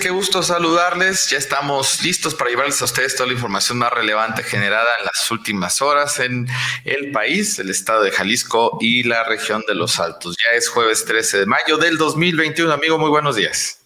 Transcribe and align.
qué 0.00 0.10
gusto 0.10 0.42
saludarles. 0.42 1.28
Ya 1.28 1.36
estamos 1.36 2.02
listos 2.02 2.34
para 2.34 2.48
llevarles 2.48 2.80
a 2.80 2.86
ustedes 2.86 3.14
toda 3.14 3.26
la 3.26 3.34
información 3.34 3.76
más 3.76 3.92
relevante 3.92 4.42
generada 4.42 4.88
en 4.98 5.04
las 5.04 5.30
últimas 5.30 5.82
horas 5.82 6.18
en 6.18 6.46
el 6.84 7.10
país, 7.12 7.58
el 7.58 7.68
estado 7.68 8.02
de 8.02 8.10
Jalisco 8.10 8.78
y 8.80 9.02
la 9.02 9.24
región 9.24 9.62
de 9.68 9.74
los 9.74 10.00
Altos. 10.00 10.36
Ya 10.42 10.56
es 10.56 10.70
jueves 10.70 11.04
13 11.04 11.40
de 11.40 11.46
mayo 11.46 11.76
del 11.76 11.98
2021. 11.98 12.72
Amigo, 12.72 12.98
muy 12.98 13.10
buenos 13.10 13.36
días. 13.36 13.84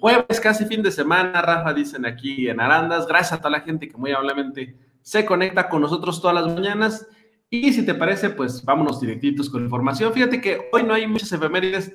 Jueves, 0.00 0.40
casi 0.40 0.64
fin 0.66 0.82
de 0.82 0.90
semana, 0.90 1.40
Rafa, 1.40 1.72
dicen 1.72 2.04
aquí 2.04 2.48
en 2.48 2.60
Arandas. 2.60 3.06
Gracias 3.06 3.34
a 3.34 3.38
toda 3.38 3.50
la 3.50 3.60
gente 3.60 3.88
que 3.88 3.96
muy 3.96 4.10
amablemente 4.10 4.76
se 5.00 5.24
conecta 5.24 5.68
con 5.68 5.80
nosotros 5.80 6.20
todas 6.20 6.34
las 6.34 6.52
mañanas. 6.52 7.06
Y 7.50 7.72
si 7.72 7.86
te 7.86 7.94
parece, 7.94 8.30
pues 8.30 8.64
vámonos 8.64 9.00
directitos 9.00 9.48
con 9.48 9.62
información. 9.62 10.12
Fíjate 10.12 10.40
que 10.40 10.68
hoy 10.72 10.82
no 10.82 10.92
hay 10.92 11.06
muchas 11.06 11.30
efemérides, 11.30 11.92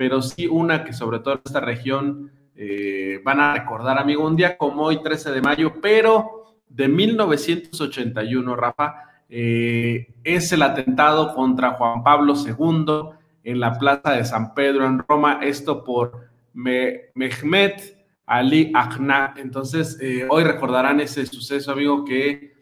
pero 0.00 0.22
sí 0.22 0.46
una 0.46 0.82
que 0.82 0.94
sobre 0.94 1.18
todo 1.18 1.34
en 1.34 1.40
esta 1.44 1.60
región 1.60 2.30
eh, 2.56 3.20
van 3.22 3.38
a 3.38 3.52
recordar, 3.52 3.98
amigo, 3.98 4.26
un 4.26 4.34
día 4.34 4.56
como 4.56 4.84
hoy, 4.84 5.02
13 5.02 5.30
de 5.30 5.42
mayo, 5.42 5.74
pero 5.82 6.54
de 6.66 6.88
1981, 6.88 8.56
Rafa, 8.56 8.94
eh, 9.28 10.08
es 10.24 10.52
el 10.52 10.62
atentado 10.62 11.34
contra 11.34 11.72
Juan 11.72 12.02
Pablo 12.02 12.32
II 12.34 13.10
en 13.44 13.60
la 13.60 13.78
Plaza 13.78 14.12
de 14.12 14.24
San 14.24 14.54
Pedro 14.54 14.86
en 14.86 15.04
Roma, 15.06 15.40
esto 15.42 15.84
por 15.84 16.30
Mehmet 16.54 18.06
Ali 18.24 18.72
Agna. 18.74 19.34
Entonces, 19.36 19.98
eh, 20.00 20.26
hoy 20.30 20.44
recordarán 20.44 21.00
ese 21.00 21.26
suceso, 21.26 21.72
amigo, 21.72 22.06
que 22.06 22.54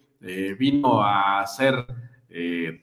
vino 0.59 1.05
a 1.05 1.47
ser 1.47 1.87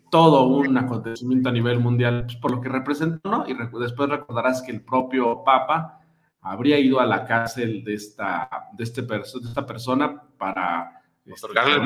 todo 0.10 0.48
un 0.48 0.76
acontecimiento 0.78 1.50
a 1.50 1.52
nivel 1.52 1.80
mundial 1.80 2.24
pues, 2.26 2.38
por 2.38 2.52
lo 2.52 2.62
que 2.62 2.70
representó, 2.70 3.30
¿no? 3.30 3.46
Y 3.48 3.54
después 3.54 4.10
recordarás 4.10 4.62
que 4.62 4.72
el 4.72 4.82
propio 4.82 5.44
Papa 5.44 6.00
habría 6.42 6.80
ido 6.80 7.00
a 7.00 7.06
la 7.06 7.26
cárcel 7.26 7.84
de 7.84 7.94
esta, 7.96 8.50
de 8.74 8.84
este 8.84 9.02
de 9.02 9.22
esta 9.22 9.66
persona 9.66 10.22
para 10.38 11.02
este, 11.26 11.46
otorgarle 11.46 11.76
el 11.76 11.84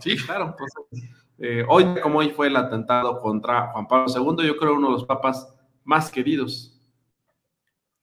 Sí, 0.00 0.16
claro. 0.16 0.54
Eh, 1.38 1.64
hoy, 1.68 1.84
como 2.02 2.18
hoy 2.18 2.30
fue 2.30 2.48
el 2.48 2.56
atentado 2.56 3.20
contra 3.20 3.68
Juan 3.68 3.86
Pablo 3.86 4.06
II, 4.08 4.46
yo 4.46 4.56
creo 4.56 4.74
uno 4.74 4.88
de 4.88 4.92
los 4.94 5.04
papas 5.04 5.54
más 5.84 6.10
queridos. 6.10 6.77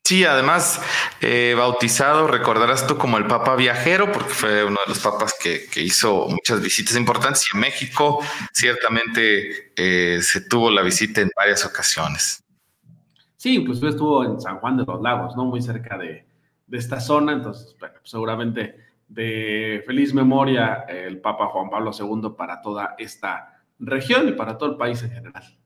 Sí, 0.06 0.24
además, 0.24 0.80
eh, 1.20 1.56
bautizado, 1.58 2.28
recordarás 2.28 2.86
tú 2.86 2.96
como 2.96 3.18
el 3.18 3.26
Papa 3.26 3.56
Viajero, 3.56 4.12
porque 4.12 4.30
fue 4.30 4.64
uno 4.64 4.78
de 4.86 4.90
los 4.90 5.00
papas 5.00 5.34
que, 5.42 5.66
hizo 5.82 6.28
muchas 6.30 6.62
visitas 6.62 6.96
importantes 6.96 7.44
y 7.52 7.58
en 7.58 7.62
México 7.62 8.24
ciertamente 8.54 9.74
eh, 9.76 10.22
se 10.22 10.42
tuvo 10.42 10.70
la 10.70 10.84
visita 10.84 11.22
en 11.22 11.32
varias 11.36 11.66
ocasiones. 11.66 12.44
Sí, 13.36 13.56
inclusive 13.56 13.90
estuvo 13.90 14.24
en 14.24 14.40
San 14.40 14.60
Juan 14.60 14.78
de 14.78 14.86
los 14.86 15.02
Lagos, 15.02 15.36
¿no? 15.36 15.46
Muy 15.46 15.64
cerca 15.64 15.98
de, 15.98 16.24
esta 16.72 17.00
zona, 17.00 17.34
entonces, 17.34 17.76
bueno, 17.80 17.96
pues 18.00 18.12
seguramente 18.12 18.76
de 19.08 19.84
feliz 19.88 20.14
memoria 20.14 20.86
el 20.88 21.20
Papa 21.20 21.48
Juan 21.48 21.72
Pablo 21.72 21.90
II 21.98 22.36
para 22.38 22.62
toda 22.62 22.94
esta 23.00 23.64
región 23.80 24.30
y 24.30 24.34
para 24.34 24.56
todo 24.56 24.70
el 24.70 24.78
país 24.78 25.02
en 25.02 25.10
general. 25.10 25.58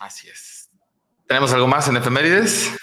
Así 0.00 0.28
es. 0.28 0.68
¿Tenemos 1.28 1.52
algo 1.52 1.68
más 1.68 1.86
en 1.86 1.96
efemérides? 1.96 2.76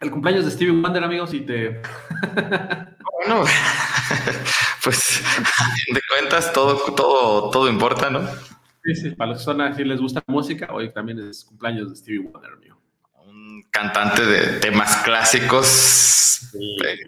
El 0.00 0.10
cumpleaños 0.10 0.46
de 0.46 0.50
Stevie 0.50 0.80
Wonder, 0.80 1.04
amigos, 1.04 1.34
y 1.34 1.40
te... 1.40 1.82
bueno, 3.12 3.44
pues 4.82 5.22
de 5.92 6.00
cuentas 6.08 6.52
todo, 6.54 6.78
todo, 6.94 7.50
todo 7.50 7.68
importa, 7.68 8.08
¿no? 8.08 8.20
Sí, 8.82 8.94
sí, 8.94 9.10
para 9.10 9.32
los 9.32 9.40
que 9.40 9.44
son 9.44 9.60
así 9.60 9.84
les 9.84 10.00
gusta 10.00 10.24
la 10.26 10.32
música, 10.32 10.68
hoy 10.72 10.90
también 10.90 11.18
es 11.28 11.44
cumpleaños 11.44 11.90
de 11.90 11.96
Stevie 11.96 12.20
Wonder, 12.20 12.52
amigo. 12.52 12.80
Un 13.26 13.62
cantante 13.70 14.24
de 14.24 14.58
temas 14.60 14.96
clásicos 15.02 16.50
eh, 16.54 16.98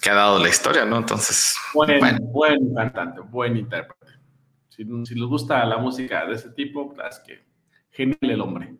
que, 0.00 0.08
ha 0.08 0.14
dado 0.14 0.38
la 0.38 0.48
historia, 0.48 0.86
¿no? 0.86 0.96
Entonces. 0.96 1.54
Buen, 1.74 2.00
buen 2.32 2.74
cantante, 2.74 3.20
buen 3.20 3.54
intérprete. 3.58 4.14
Si, 4.70 4.82
si, 5.04 5.14
les 5.14 5.28
gusta 5.28 5.62
la 5.66 5.76
música 5.76 6.24
de 6.24 6.34
ese 6.36 6.48
tipo, 6.50 6.94
es 7.06 7.18
que 7.20 7.44
genial 7.90 8.18
el 8.22 8.40
hombre. 8.40 8.74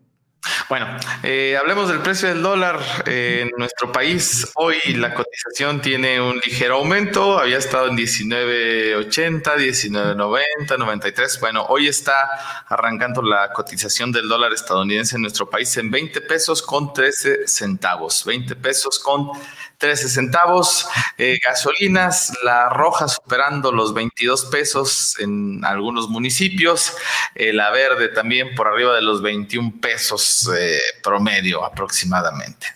Bueno, 0.69 0.87
eh, 1.23 1.57
hablemos 1.59 1.89
del 1.89 1.99
precio 1.99 2.27
del 2.29 2.41
dólar 2.41 2.79
en 3.05 3.49
nuestro 3.57 3.91
país. 3.91 4.47
Hoy 4.55 4.77
la 4.95 5.13
cotización 5.13 5.81
tiene 5.81 6.19
un 6.21 6.37
ligero 6.37 6.75
aumento, 6.75 7.39
había 7.39 7.57
estado 7.57 7.87
en 7.87 7.97
19.80, 7.97 9.41
19.90, 9.43 10.77
93. 10.77 11.39
Bueno, 11.39 11.65
hoy 11.69 11.87
está 11.87 12.63
arrancando 12.67 13.21
la 13.21 13.51
cotización 13.53 14.11
del 14.11 14.27
dólar 14.27 14.53
estadounidense 14.53 15.15
en 15.15 15.23
nuestro 15.23 15.49
país 15.49 15.75
en 15.77 15.91
20 15.91 16.21
pesos 16.21 16.61
con 16.61 16.93
13 16.93 17.47
centavos. 17.47 18.23
20 18.25 18.55
pesos 18.55 18.99
con 18.99 19.29
13 19.77 20.09
centavos. 20.09 20.87
Eh, 21.17 21.37
gasolinas, 21.45 22.37
la 22.43 22.69
roja 22.69 23.07
superando 23.07 23.71
los 23.71 23.93
22 23.93 24.45
pesos 24.45 25.19
en 25.19 25.63
algunos 25.65 26.09
municipios. 26.09 26.95
Eh, 27.35 27.53
la 27.53 27.71
verde 27.71 28.09
también 28.09 28.55
por 28.55 28.67
arriba 28.67 28.95
de 28.95 29.01
los 29.01 29.21
21 29.21 29.79
pesos 29.81 30.49
eh, 30.57 30.79
promedio 31.03 31.63
aproximadamente. 31.63 32.67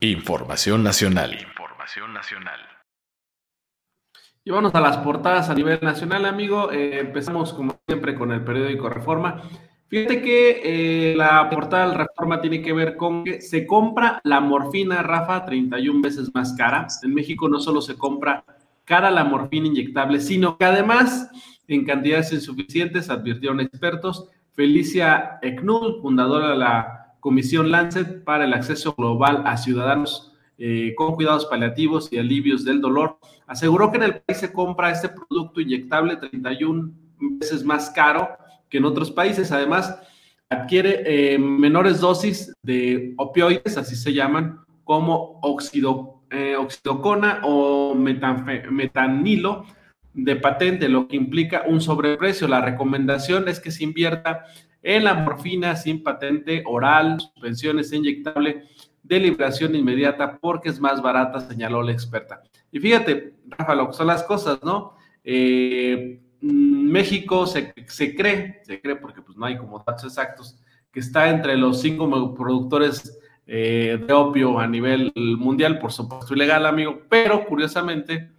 Información 0.00 0.82
nacional. 0.82 1.34
Información 1.40 2.12
nacional. 2.12 2.60
Y 4.44 4.50
vamos 4.50 4.74
a 4.74 4.80
las 4.80 4.98
portadas 4.98 5.48
a 5.48 5.54
nivel 5.54 5.80
nacional, 5.82 6.24
amigo. 6.24 6.70
empezamos 6.70 7.52
como 7.52 7.80
siempre 7.88 8.14
con 8.14 8.30
el 8.30 8.44
periódico 8.44 8.88
Reforma. 8.88 9.42
Fíjate 9.88 10.20
que 10.20 11.12
eh, 11.12 11.16
la 11.16 11.48
portada 11.48 11.86
del 11.86 11.98
Reforma 11.98 12.40
tiene 12.40 12.60
que 12.60 12.72
ver 12.72 12.96
con 12.96 13.22
que 13.22 13.40
se 13.40 13.66
compra 13.66 14.20
la 14.24 14.40
morfina, 14.40 15.02
Rafa, 15.02 15.44
31 15.44 16.02
veces 16.02 16.34
más 16.34 16.54
cara. 16.54 16.88
En 17.04 17.14
México 17.14 17.48
no 17.48 17.60
solo 17.60 17.80
se 17.80 17.96
compra 17.96 18.44
cara 18.84 19.12
la 19.12 19.22
morfina 19.22 19.68
inyectable, 19.68 20.20
sino 20.20 20.58
que 20.58 20.64
además, 20.64 21.30
en 21.68 21.84
cantidades 21.84 22.32
insuficientes, 22.32 23.10
advirtieron 23.10 23.60
expertos, 23.60 24.28
Felicia 24.54 25.38
Eknul, 25.42 26.00
fundadora 26.02 26.50
de 26.50 26.56
la 26.56 27.14
Comisión 27.20 27.70
Lancet 27.70 28.24
para 28.24 28.44
el 28.44 28.54
Acceso 28.54 28.94
Global 28.96 29.42
a 29.46 29.56
Ciudadanos 29.56 30.32
eh, 30.58 30.94
con 30.96 31.14
Cuidados 31.14 31.46
Paliativos 31.46 32.12
y 32.12 32.18
Alivios 32.18 32.64
del 32.64 32.80
Dolor, 32.80 33.18
aseguró 33.46 33.90
que 33.90 33.98
en 33.98 34.04
el 34.04 34.20
país 34.20 34.38
se 34.38 34.52
compra 34.52 34.90
este 34.90 35.10
producto 35.10 35.60
inyectable 35.60 36.16
31 36.16 36.90
veces 37.18 37.62
más 37.64 37.90
caro 37.90 38.28
que 38.68 38.78
en 38.78 38.84
otros 38.84 39.10
países. 39.10 39.52
Además, 39.52 39.98
adquiere 40.48 41.02
eh, 41.04 41.38
menores 41.38 42.00
dosis 42.00 42.52
de 42.62 43.14
opioides, 43.16 43.76
así 43.76 43.96
se 43.96 44.12
llaman, 44.12 44.60
como 44.84 45.40
oxido, 45.42 46.22
eh, 46.30 46.56
oxidocona 46.56 47.40
o 47.44 47.94
metanilo 47.94 49.64
de 50.14 50.36
patente, 50.36 50.88
lo 50.88 51.08
que 51.08 51.16
implica 51.16 51.64
un 51.66 51.80
sobreprecio. 51.80 52.48
La 52.48 52.60
recomendación 52.60 53.48
es 53.48 53.60
que 53.60 53.70
se 53.70 53.84
invierta 53.84 54.44
en 54.82 55.04
la 55.04 55.14
morfina 55.14 55.74
sin 55.76 56.02
patente 56.02 56.62
oral, 56.66 57.20
suspensiones 57.20 57.92
inyectable 57.92 58.64
de 59.02 59.20
liberación 59.20 59.74
inmediata 59.74 60.38
porque 60.38 60.68
es 60.68 60.80
más 60.80 61.02
barata, 61.02 61.40
señaló 61.40 61.82
la 61.82 61.92
experta. 61.92 62.42
Y 62.72 62.78
fíjate, 62.78 63.34
Rafa, 63.48 63.74
lo 63.74 63.88
que 63.88 63.94
son 63.94 64.06
las 64.06 64.22
cosas, 64.22 64.58
¿no? 64.62 64.94
Eh, 65.24 66.20
México 66.96 67.46
se, 67.46 67.74
cree, 68.16 68.62
se 68.64 68.80
cree 68.80 68.96
porque 68.96 69.20
pues 69.20 69.36
no 69.36 69.44
hay 69.44 69.58
como 69.58 69.84
datos 69.86 70.04
exactos, 70.04 70.58
que 70.90 71.00
está 71.00 71.28
entre 71.28 71.54
los 71.54 71.82
cinco 71.82 72.34
productores 72.34 73.18
eh, 73.46 74.02
de 74.06 74.12
opio 74.14 74.58
a 74.58 74.66
nivel 74.66 75.12
mundial, 75.14 75.78
por 75.78 75.92
supuesto 75.92 76.32
ilegal, 76.32 76.64
amigo, 76.64 77.02
pero 77.10 77.44
curiosamente, 77.44 78.30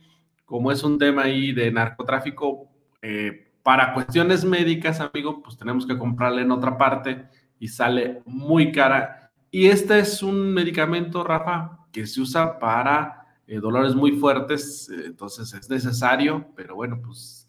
como 0.44 0.71
es 0.71 0.83
un 0.83 0.98
tema 0.98 1.24
ahí 1.24 1.51
de 1.51 1.71
narcotráfico, 1.71 2.68
eh, 3.04 3.51
para 3.62 3.94
cuestiones 3.94 4.44
médicas, 4.44 5.01
amigo, 5.01 5.44
pues 5.44 5.56
tenemos 5.56 5.86
que 5.86 5.95
comprarle 5.95 6.42
en 6.42 6.51
otra 6.51 6.80
parte 6.80 7.27
y 7.59 7.68
sale 7.68 8.24
muy 8.25 8.71
cara. 8.71 9.31
Y 9.51 9.68
este 9.68 10.00
es 10.00 10.24
un 10.24 10.51
medicamento, 10.51 11.24
Rafa, 11.24 11.86
que 11.92 12.07
se 12.07 12.21
usa 12.21 12.57
para 12.57 13.24
eh, 13.45 13.59
dolores 13.59 13.94
muy 13.94 14.13
fuertes, 14.13 14.89
entonces 14.89 15.54
es 15.54 15.69
necesario, 15.69 16.48
pero 16.56 16.74
bueno, 16.75 17.00
pues 17.06 17.47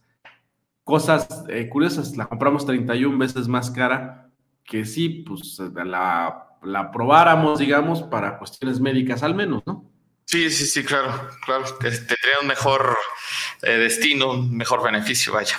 cosas 0.88 1.44
eh, 1.50 1.68
curiosas, 1.68 2.16
la 2.16 2.26
compramos 2.26 2.64
31 2.64 3.18
veces 3.18 3.46
más 3.46 3.70
cara 3.70 4.30
que 4.64 4.86
si 4.86 5.10
pues 5.10 5.58
la, 5.74 6.56
la 6.62 6.90
probáramos, 6.90 7.58
digamos, 7.58 8.02
para 8.04 8.38
cuestiones 8.38 8.80
médicas 8.80 9.22
al 9.22 9.34
menos, 9.34 9.62
¿no? 9.66 9.84
Sí, 10.24 10.48
sí, 10.48 10.64
sí, 10.64 10.82
claro, 10.82 11.28
claro, 11.44 11.64
tendría 11.78 12.40
un 12.40 12.48
mejor 12.48 12.96
eh, 13.62 13.72
destino, 13.72 14.30
un 14.30 14.56
mejor 14.56 14.82
beneficio, 14.82 15.34
vaya. 15.34 15.56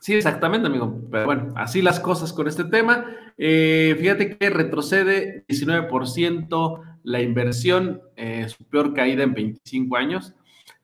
Sí, 0.00 0.14
exactamente, 0.14 0.68
amigo. 0.68 0.98
Pero 1.10 1.26
bueno, 1.26 1.52
así 1.56 1.82
las 1.82 2.00
cosas 2.00 2.32
con 2.32 2.48
este 2.48 2.64
tema. 2.64 3.04
Eh, 3.36 3.94
fíjate 4.00 4.38
que 4.38 4.48
retrocede 4.48 5.44
19% 5.46 6.80
la 7.02 7.20
inversión, 7.20 8.00
eh, 8.16 8.48
su 8.48 8.64
peor 8.64 8.94
caída 8.94 9.24
en 9.24 9.34
25 9.34 9.94
años. 9.94 10.32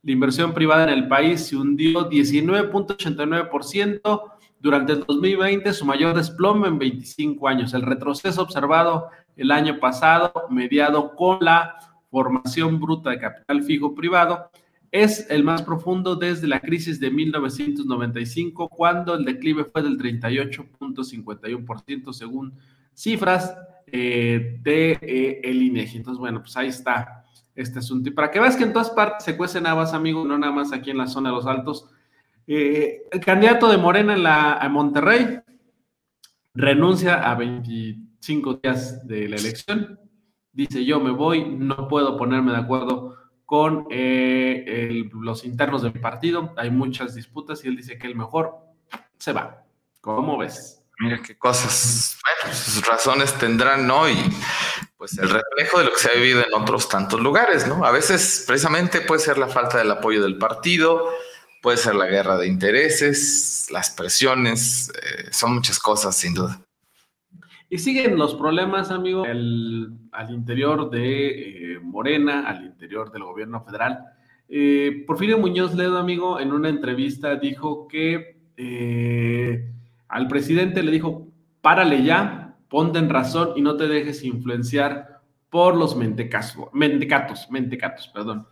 La 0.02 0.12
inversión 0.12 0.54
privada 0.54 0.84
en 0.84 0.90
el 0.90 1.08
país 1.08 1.46
se 1.46 1.56
hundió 1.56 2.08
19.89% 2.08 4.22
durante 4.58 4.94
el 4.94 5.04
2020, 5.04 5.74
su 5.74 5.84
mayor 5.84 6.16
desplome 6.16 6.68
en 6.68 6.78
25 6.78 7.48
años. 7.48 7.74
El 7.74 7.82
retroceso 7.82 8.40
observado 8.42 9.08
el 9.36 9.50
año 9.50 9.78
pasado, 9.78 10.32
mediado 10.48 11.14
con 11.16 11.36
la 11.40 11.76
formación 12.10 12.80
bruta 12.80 13.10
de 13.10 13.18
capital 13.18 13.62
fijo 13.62 13.94
privado, 13.94 14.50
es 14.90 15.26
el 15.30 15.44
más 15.44 15.60
profundo 15.62 16.16
desde 16.16 16.48
la 16.48 16.60
crisis 16.60 16.98
de 16.98 17.10
1995, 17.10 18.68
cuando 18.68 19.14
el 19.14 19.24
declive 19.24 19.64
fue 19.64 19.82
del 19.82 19.96
38.51% 19.98 22.12
según 22.12 22.54
cifras 22.94 23.56
eh, 23.86 24.58
de 24.62 24.98
eh, 25.00 25.40
el 25.44 25.62
INEGI. 25.62 25.98
Entonces, 25.98 26.18
bueno, 26.18 26.40
pues 26.40 26.56
ahí 26.56 26.66
está 26.68 27.24
este 27.60 27.78
asunto. 27.78 28.08
Y 28.08 28.12
para 28.12 28.30
que 28.30 28.40
veas 28.40 28.56
que 28.56 28.64
en 28.64 28.72
todas 28.72 28.90
partes 28.90 29.24
se 29.24 29.36
cuecen 29.36 29.66
habas, 29.66 29.94
amigo, 29.94 30.24
no 30.24 30.38
nada 30.38 30.52
más 30.52 30.72
aquí 30.72 30.90
en 30.90 30.98
la 30.98 31.06
zona 31.06 31.30
de 31.30 31.36
los 31.36 31.46
altos. 31.46 31.88
Eh, 32.46 33.02
el 33.10 33.20
candidato 33.20 33.68
de 33.68 33.76
Morena 33.76 34.14
en, 34.14 34.22
la, 34.22 34.58
en 34.62 34.72
Monterrey 34.72 35.40
renuncia 36.54 37.30
a 37.30 37.34
25 37.34 38.60
días 38.62 39.06
de 39.06 39.28
la 39.28 39.36
elección. 39.36 39.98
Dice, 40.52 40.84
yo 40.84 41.00
me 41.00 41.10
voy, 41.10 41.44
no 41.44 41.88
puedo 41.88 42.16
ponerme 42.16 42.52
de 42.52 42.58
acuerdo 42.58 43.16
con 43.44 43.86
eh, 43.90 45.08
los 45.12 45.44
internos 45.44 45.82
del 45.82 45.92
partido. 46.00 46.54
Hay 46.56 46.70
muchas 46.70 47.14
disputas 47.14 47.64
y 47.64 47.68
él 47.68 47.76
dice 47.76 47.98
que 47.98 48.06
el 48.06 48.16
mejor 48.16 48.56
se 49.18 49.32
va. 49.32 49.64
¿Cómo 50.00 50.38
ves? 50.38 50.82
Mira 51.00 51.20
qué 51.22 51.36
cosas, 51.36 52.18
bueno, 52.22 52.54
sus 52.54 52.86
razones 52.86 53.32
tendrán, 53.38 53.86
¿no? 53.86 54.06
Y 54.06 54.16
pues 55.00 55.16
el 55.16 55.30
reflejo 55.30 55.78
de 55.78 55.86
lo 55.86 55.92
que 55.92 55.98
se 55.98 56.10
ha 56.10 56.14
vivido 56.14 56.40
en 56.40 56.52
otros 56.52 56.86
tantos 56.86 57.18
lugares, 57.20 57.66
¿no? 57.66 57.86
A 57.86 57.90
veces 57.90 58.44
precisamente 58.46 59.00
puede 59.00 59.20
ser 59.22 59.38
la 59.38 59.48
falta 59.48 59.78
del 59.78 59.90
apoyo 59.90 60.22
del 60.22 60.36
partido, 60.36 61.08
puede 61.62 61.78
ser 61.78 61.94
la 61.94 62.04
guerra 62.04 62.36
de 62.36 62.46
intereses, 62.46 63.66
las 63.70 63.88
presiones, 63.88 64.90
eh, 64.90 65.28
son 65.30 65.54
muchas 65.54 65.78
cosas 65.78 66.14
sin 66.14 66.34
duda. 66.34 66.60
Y 67.70 67.78
siguen 67.78 68.18
los 68.18 68.34
problemas, 68.34 68.90
amigo, 68.90 69.24
al 69.24 70.30
interior 70.30 70.90
de 70.90 71.76
eh, 71.76 71.80
Morena, 71.80 72.46
al 72.46 72.66
interior 72.66 73.10
del 73.10 73.24
gobierno 73.24 73.64
federal. 73.64 74.04
Eh, 74.50 75.04
Porfirio 75.06 75.38
Muñoz 75.38 75.74
Ledo, 75.74 75.96
amigo, 75.96 76.40
en 76.40 76.52
una 76.52 76.68
entrevista 76.68 77.36
dijo 77.36 77.88
que 77.88 78.36
eh, 78.58 79.72
al 80.08 80.28
presidente 80.28 80.82
le 80.82 80.90
dijo, 80.90 81.26
párale 81.62 82.04
ya, 82.04 82.49
ponte 82.70 82.98
en 82.98 83.10
razón 83.10 83.50
y 83.56 83.60
no 83.60 83.76
te 83.76 83.86
dejes 83.86 84.24
influenciar 84.24 85.20
por 85.50 85.76
los 85.76 85.94
mentecatos, 85.94 86.68
mentecatos, 87.50 88.08
perdón. 88.08 88.46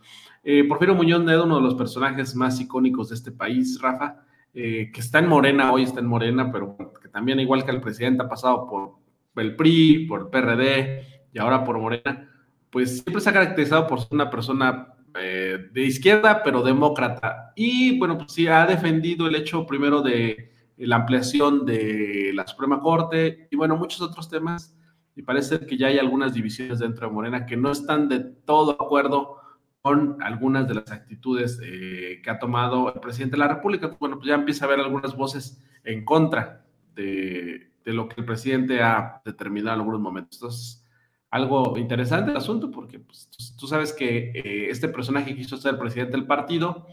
Porfirio 0.67 0.95
Muñoz 0.95 1.23
Ledo, 1.25 1.45
uno 1.45 1.57
de 1.57 1.63
los 1.63 1.75
personajes 1.75 2.35
más 2.35 2.59
icónicos 2.59 3.09
de 3.09 3.15
este 3.15 3.31
país, 3.31 3.79
Rafa, 3.81 4.23
que 4.53 4.91
está 4.93 5.19
en 5.19 5.27
Morena, 5.27 5.71
hoy 5.71 5.83
está 5.83 6.01
en 6.01 6.07
Morena, 6.07 6.51
pero 6.51 6.75
que 7.01 7.07
también, 7.07 7.39
igual 7.39 7.63
que 7.63 7.71
el 7.71 7.81
presidente, 7.81 8.23
ha 8.23 8.29
pasado 8.29 8.67
por 8.67 9.41
el 9.41 9.55
PRI, 9.55 10.05
por 10.07 10.29
PRD 10.29 11.03
y 11.33 11.39
ahora 11.39 11.63
por 11.63 11.79
Morena, 11.79 12.29
pues 12.69 12.99
siempre 12.99 13.21
se 13.21 13.29
ha 13.29 13.33
caracterizado 13.33 13.87
por 13.87 13.99
ser 14.01 14.09
una 14.11 14.29
persona 14.29 14.93
eh, 15.15 15.69
de 15.71 15.81
izquierda, 15.81 16.43
pero 16.43 16.61
demócrata. 16.61 17.51
Y 17.55 17.97
bueno, 17.97 18.17
pues 18.17 18.31
sí, 18.31 18.47
ha 18.47 18.65
defendido 18.65 19.27
el 19.27 19.35
hecho 19.35 19.65
primero 19.65 20.01
de 20.01 20.51
la 20.87 20.97
ampliación 20.97 21.65
de 21.65 22.31
la 22.33 22.47
Suprema 22.47 22.79
Corte 22.79 23.47
y 23.51 23.55
bueno, 23.55 23.77
muchos 23.77 24.01
otros 24.01 24.29
temas. 24.29 24.75
Y 25.15 25.21
parece 25.21 25.65
que 25.65 25.77
ya 25.77 25.87
hay 25.87 25.97
algunas 25.97 26.33
divisiones 26.33 26.79
dentro 26.79 27.07
de 27.07 27.13
Morena 27.13 27.45
que 27.45 27.57
no 27.57 27.71
están 27.71 28.07
de 28.07 28.19
todo 28.19 28.71
acuerdo 28.81 29.37
con 29.81 30.21
algunas 30.21 30.67
de 30.67 30.75
las 30.75 30.91
actitudes 30.91 31.59
eh, 31.63 32.21
que 32.23 32.29
ha 32.29 32.39
tomado 32.39 32.93
el 32.93 32.99
presidente 32.99 33.35
de 33.35 33.39
la 33.39 33.47
República. 33.47 33.95
Bueno, 33.99 34.17
pues 34.17 34.27
ya 34.27 34.35
empieza 34.35 34.65
a 34.65 34.67
haber 34.67 34.79
algunas 34.79 35.15
voces 35.15 35.61
en 35.83 36.05
contra 36.05 36.65
de, 36.95 37.71
de 37.83 37.93
lo 37.93 38.07
que 38.07 38.21
el 38.21 38.25
presidente 38.25 38.81
ha 38.81 39.21
determinado 39.25 39.75
en 39.75 39.81
algunos 39.81 40.01
momentos. 40.01 40.37
Entonces, 40.37 40.85
algo 41.31 41.77
interesante 41.77 42.31
el 42.31 42.37
asunto, 42.37 42.71
porque 42.71 42.99
pues, 42.99 43.29
tú 43.57 43.67
sabes 43.67 43.93
que 43.93 44.31
eh, 44.33 44.69
este 44.69 44.87
personaje 44.87 45.35
quiso 45.35 45.57
ser 45.57 45.77
presidente 45.77 46.13
del 46.13 46.25
partido 46.25 46.87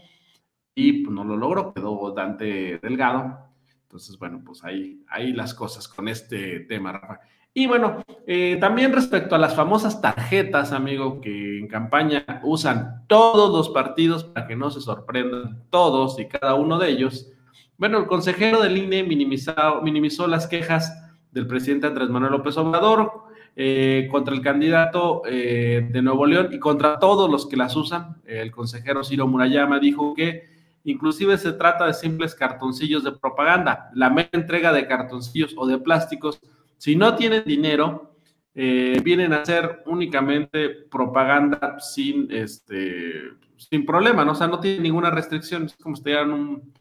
y 0.75 1.03
pues, 1.03 1.13
no 1.13 1.23
lo 1.23 1.37
logró, 1.37 1.73
quedó 1.73 2.11
Dante 2.11 2.79
Delgado. 2.79 3.46
Entonces, 3.87 4.19
bueno, 4.19 4.41
pues 4.45 4.65
ahí, 4.65 5.01
ahí 5.07 5.31
las 5.31 5.53
cosas 5.53 5.87
con 5.87 6.09
este 6.09 6.59
tema, 6.61 6.91
Rafa. 6.91 7.21
Y 7.53 7.65
bueno, 7.65 8.03
eh, 8.27 8.57
también 8.59 8.91
respecto 8.91 9.33
a 9.33 9.39
las 9.39 9.55
famosas 9.55 10.01
tarjetas, 10.01 10.73
amigo, 10.73 11.21
que 11.21 11.57
en 11.57 11.67
campaña 11.67 12.41
usan 12.43 13.05
todos 13.07 13.49
los 13.51 13.69
partidos 13.69 14.25
para 14.25 14.45
que 14.45 14.57
no 14.57 14.69
se 14.69 14.81
sorprendan 14.81 15.63
todos 15.69 16.19
y 16.19 16.27
cada 16.27 16.53
uno 16.55 16.77
de 16.77 16.89
ellos. 16.89 17.31
Bueno, 17.77 17.97
el 17.97 18.07
consejero 18.07 18.61
del 18.61 18.77
INE 18.77 19.03
minimizó 19.03 20.27
las 20.27 20.47
quejas 20.47 21.15
del 21.31 21.47
presidente 21.47 21.87
Andrés 21.87 22.09
Manuel 22.09 22.33
López 22.33 22.57
Obrador 22.57 23.23
eh, 23.55 24.07
contra 24.11 24.35
el 24.35 24.41
candidato 24.41 25.23
eh, 25.25 25.87
de 25.89 26.01
Nuevo 26.01 26.27
León 26.27 26.49
y 26.51 26.59
contra 26.59 26.99
todos 26.99 27.27
los 27.27 27.47
que 27.47 27.55
las 27.55 27.75
usan. 27.75 28.17
El 28.25 28.51
consejero 28.51 29.03
Ciro 29.03 29.27
Murayama 29.27 29.79
dijo 29.79 30.13
que 30.13 30.56
inclusive 30.91 31.37
se 31.37 31.53
trata 31.53 31.85
de 31.85 31.93
simples 31.93 32.35
cartoncillos 32.35 33.03
de 33.03 33.11
propaganda. 33.11 33.89
La 33.93 34.09
mera 34.09 34.29
entrega 34.33 34.73
de 34.73 34.87
cartoncillos 34.87 35.53
o 35.57 35.67
de 35.67 35.77
plásticos, 35.77 36.39
si 36.77 36.95
no 36.95 37.15
tienen 37.15 37.43
dinero, 37.45 38.15
eh, 38.55 38.99
vienen 39.03 39.33
a 39.33 39.41
hacer 39.41 39.83
únicamente 39.85 40.69
propaganda 40.69 41.79
sin, 41.79 42.31
este, 42.31 43.13
sin 43.57 43.85
problema, 43.85 44.25
¿no? 44.25 44.31
O 44.31 44.35
sea, 44.35 44.47
no 44.47 44.59
tienen 44.59 44.83
ninguna 44.83 45.11
restricción, 45.11 45.65
es 45.65 45.75
como 45.77 45.95
si 45.95 46.01
tuvieran 46.01 46.31
un 46.31 46.73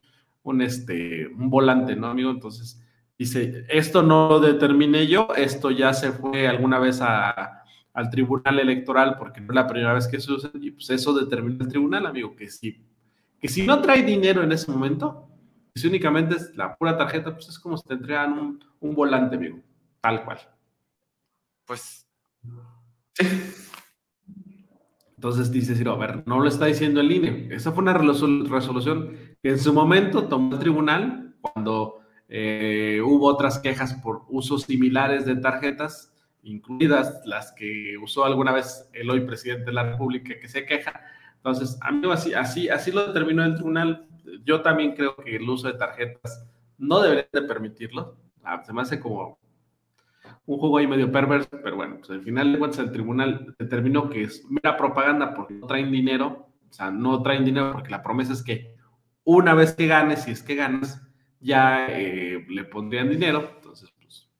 un, 0.46 0.62
este, 0.62 1.26
un 1.26 1.50
volante, 1.50 1.96
¿no, 1.96 2.06
amigo? 2.06 2.30
Entonces, 2.30 2.80
dice, 3.18 3.66
esto 3.68 4.02
no 4.02 4.28
lo 4.28 4.40
determiné 4.40 5.06
yo, 5.08 5.28
esto 5.36 5.72
ya 5.72 5.92
se 5.92 6.12
fue 6.12 6.46
alguna 6.46 6.78
vez 6.78 7.00
al 7.02 8.10
tribunal 8.10 8.60
electoral 8.60 9.16
porque 9.18 9.40
no 9.40 9.48
es 9.48 9.54
la 9.56 9.66
primera 9.66 9.92
vez 9.92 10.06
que 10.06 10.20
se 10.20 10.32
usa 10.32 10.50
y 10.54 10.70
pues 10.70 10.88
eso 10.90 11.12
determina 11.14 11.64
el 11.64 11.68
tribunal, 11.68 12.06
amigo, 12.06 12.36
que 12.36 12.48
si, 12.48 12.80
que 13.40 13.48
si 13.48 13.66
no 13.66 13.80
trae 13.80 14.02
dinero 14.02 14.42
en 14.42 14.52
ese 14.52 14.70
momento, 14.70 15.28
si 15.74 15.86
únicamente 15.86 16.36
es 16.36 16.56
la 16.56 16.76
pura 16.76 16.96
tarjeta, 16.96 17.32
pues 17.34 17.48
es 17.48 17.58
como 17.58 17.76
si 17.76 17.84
te 17.84 17.94
entregan 17.94 18.32
un, 18.32 18.64
un 18.80 18.94
volante, 18.94 19.36
amigo, 19.36 19.58
tal 20.00 20.24
cual. 20.24 20.38
Pues. 21.66 22.06
Entonces 25.16 25.50
dice 25.50 25.88
a 25.88 25.94
ver, 25.94 26.22
no 26.26 26.40
lo 26.40 26.48
está 26.48 26.66
diciendo 26.66 27.00
el 27.00 27.10
INE. 27.10 27.48
Esa 27.50 27.72
fue 27.72 27.82
una 27.82 27.94
resolución 27.94 29.16
que 29.42 29.50
en 29.50 29.58
su 29.58 29.72
momento 29.72 30.28
tomó 30.28 30.54
el 30.54 30.60
tribunal 30.60 31.34
cuando 31.40 32.00
eh, 32.28 33.00
hubo 33.04 33.26
otras 33.26 33.58
quejas 33.58 33.94
por 33.94 34.22
usos 34.28 34.62
similares 34.62 35.24
de 35.24 35.36
tarjetas, 35.36 36.12
incluidas 36.42 37.22
las 37.24 37.52
que 37.52 37.96
usó 38.02 38.24
alguna 38.24 38.52
vez 38.52 38.88
el 38.92 39.08
hoy 39.10 39.20
presidente 39.20 39.66
de 39.66 39.72
la 39.72 39.84
República 39.90 40.38
que 40.38 40.48
se 40.48 40.66
queja. 40.66 41.00
Entonces, 41.36 41.78
amigo, 41.80 42.12
así, 42.12 42.34
así, 42.34 42.68
así 42.68 42.90
lo 42.90 43.06
determinó 43.06 43.44
el 43.44 43.54
tribunal. 43.54 44.06
Yo 44.44 44.62
también 44.62 44.94
creo 44.94 45.16
que 45.16 45.36
el 45.36 45.48
uso 45.48 45.68
de 45.68 45.78
tarjetas 45.78 46.44
no 46.78 47.00
debería 47.00 47.28
de 47.32 47.42
permitirlo. 47.42 48.16
Ah, 48.42 48.62
se 48.64 48.72
me 48.72 48.82
hace 48.82 49.00
como 49.00 49.38
un 50.46 50.58
juego 50.58 50.78
ahí 50.78 50.86
medio 50.86 51.10
perverso, 51.10 51.48
pero 51.50 51.76
bueno, 51.76 51.96
pues 51.98 52.10
al 52.10 52.22
final 52.22 52.52
de 52.52 52.58
cuentas 52.58 52.80
el 52.80 52.92
tribunal 52.92 53.54
determinó 53.58 54.08
que 54.08 54.22
es 54.22 54.44
mera 54.48 54.76
propaganda 54.76 55.34
porque 55.34 55.54
no 55.54 55.66
traen 55.66 55.90
dinero, 55.90 56.48
o 56.68 56.72
sea, 56.72 56.90
no 56.90 57.20
traen 57.22 57.44
dinero 57.44 57.72
porque 57.72 57.90
la 57.90 58.02
promesa 58.02 58.32
es 58.32 58.42
que 58.42 58.74
una 59.24 59.54
vez 59.54 59.74
que 59.74 59.88
ganes, 59.88 60.22
si 60.22 60.30
es 60.30 60.42
que 60.42 60.54
ganas, 60.54 61.02
ya 61.40 61.88
eh, 61.88 62.44
le 62.48 62.64
pondrían 62.64 63.10
dinero, 63.10 63.50
entonces 63.56 63.92
pues 64.00 64.30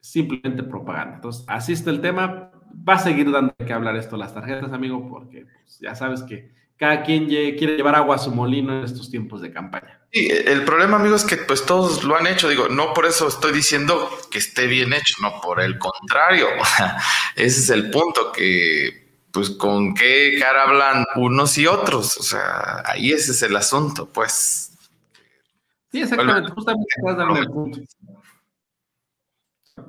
simplemente 0.00 0.64
propaganda. 0.64 1.14
Entonces, 1.16 1.44
así 1.48 1.72
está 1.72 1.90
el 1.90 2.00
tema, 2.00 2.50
va 2.72 2.94
a 2.94 2.98
seguir 2.98 3.30
dando 3.30 3.54
que 3.54 3.72
hablar 3.72 3.96
esto 3.96 4.16
las 4.16 4.34
tarjetas, 4.34 4.72
amigo, 4.72 5.08
porque 5.08 5.46
pues, 5.62 5.78
ya 5.80 5.94
sabes 5.94 6.22
que 6.22 6.50
cada 6.76 7.02
quien 7.04 7.26
quiere 7.26 7.76
llevar 7.76 7.94
agua 7.94 8.16
a 8.16 8.18
su 8.18 8.32
molino 8.32 8.76
en 8.76 8.84
estos 8.84 9.08
tiempos 9.10 9.40
de 9.40 9.52
campaña. 9.52 10.00
Sí, 10.12 10.28
el 10.30 10.64
problema, 10.64 10.96
amigo, 10.96 11.14
es 11.14 11.24
que 11.24 11.36
pues 11.36 11.64
todos 11.64 12.02
lo 12.02 12.16
han 12.16 12.26
hecho. 12.26 12.48
Digo, 12.48 12.68
no 12.68 12.92
por 12.92 13.06
eso 13.06 13.28
estoy 13.28 13.52
diciendo 13.52 14.10
que 14.30 14.38
esté 14.38 14.66
bien 14.66 14.92
hecho, 14.92 15.14
no, 15.22 15.40
por 15.40 15.60
el 15.60 15.78
contrario. 15.78 16.48
Ese 17.36 17.60
es 17.60 17.70
el 17.70 17.90
punto, 17.90 18.32
que 18.32 19.02
pues 19.32 19.50
con 19.50 19.94
qué 19.94 20.36
cara 20.38 20.64
hablan 20.64 21.06
unos 21.16 21.56
y 21.56 21.66
otros. 21.66 22.16
O 22.18 22.22
sea, 22.22 22.82
ahí 22.84 23.12
ese 23.12 23.32
es 23.32 23.42
el 23.42 23.56
asunto, 23.56 24.08
pues. 24.12 24.76
Sí, 25.90 26.02
exactamente, 26.02 26.50
justamente 26.50 26.86
el 27.40 27.46
punto. 27.46 27.80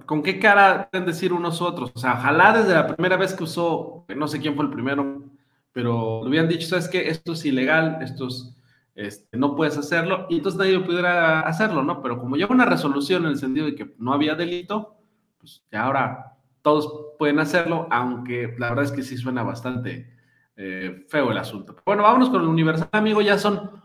¿Con 0.06 0.24
qué 0.24 0.40
cara 0.40 0.90
deben 0.92 1.08
decir 1.08 1.34
unos 1.34 1.62
otros? 1.62 1.92
O 1.94 2.00
sea, 2.00 2.14
ojalá 2.14 2.58
desde 2.58 2.74
la 2.74 2.88
primera 2.88 3.18
vez 3.18 3.34
que 3.34 3.44
usó, 3.44 4.06
no 4.16 4.28
sé 4.28 4.40
quién 4.40 4.56
fue 4.56 4.66
el 4.66 4.72
primero, 4.72 5.24
pero 5.72 6.22
lo 6.22 6.28
habían 6.28 6.48
dicho, 6.48 6.68
¿sabes 6.68 6.88
qué? 6.88 7.10
Esto 7.10 7.34
es 7.34 7.46
ilegal, 7.46 8.00
esto 8.02 8.28
es, 8.28 8.56
este, 8.96 9.38
no 9.38 9.56
puedes 9.56 9.78
hacerlo, 9.78 10.28
y 10.30 10.38
entonces 10.38 10.60
nadie 10.60 10.80
pudiera 10.80 11.42
hacerlo, 11.42 11.84
¿no? 11.84 12.02
Pero 12.02 12.20
como 12.20 12.36
lleva 12.36 12.54
una 12.54 12.66
resolución 12.66 13.24
en 13.24 13.30
el 13.30 13.38
sentido 13.38 13.66
de 13.66 13.76
que 13.76 13.94
no 13.98 14.14
había 14.14 14.36
delito, 14.36 14.96
pues 15.40 15.64
ya 15.72 15.84
ahora 15.84 16.38
todos 16.62 17.16
pueden 17.20 17.40
hacerlo, 17.40 17.88
aunque 17.92 18.56
la 18.58 18.70
verdad 18.70 18.86
es 18.86 18.92
que 18.92 19.04
sí 19.04 19.18
suena 19.18 19.44
bastante 19.44 20.14
eh, 20.56 21.06
feo 21.10 21.32
el 21.32 21.38
asunto. 21.38 21.76
Bueno, 21.86 22.04
vámonos 22.04 22.30
con 22.30 22.42
el 22.42 22.48
Universal, 22.48 22.90
amigo, 22.92 23.22
ya 23.22 23.38
son 23.38 23.83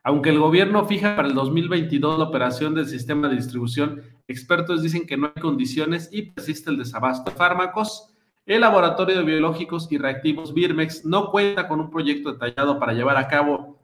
aunque 0.04 0.28
el 0.30 0.38
gobierno 0.38 0.84
fija 0.84 1.16
para 1.16 1.28
el 1.28 1.34
2022 1.34 2.18
la 2.18 2.26
operación 2.26 2.74
del 2.74 2.86
sistema 2.86 3.28
de 3.28 3.36
distribución, 3.36 4.02
expertos 4.28 4.82
dicen 4.82 5.06
que 5.06 5.16
no 5.16 5.32
hay 5.34 5.42
condiciones 5.42 6.10
y 6.12 6.30
persiste 6.30 6.70
el 6.70 6.78
desabasto 6.78 7.30
de 7.30 7.36
fármacos. 7.36 8.14
El 8.46 8.62
Laboratorio 8.62 9.16
de 9.16 9.24
Biológicos 9.24 9.90
y 9.92 9.98
Reactivos 9.98 10.54
Birmex 10.54 11.04
no 11.04 11.30
cuenta 11.30 11.68
con 11.68 11.80
un 11.80 11.90
proyecto 11.90 12.32
detallado 12.32 12.78
para 12.78 12.92
llevar 12.92 13.16
a 13.16 13.28
cabo 13.28 13.78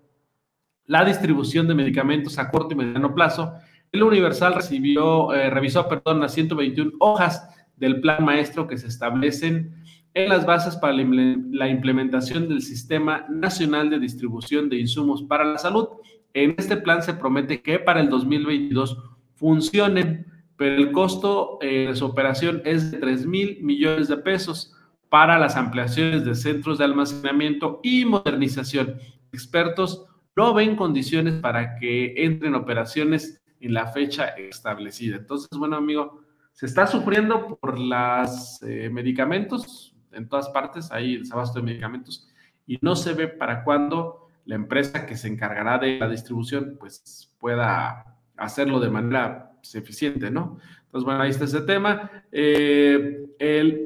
la 0.86 1.04
distribución 1.04 1.68
de 1.68 1.75
medicamentos 1.75 2.38
a 2.38 2.50
corto 2.50 2.72
y 2.72 2.76
mediano 2.76 3.14
plazo. 3.14 3.54
El 3.92 4.02
Universal 4.02 4.54
recibió, 4.54 5.32
eh, 5.34 5.50
revisó 5.50 5.88
perdón, 5.88 6.20
las 6.20 6.32
121 6.32 6.92
hojas 7.00 7.48
del 7.76 8.00
plan 8.00 8.25
maestro 8.25 8.66
que 8.66 8.78
se 8.78 8.86
establecen 8.86 9.75
en 10.14 10.30
las 10.30 10.46
bases 10.46 10.76
para 10.76 10.94
la 10.94 11.68
implementación 11.68 12.48
del 12.48 12.62
Sistema 12.62 13.26
Nacional 13.28 13.90
de 13.90 13.98
Distribución 13.98 14.70
de 14.70 14.78
Insumos 14.78 15.22
para 15.22 15.44
la 15.44 15.58
Salud. 15.58 15.88
En 16.32 16.54
este 16.56 16.78
plan 16.78 17.02
se 17.02 17.14
promete 17.14 17.60
que 17.60 17.78
para 17.78 18.00
el 18.00 18.08
2022 18.08 18.96
funcionen 19.34 20.26
pero 20.56 20.76
el 20.76 20.92
costo 20.92 21.58
eh, 21.60 21.86
de 21.88 21.96
su 21.96 22.06
operación 22.06 22.62
es 22.64 22.90
de 22.90 22.98
3 22.98 23.26
mil 23.26 23.62
millones 23.62 24.08
de 24.08 24.16
pesos 24.16 24.75
para 25.08 25.38
las 25.38 25.56
ampliaciones 25.56 26.25
de 26.25 26.34
centros 26.34 26.78
de 26.78 26.84
almacenamiento 26.84 27.80
y 27.82 28.04
modernización. 28.04 28.98
Expertos 29.32 30.06
no 30.34 30.52
ven 30.54 30.76
condiciones 30.76 31.34
para 31.40 31.76
que 31.76 32.14
entren 32.16 32.54
operaciones 32.54 33.42
en 33.60 33.75
la 33.75 33.88
fecha 33.88 34.28
establecida. 34.28 35.16
Entonces, 35.16 35.48
bueno, 35.58 35.76
amigo, 35.76 36.20
se 36.52 36.66
está 36.66 36.86
sufriendo 36.86 37.56
por 37.56 37.78
los 37.78 38.62
eh, 38.62 38.88
medicamentos, 38.90 39.94
en 40.12 40.28
todas 40.28 40.48
partes 40.48 40.90
hay 40.90 41.18
desabasto 41.18 41.58
de 41.58 41.66
medicamentos, 41.66 42.28
y 42.66 42.78
no 42.80 42.96
se 42.96 43.12
ve 43.12 43.28
para 43.28 43.62
cuándo 43.62 44.28
la 44.44 44.54
empresa 44.54 45.06
que 45.06 45.16
se 45.16 45.28
encargará 45.28 45.78
de 45.78 45.98
la 45.98 46.08
distribución, 46.08 46.76
pues 46.78 47.32
pueda 47.38 48.16
hacerlo 48.36 48.80
de 48.80 48.90
manera 48.90 49.52
eficiente, 49.75 50.30
¿no? 50.30 50.58
Entonces, 50.96 51.04
bueno, 51.04 51.23
ahí 51.23 51.30
está 51.30 51.44
ese 51.44 51.61
tema. 51.62 52.11
Eh, 52.32 53.26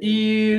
y 0.00 0.52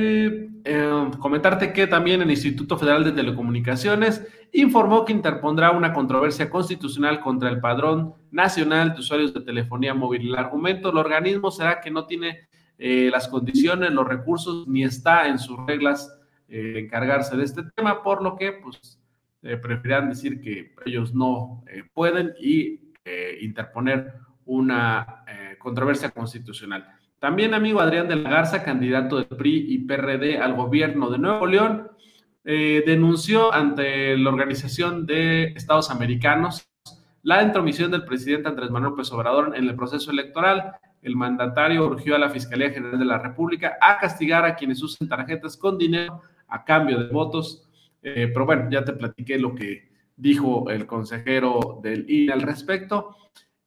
eh, 0.64 1.10
comentarte 1.18 1.72
que 1.72 1.86
también 1.86 2.20
el 2.20 2.30
Instituto 2.30 2.76
Federal 2.76 3.04
de 3.04 3.12
Telecomunicaciones 3.12 4.26
informó 4.52 5.04
que 5.04 5.12
interpondrá 5.12 5.70
una 5.70 5.92
controversia 5.92 6.50
constitucional 6.50 7.20
contra 7.20 7.48
el 7.48 7.60
Padrón 7.60 8.14
Nacional 8.30 8.92
de 8.92 9.00
Usuarios 9.00 9.32
de 9.32 9.40
Telefonía 9.40 9.94
Móvil. 9.94 10.28
El 10.28 10.36
argumento 10.36 10.88
del 10.88 10.98
organismo 10.98 11.50
será 11.50 11.80
que 11.80 11.90
no 11.90 12.04
tiene 12.06 12.48
eh, 12.76 13.08
las 13.10 13.28
condiciones, 13.28 13.90
los 13.90 14.06
recursos, 14.06 14.68
ni 14.68 14.84
está 14.84 15.28
en 15.28 15.38
sus 15.38 15.58
reglas 15.66 16.18
encargarse 16.54 17.34
de 17.34 17.44
este 17.44 17.62
tema, 17.74 18.02
por 18.02 18.22
lo 18.22 18.36
que, 18.36 18.52
pues, 18.52 19.00
preferirán 19.40 20.10
decir 20.10 20.42
que 20.42 20.74
ellos 20.84 21.14
no 21.14 21.64
pueden 21.94 22.34
y 22.38 22.78
interponer 23.40 24.12
una 24.46 25.24
eh, 25.26 25.56
controversia 25.58 26.10
constitucional. 26.10 26.86
También, 27.18 27.54
amigo 27.54 27.80
Adrián 27.80 28.08
de 28.08 28.16
la 28.16 28.30
Garza, 28.30 28.64
candidato 28.64 29.16
del 29.16 29.26
PRI 29.26 29.66
y 29.68 29.78
PRD 29.78 30.38
al 30.38 30.54
gobierno 30.54 31.10
de 31.10 31.18
Nuevo 31.18 31.46
León, 31.46 31.88
eh, 32.44 32.82
denunció 32.84 33.54
ante 33.54 34.16
la 34.16 34.30
Organización 34.30 35.06
de 35.06 35.52
Estados 35.54 35.90
Americanos 35.90 36.68
la 37.22 37.42
intromisión 37.42 37.90
del 37.90 38.04
presidente 38.04 38.48
Andrés 38.48 38.70
Manuel 38.70 38.90
López 38.90 39.12
Obrador 39.12 39.56
en 39.56 39.68
el 39.68 39.76
proceso 39.76 40.10
electoral. 40.10 40.72
El 41.00 41.14
mandatario 41.14 41.86
urgió 41.86 42.16
a 42.16 42.18
la 42.18 42.30
Fiscalía 42.30 42.70
General 42.70 42.98
de 42.98 43.04
la 43.04 43.18
República 43.18 43.76
a 43.80 43.98
castigar 43.98 44.44
a 44.44 44.56
quienes 44.56 44.82
usen 44.82 45.08
tarjetas 45.08 45.56
con 45.56 45.78
dinero 45.78 46.20
a 46.48 46.64
cambio 46.64 46.98
de 46.98 47.12
votos. 47.12 47.68
Eh, 48.02 48.28
pero 48.32 48.44
bueno, 48.44 48.68
ya 48.70 48.84
te 48.84 48.92
platiqué 48.92 49.38
lo 49.38 49.54
que 49.54 49.88
dijo 50.16 50.68
el 50.70 50.86
consejero 50.86 51.78
del 51.82 52.10
INE 52.10 52.32
al 52.32 52.42
respecto. 52.42 53.16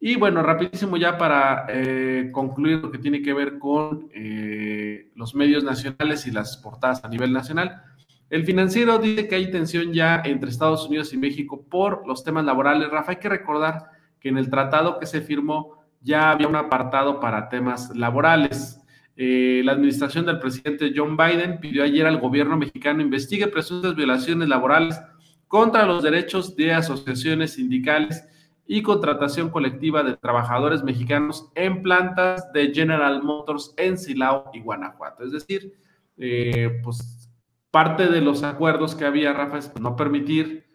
Y 0.07 0.17
bueno, 0.17 0.43
rapidísimo 0.43 0.97
ya 0.97 1.17
para 1.17 1.65
eh, 1.67 2.29
concluir 2.31 2.77
lo 2.77 2.91
que 2.91 2.99
tiene 2.99 3.23
que 3.23 3.33
ver 3.33 3.57
con 3.57 4.07
eh, 4.13 5.09
los 5.15 5.33
medios 5.33 5.63
nacionales 5.63 6.27
y 6.27 6.31
las 6.31 6.57
portadas 6.57 7.03
a 7.03 7.07
nivel 7.09 7.33
nacional. 7.33 7.81
El 8.29 8.45
financiero 8.45 8.99
dice 8.99 9.27
que 9.27 9.33
hay 9.33 9.49
tensión 9.49 9.93
ya 9.93 10.21
entre 10.23 10.51
Estados 10.51 10.85
Unidos 10.85 11.11
y 11.11 11.17
México 11.17 11.65
por 11.67 12.07
los 12.07 12.23
temas 12.23 12.45
laborales. 12.45 12.91
Rafa, 12.91 13.13
hay 13.13 13.17
que 13.17 13.29
recordar 13.29 13.85
que 14.19 14.29
en 14.29 14.37
el 14.37 14.47
tratado 14.47 14.99
que 14.99 15.07
se 15.07 15.21
firmó 15.21 15.83
ya 16.01 16.29
había 16.29 16.47
un 16.47 16.55
apartado 16.55 17.19
para 17.19 17.49
temas 17.49 17.89
laborales. 17.95 18.79
Eh, 19.15 19.63
la 19.65 19.71
administración 19.71 20.23
del 20.27 20.37
presidente 20.37 20.93
John 20.95 21.17
Biden 21.17 21.59
pidió 21.59 21.83
ayer 21.83 22.05
al 22.05 22.19
gobierno 22.19 22.57
mexicano 22.57 23.01
investigue 23.01 23.47
presuntas 23.47 23.95
violaciones 23.95 24.49
laborales 24.49 25.01
contra 25.47 25.83
los 25.83 26.03
derechos 26.03 26.55
de 26.55 26.73
asociaciones 26.73 27.53
sindicales 27.53 28.23
y 28.67 28.81
contratación 28.81 29.49
colectiva 29.49 30.03
de 30.03 30.17
trabajadores 30.17 30.83
mexicanos 30.83 31.51
en 31.55 31.81
plantas 31.81 32.51
de 32.51 32.73
General 32.73 33.21
Motors 33.21 33.73
en 33.77 33.97
Silao 33.97 34.49
y 34.53 34.61
Guanajuato. 34.61 35.23
Es 35.23 35.31
decir, 35.31 35.73
eh, 36.17 36.81
pues 36.83 37.29
parte 37.69 38.07
de 38.07 38.21
los 38.21 38.43
acuerdos 38.43 38.95
que 38.95 39.05
había, 39.05 39.33
Rafa, 39.33 39.59
es 39.59 39.71
no 39.79 39.95
permitir 39.95 40.65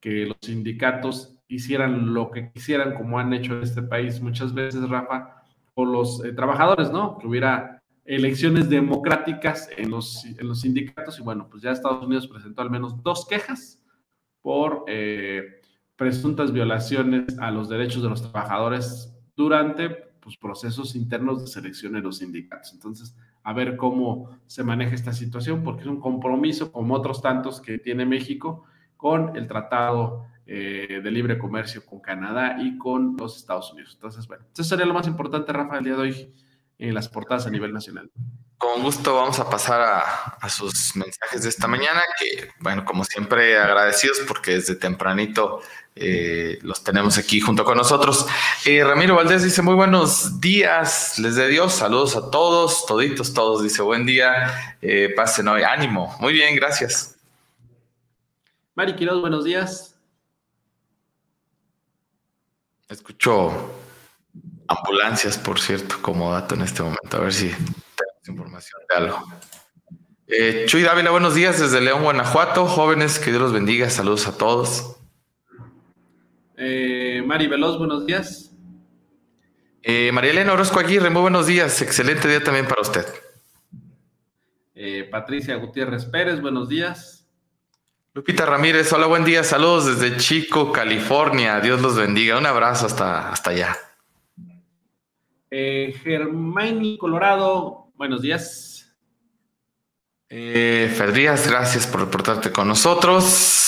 que 0.00 0.26
los 0.26 0.36
sindicatos 0.42 1.38
hicieran 1.48 2.14
lo 2.14 2.30
que 2.30 2.50
quisieran, 2.50 2.94
como 2.94 3.18
han 3.18 3.32
hecho 3.32 3.54
en 3.54 3.62
este 3.62 3.82
país 3.82 4.20
muchas 4.20 4.52
veces, 4.52 4.88
Rafa, 4.88 5.42
o 5.74 5.84
los 5.84 6.24
eh, 6.24 6.32
trabajadores, 6.32 6.90
¿no? 6.90 7.18
Que 7.18 7.28
hubiera 7.28 7.80
elecciones 8.04 8.68
democráticas 8.68 9.68
en 9.76 9.90
los, 9.90 10.24
en 10.24 10.48
los 10.48 10.60
sindicatos 10.60 11.18
y 11.18 11.22
bueno, 11.22 11.48
pues 11.50 11.62
ya 11.62 11.72
Estados 11.72 12.04
Unidos 12.04 12.26
presentó 12.26 12.62
al 12.62 12.70
menos 12.70 13.02
dos 13.02 13.26
quejas 13.26 13.80
por... 14.42 14.84
Eh, 14.88 15.55
presuntas 15.96 16.52
violaciones 16.52 17.38
a 17.38 17.50
los 17.50 17.68
derechos 17.68 18.02
de 18.02 18.08
los 18.08 18.22
trabajadores 18.22 19.14
durante 19.34 19.90
pues, 20.20 20.36
procesos 20.36 20.94
internos 20.94 21.40
de 21.40 21.46
selección 21.48 21.96
en 21.96 22.02
los 22.02 22.18
sindicatos. 22.18 22.72
Entonces, 22.72 23.16
a 23.42 23.52
ver 23.52 23.76
cómo 23.76 24.38
se 24.46 24.64
maneja 24.64 24.94
esta 24.94 25.12
situación, 25.12 25.62
porque 25.62 25.82
es 25.82 25.86
un 25.86 26.00
compromiso, 26.00 26.72
como 26.72 26.94
otros 26.94 27.22
tantos 27.22 27.60
que 27.60 27.78
tiene 27.78 28.04
México, 28.04 28.64
con 28.96 29.36
el 29.36 29.46
Tratado 29.46 30.26
eh, 30.46 31.00
de 31.02 31.10
Libre 31.10 31.38
Comercio 31.38 31.84
con 31.84 32.00
Canadá 32.00 32.56
y 32.60 32.78
con 32.78 33.16
los 33.16 33.36
Estados 33.36 33.72
Unidos. 33.72 33.92
Entonces, 33.94 34.26
bueno, 34.26 34.44
eso 34.52 34.64
sería 34.64 34.86
lo 34.86 34.94
más 34.94 35.06
importante, 35.06 35.52
Rafa, 35.52 35.78
el 35.78 35.84
día 35.84 35.94
de 35.94 36.00
hoy 36.00 36.34
en 36.78 36.94
las 36.94 37.08
portadas 37.08 37.46
a 37.46 37.50
nivel 37.50 37.72
nacional. 37.72 38.10
Con 38.58 38.82
gusto 38.82 39.14
vamos 39.14 39.38
a 39.38 39.50
pasar 39.50 39.80
a, 40.40 40.48
sus 40.48 40.96
mensajes 40.96 41.42
de 41.42 41.48
esta 41.48 41.66
mañana, 41.66 42.00
que 42.18 42.50
bueno, 42.60 42.84
como 42.84 43.04
siempre 43.04 43.58
agradecidos 43.58 44.20
porque 44.26 44.52
desde 44.52 44.76
tempranito 44.76 45.60
eh, 45.96 46.58
los 46.60 46.84
tenemos 46.84 47.16
aquí 47.16 47.40
junto 47.40 47.64
con 47.64 47.78
nosotros. 47.78 48.26
Eh, 48.66 48.84
Ramiro 48.84 49.16
Valdés 49.16 49.42
dice 49.42 49.62
muy 49.62 49.74
buenos 49.74 50.40
días, 50.40 51.18
les 51.18 51.36
de 51.36 51.48
Dios, 51.48 51.72
saludos 51.72 52.16
a 52.16 52.30
todos, 52.30 52.84
toditos, 52.84 53.32
todos, 53.32 53.62
dice 53.62 53.80
buen 53.80 54.04
día, 54.04 54.76
eh, 54.82 55.12
pasen 55.16 55.48
hoy, 55.48 55.62
ánimo, 55.62 56.14
muy 56.20 56.34
bien, 56.34 56.54
gracias. 56.54 57.16
Mari 58.74 58.94
Quiroz, 58.94 59.22
buenos 59.22 59.44
días. 59.44 59.94
Escucho 62.90 63.72
ambulancias, 64.68 65.38
por 65.38 65.58
cierto, 65.58 65.96
como 66.02 66.30
dato 66.32 66.54
en 66.54 66.62
este 66.62 66.82
momento. 66.82 67.16
A 67.16 67.20
ver 67.20 67.32
si 67.32 67.48
tenemos 67.48 68.28
información 68.28 68.80
de 68.88 68.96
algo. 68.96 69.26
Eh, 70.28 70.66
Chuy 70.68 70.82
Dávila, 70.82 71.10
buenos 71.10 71.34
días 71.34 71.58
desde 71.58 71.80
León, 71.80 72.02
Guanajuato. 72.02 72.66
Jóvenes, 72.66 73.18
que 73.18 73.30
Dios 73.30 73.40
los 73.40 73.52
bendiga. 73.52 73.88
Saludos 73.88 74.26
a 74.26 74.36
todos. 74.36 74.95
Eh, 76.56 77.22
Mari 77.24 77.46
Veloz, 77.46 77.78
buenos 77.78 78.06
días. 78.06 78.50
Eh, 79.82 80.10
María 80.12 80.30
Elena 80.32 80.54
Orozco 80.54 80.80
Aguirre, 80.80 81.10
muy 81.10 81.22
buenos 81.22 81.46
días. 81.46 81.80
Excelente 81.82 82.26
día 82.28 82.42
también 82.42 82.66
para 82.66 82.82
usted. 82.82 83.06
Eh, 84.74 85.08
Patricia 85.10 85.56
Gutiérrez 85.56 86.04
Pérez, 86.06 86.40
buenos 86.40 86.68
días. 86.68 87.26
Lupita 88.14 88.46
Ramírez, 88.46 88.90
hola, 88.92 89.06
buen 89.06 89.24
día, 89.24 89.44
saludos 89.44 90.00
desde 90.00 90.16
Chico, 90.16 90.72
California, 90.72 91.60
Dios 91.60 91.82
los 91.82 91.96
bendiga, 91.96 92.38
un 92.38 92.46
abrazo 92.46 92.86
hasta, 92.86 93.30
hasta 93.30 93.50
allá. 93.50 93.76
Eh, 95.50 95.94
Germán 96.02 96.96
Colorado, 96.96 97.92
buenos 97.94 98.22
días. 98.22 98.96
Eh, 100.30 100.92
Ferdías, 100.96 101.46
gracias 101.46 101.86
por 101.86 102.00
reportarte 102.00 102.50
con 102.50 102.66
nosotros. 102.66 103.65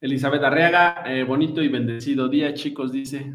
Elizabeth 0.00 0.42
Arriaga, 0.42 1.02
eh, 1.06 1.24
bonito 1.24 1.62
y 1.62 1.68
bendecido 1.68 2.28
día, 2.28 2.54
chicos, 2.54 2.92
dice. 2.92 3.32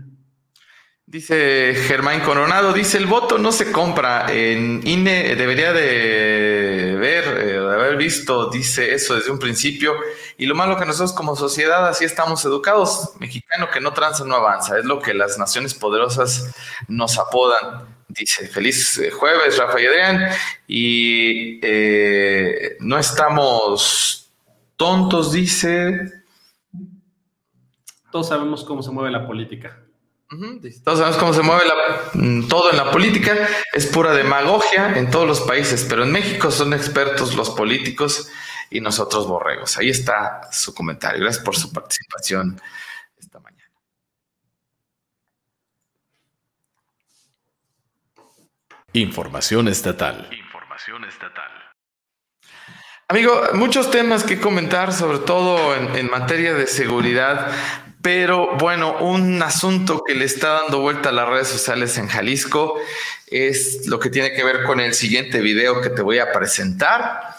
Dice 1.11 1.75
Germán 1.75 2.21
Coronado, 2.21 2.71
dice 2.71 2.97
el 2.97 3.05
voto 3.05 3.37
no 3.37 3.51
se 3.51 3.69
compra. 3.73 4.31
En 4.31 4.79
INE 4.87 5.35
debería 5.35 5.73
de 5.73 6.95
ver, 6.97 7.25
eh, 7.37 7.59
de 7.59 7.73
haber 7.73 7.97
visto, 7.97 8.49
dice 8.49 8.93
eso 8.93 9.15
desde 9.15 9.29
un 9.29 9.37
principio. 9.37 9.93
Y 10.37 10.45
lo 10.45 10.55
malo 10.55 10.77
que 10.77 10.85
nosotros 10.85 11.11
como 11.11 11.35
sociedad 11.35 11.85
así 11.85 12.05
estamos 12.05 12.45
educados. 12.45 13.11
Mexicano 13.19 13.67
que 13.73 13.81
no 13.81 13.91
tranza 13.91 14.23
no 14.23 14.35
avanza. 14.35 14.79
Es 14.79 14.85
lo 14.85 15.01
que 15.01 15.13
las 15.13 15.37
naciones 15.37 15.73
poderosas 15.73 16.49
nos 16.87 17.17
apodan. 17.17 17.93
Dice, 18.07 18.47
feliz 18.47 18.97
eh, 18.99 19.11
jueves, 19.11 19.57
Rafa 19.57 19.81
y 19.81 19.85
Adrián. 19.87 20.29
Y 20.65 21.59
eh, 21.61 22.77
no 22.79 22.97
estamos 22.97 24.31
tontos, 24.77 25.33
dice. 25.33 26.20
Todos 28.11 28.27
sabemos 28.27 28.63
cómo 28.63 28.83
se 28.83 28.91
mueve 28.91 29.11
la 29.11 29.25
política. 29.25 29.77
Todos 30.85 30.99
sabemos 30.99 31.17
cómo 31.17 31.33
se 31.33 31.41
mueve 31.41 31.63
mm, 32.13 32.47
todo 32.47 32.71
en 32.71 32.77
la 32.77 32.89
política, 32.89 33.35
es 33.73 33.87
pura 33.87 34.13
demagogia 34.13 34.97
en 34.97 35.11
todos 35.11 35.27
los 35.27 35.41
países, 35.41 35.85
pero 35.89 36.03
en 36.03 36.11
México 36.11 36.51
son 36.51 36.73
expertos 36.73 37.35
los 37.35 37.49
políticos 37.49 38.29
y 38.69 38.79
nosotros 38.79 39.27
borregos. 39.27 39.77
Ahí 39.77 39.89
está 39.89 40.49
su 40.53 40.73
comentario. 40.73 41.19
Gracias 41.21 41.43
por 41.43 41.57
su 41.57 41.73
participación 41.73 42.61
esta 43.19 43.41
mañana. 43.41 43.69
Información 48.93 49.67
estatal. 49.67 50.29
Información 50.31 51.03
estatal. 51.03 51.51
Amigo, 53.09 53.49
muchos 53.55 53.91
temas 53.91 54.23
que 54.23 54.39
comentar, 54.39 54.93
sobre 54.93 55.19
todo 55.19 55.75
en, 55.75 55.93
en 55.97 56.09
materia 56.09 56.53
de 56.53 56.67
seguridad. 56.67 57.51
Pero 58.01 58.57
bueno, 58.57 58.97
un 58.99 59.41
asunto 59.43 60.03
que 60.05 60.15
le 60.15 60.25
está 60.25 60.61
dando 60.61 60.79
vuelta 60.79 61.09
a 61.09 61.11
las 61.11 61.27
redes 61.29 61.47
sociales 61.49 61.97
en 61.97 62.07
Jalisco 62.07 62.79
es 63.27 63.87
lo 63.87 63.99
que 63.99 64.09
tiene 64.09 64.33
que 64.33 64.43
ver 64.43 64.63
con 64.63 64.79
el 64.79 64.93
siguiente 64.93 65.39
video 65.39 65.81
que 65.81 65.89
te 65.89 66.01
voy 66.01 66.19
a 66.19 66.31
presentar, 66.31 67.35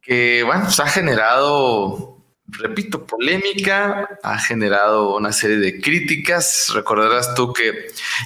que 0.00 0.42
bueno, 0.44 0.64
pues 0.64 0.78
ha 0.80 0.86
generado, 0.86 2.18
repito, 2.46 3.06
polémica, 3.06 4.18
ha 4.22 4.38
generado 4.38 5.16
una 5.16 5.32
serie 5.32 5.56
de 5.56 5.80
críticas. 5.80 6.70
Recordarás 6.74 7.34
tú 7.34 7.52
que 7.52 7.68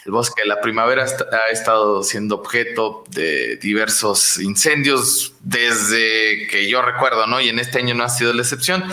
el 0.04 0.12
bosque 0.12 0.42
de 0.42 0.48
la 0.48 0.60
primavera 0.60 1.04
ha 1.04 1.52
estado 1.52 2.02
siendo 2.02 2.36
objeto 2.36 3.04
de 3.08 3.56
diversos 3.56 4.38
incendios 4.38 5.34
desde 5.40 6.46
que 6.48 6.68
yo 6.68 6.82
recuerdo, 6.82 7.26
¿no? 7.26 7.40
Y 7.40 7.48
en 7.48 7.58
este 7.58 7.78
año 7.78 7.94
no 7.94 8.04
ha 8.04 8.08
sido 8.08 8.32
la 8.32 8.42
excepción. 8.42 8.84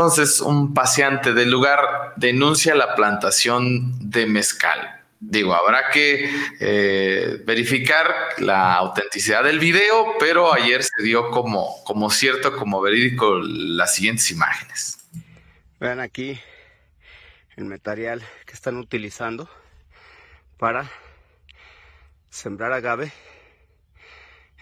Entonces, 0.00 0.40
un 0.40 0.72
paseante 0.72 1.34
del 1.34 1.50
lugar 1.50 2.14
denuncia 2.16 2.74
la 2.74 2.94
plantación 2.94 4.10
de 4.10 4.24
mezcal. 4.24 5.02
Digo, 5.20 5.52
habrá 5.52 5.90
que 5.90 6.26
eh, 6.58 7.42
verificar 7.44 8.10
la 8.38 8.76
autenticidad 8.76 9.44
del 9.44 9.58
video, 9.58 10.14
pero 10.18 10.54
ayer 10.54 10.82
se 10.82 11.02
dio 11.02 11.28
como, 11.28 11.84
como 11.84 12.08
cierto, 12.08 12.56
como 12.56 12.80
verídico 12.80 13.40
las 13.42 13.94
siguientes 13.94 14.30
imágenes. 14.30 15.06
Vean 15.78 16.00
aquí 16.00 16.40
el 17.56 17.66
material 17.66 18.22
que 18.46 18.54
están 18.54 18.78
utilizando 18.78 19.50
para 20.56 20.90
sembrar 22.30 22.72
agave 22.72 23.12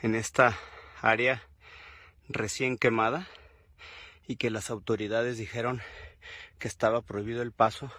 en 0.02 0.16
esta 0.16 0.58
área 1.00 1.44
recién 2.28 2.76
quemada 2.76 3.28
y 4.28 4.36
que 4.36 4.50
las 4.50 4.70
autoridades 4.70 5.38
dijeron 5.38 5.80
que 6.58 6.68
estaba 6.68 7.00
prohibido 7.00 7.42
el 7.42 7.50
paso 7.50 7.90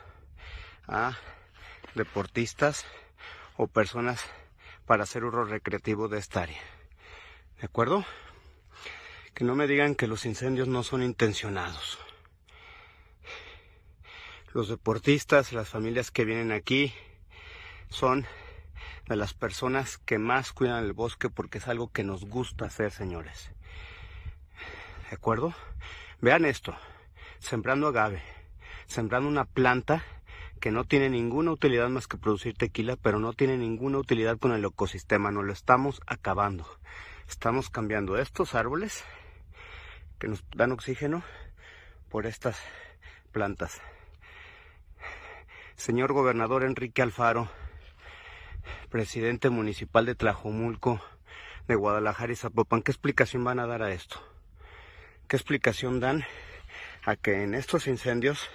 a 0.88 1.18
deportistas 1.96 2.86
o 3.58 3.68
personas 3.68 4.24
para 4.86 5.04
hacer 5.04 5.26
uso 5.26 5.44
recreativo 5.44 6.08
de 6.08 6.20
esta 6.20 6.44
área. 6.44 6.62
¿De 7.60 7.66
acuerdo? 7.66 8.06
Que 9.34 9.44
no 9.44 9.56
me 9.56 9.68
digan 9.68 9.96
que 9.96 10.08
los 10.08 10.26
incendios 10.26 10.68
no 10.68 10.84
son 10.84 11.02
intencionados. 11.02 11.98
Los 14.54 14.70
deportistas, 14.70 15.52
las 15.52 15.70
familias 15.70 16.12
que 16.12 16.26
vienen 16.26 16.52
aquí, 16.52 16.94
son 17.90 18.28
de 19.08 19.16
las 19.16 19.34
personas 19.34 19.98
que 19.98 20.20
más 20.20 20.54
cuidan 20.54 20.84
el 20.84 20.94
bosque 20.94 21.30
porque 21.30 21.58
es 21.58 21.68
algo 21.68 21.92
que 21.92 22.04
nos 22.04 22.26
gusta 22.26 22.66
hacer, 22.66 22.92
señores. 22.92 23.52
¿De 25.10 25.16
acuerdo? 25.16 25.56
Vean 26.22 26.44
esto, 26.44 26.76
sembrando 27.40 27.88
agave, 27.88 28.22
sembrando 28.88 29.30
una 29.30 29.46
planta 29.46 30.04
que 30.60 30.70
no 30.70 30.84
tiene 30.84 31.10
ninguna 31.10 31.52
utilidad 31.52 31.88
más 31.88 32.08
que 32.08 32.18
producir 32.18 32.56
tequila, 32.56 32.98
pero 32.98 33.20
no 33.20 33.32
tiene 33.32 33.58
ninguna 33.58 34.00
utilidad 34.00 34.38
con 34.38 34.52
el 34.52 34.66
ecosistema, 34.66 35.32
no 35.32 35.44
lo 35.44 35.54
estamos 35.54 36.02
acabando. 36.08 36.66
Estamos 37.30 37.70
cambiando 37.70 38.18
estos 38.18 38.54
árboles 38.54 39.06
que 40.20 40.28
nos 40.28 40.44
dan 40.54 40.74
oxígeno 40.74 41.24
por 42.10 42.26
estas 42.26 42.60
plantas. 43.32 43.80
Señor 45.78 46.12
gobernador 46.12 46.66
Enrique 46.66 47.02
Alfaro, 47.02 47.48
presidente 48.90 49.50
municipal 49.50 50.06
de 50.06 50.16
Tlajomulco, 50.16 51.00
de 51.70 51.76
Guadalajara 51.76 52.34
y 52.34 52.36
Zapopan, 52.36 52.82
¿qué 52.82 52.92
explicación 52.92 53.46
van 53.46 53.60
a 53.60 53.68
dar 53.68 53.84
a 53.84 53.94
esto? 53.94 54.29
¿Qué 55.30 55.36
explicación 55.36 56.00
dan 56.00 56.26
a 57.06 57.16
que 57.16 57.44
en 57.44 57.54
estos 57.54 57.86
incendios 57.86 58.50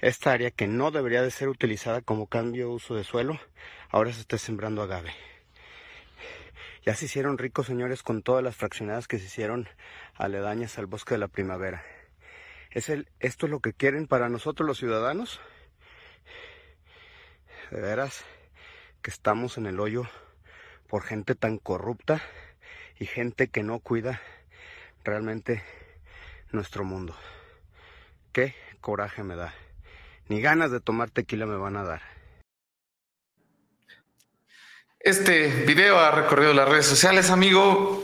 esta 0.00 0.30
área 0.30 0.50
que 0.50 0.66
no 0.66 0.90
debería 0.90 1.22
de 1.22 1.30
ser 1.30 1.48
utilizada 1.48 2.02
como 2.02 2.26
cambio 2.26 2.70
uso 2.70 2.94
de 2.94 3.02
suelo, 3.02 3.40
ahora 3.88 4.12
se 4.12 4.20
esté 4.20 4.36
sembrando 4.36 4.82
agave? 4.82 5.14
Ya 6.84 6.94
se 6.94 7.06
hicieron 7.06 7.38
ricos, 7.38 7.66
señores, 7.66 8.02
con 8.02 8.20
todas 8.20 8.44
las 8.44 8.56
fraccionadas 8.56 9.08
que 9.08 9.18
se 9.18 9.24
hicieron 9.24 9.70
aledañas 10.16 10.76
al 10.76 10.84
bosque 10.84 11.14
de 11.14 11.18
la 11.18 11.28
primavera. 11.28 11.82
¿Es 12.72 12.90
el, 12.90 13.08
¿Esto 13.20 13.46
es 13.46 13.50
lo 13.50 13.60
que 13.60 13.72
quieren 13.72 14.06
para 14.06 14.28
nosotros 14.28 14.66
los 14.66 14.76
ciudadanos? 14.76 15.40
De 17.70 17.80
veras 17.80 18.22
que 19.00 19.08
estamos 19.08 19.56
en 19.56 19.64
el 19.64 19.80
hoyo 19.80 20.02
por 20.88 21.04
gente 21.04 21.34
tan 21.34 21.56
corrupta 21.56 22.20
y 22.98 23.06
gente 23.06 23.48
que 23.48 23.62
no 23.62 23.78
cuida 23.80 24.20
realmente 25.04 25.62
nuestro 26.52 26.84
mundo. 26.84 27.14
Qué 28.32 28.54
coraje 28.80 29.22
me 29.22 29.36
da. 29.36 29.52
Ni 30.28 30.40
ganas 30.40 30.70
de 30.70 30.80
tomar 30.80 31.10
tequila 31.10 31.46
me 31.46 31.56
van 31.56 31.76
a 31.76 31.84
dar. 31.84 32.02
Este 35.00 35.64
video 35.64 35.98
ha 35.98 36.10
recorrido 36.10 36.52
las 36.52 36.68
redes 36.68 36.86
sociales, 36.86 37.30
amigo. 37.30 38.02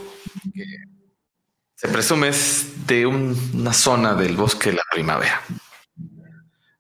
se 1.75 1.89
presume 1.89 2.29
es 2.29 2.87
de 2.87 3.07
una 3.07 3.73
zona 3.73 4.15
del 4.15 4.37
bosque 4.37 4.71
de 4.71 4.77
la 4.77 4.85
primavera. 4.91 5.41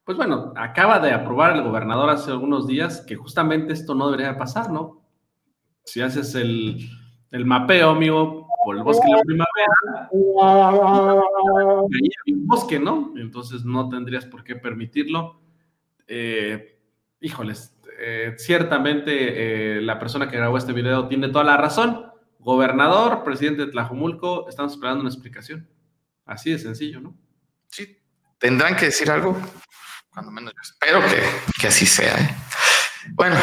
Pues 0.04 0.16
bueno, 0.16 0.52
acaba 0.56 1.00
de 1.00 1.12
aprobar 1.12 1.56
el 1.56 1.62
gobernador 1.62 2.10
hace 2.10 2.30
algunos 2.30 2.66
días 2.66 3.00
que 3.00 3.16
justamente 3.16 3.72
esto 3.72 3.94
no 3.94 4.10
debería 4.10 4.38
pasar, 4.38 4.70
¿no? 4.70 5.02
Si 5.84 6.00
haces 6.00 6.34
el, 6.34 6.88
el 7.30 7.46
mapeo, 7.46 7.90
amigo, 7.90 8.46
por 8.64 8.76
el 8.76 8.82
bosque 8.82 9.06
de 9.06 9.16
la 9.16 9.22
primavera, 9.22 10.08
hay 12.26 12.34
un 12.34 12.46
bosque, 12.46 12.78
¿no? 12.78 13.12
Entonces 13.16 13.64
no 13.64 13.88
tendrías 13.88 14.24
por 14.26 14.42
qué 14.44 14.56
permitirlo. 14.56 15.40
Eh, 16.06 16.78
híjoles, 17.20 17.76
eh, 17.98 18.34
ciertamente 18.38 19.76
eh, 19.76 19.80
la 19.80 19.98
persona 19.98 20.28
que 20.28 20.36
grabó 20.36 20.58
este 20.58 20.72
video 20.72 21.08
tiene 21.08 21.28
toda 21.28 21.44
la 21.44 21.56
razón. 21.56 22.06
Gobernador, 22.38 23.24
presidente 23.24 23.64
de 23.66 23.72
Tlajumulco, 23.72 24.48
estamos 24.48 24.72
esperando 24.72 25.00
una 25.00 25.10
explicación. 25.10 25.68
Así 26.26 26.50
de 26.50 26.58
sencillo, 26.58 27.00
¿no? 27.00 27.16
Sí, 27.68 27.98
tendrán 28.38 28.76
que 28.76 28.86
decir 28.86 29.10
algo. 29.10 29.36
Cuando 30.10 30.30
menos 30.30 30.52
yo 30.54 30.60
espero 30.62 31.00
que, 31.00 31.22
que 31.60 31.66
así 31.66 31.86
sea. 31.86 32.14
Bueno, 33.12 33.36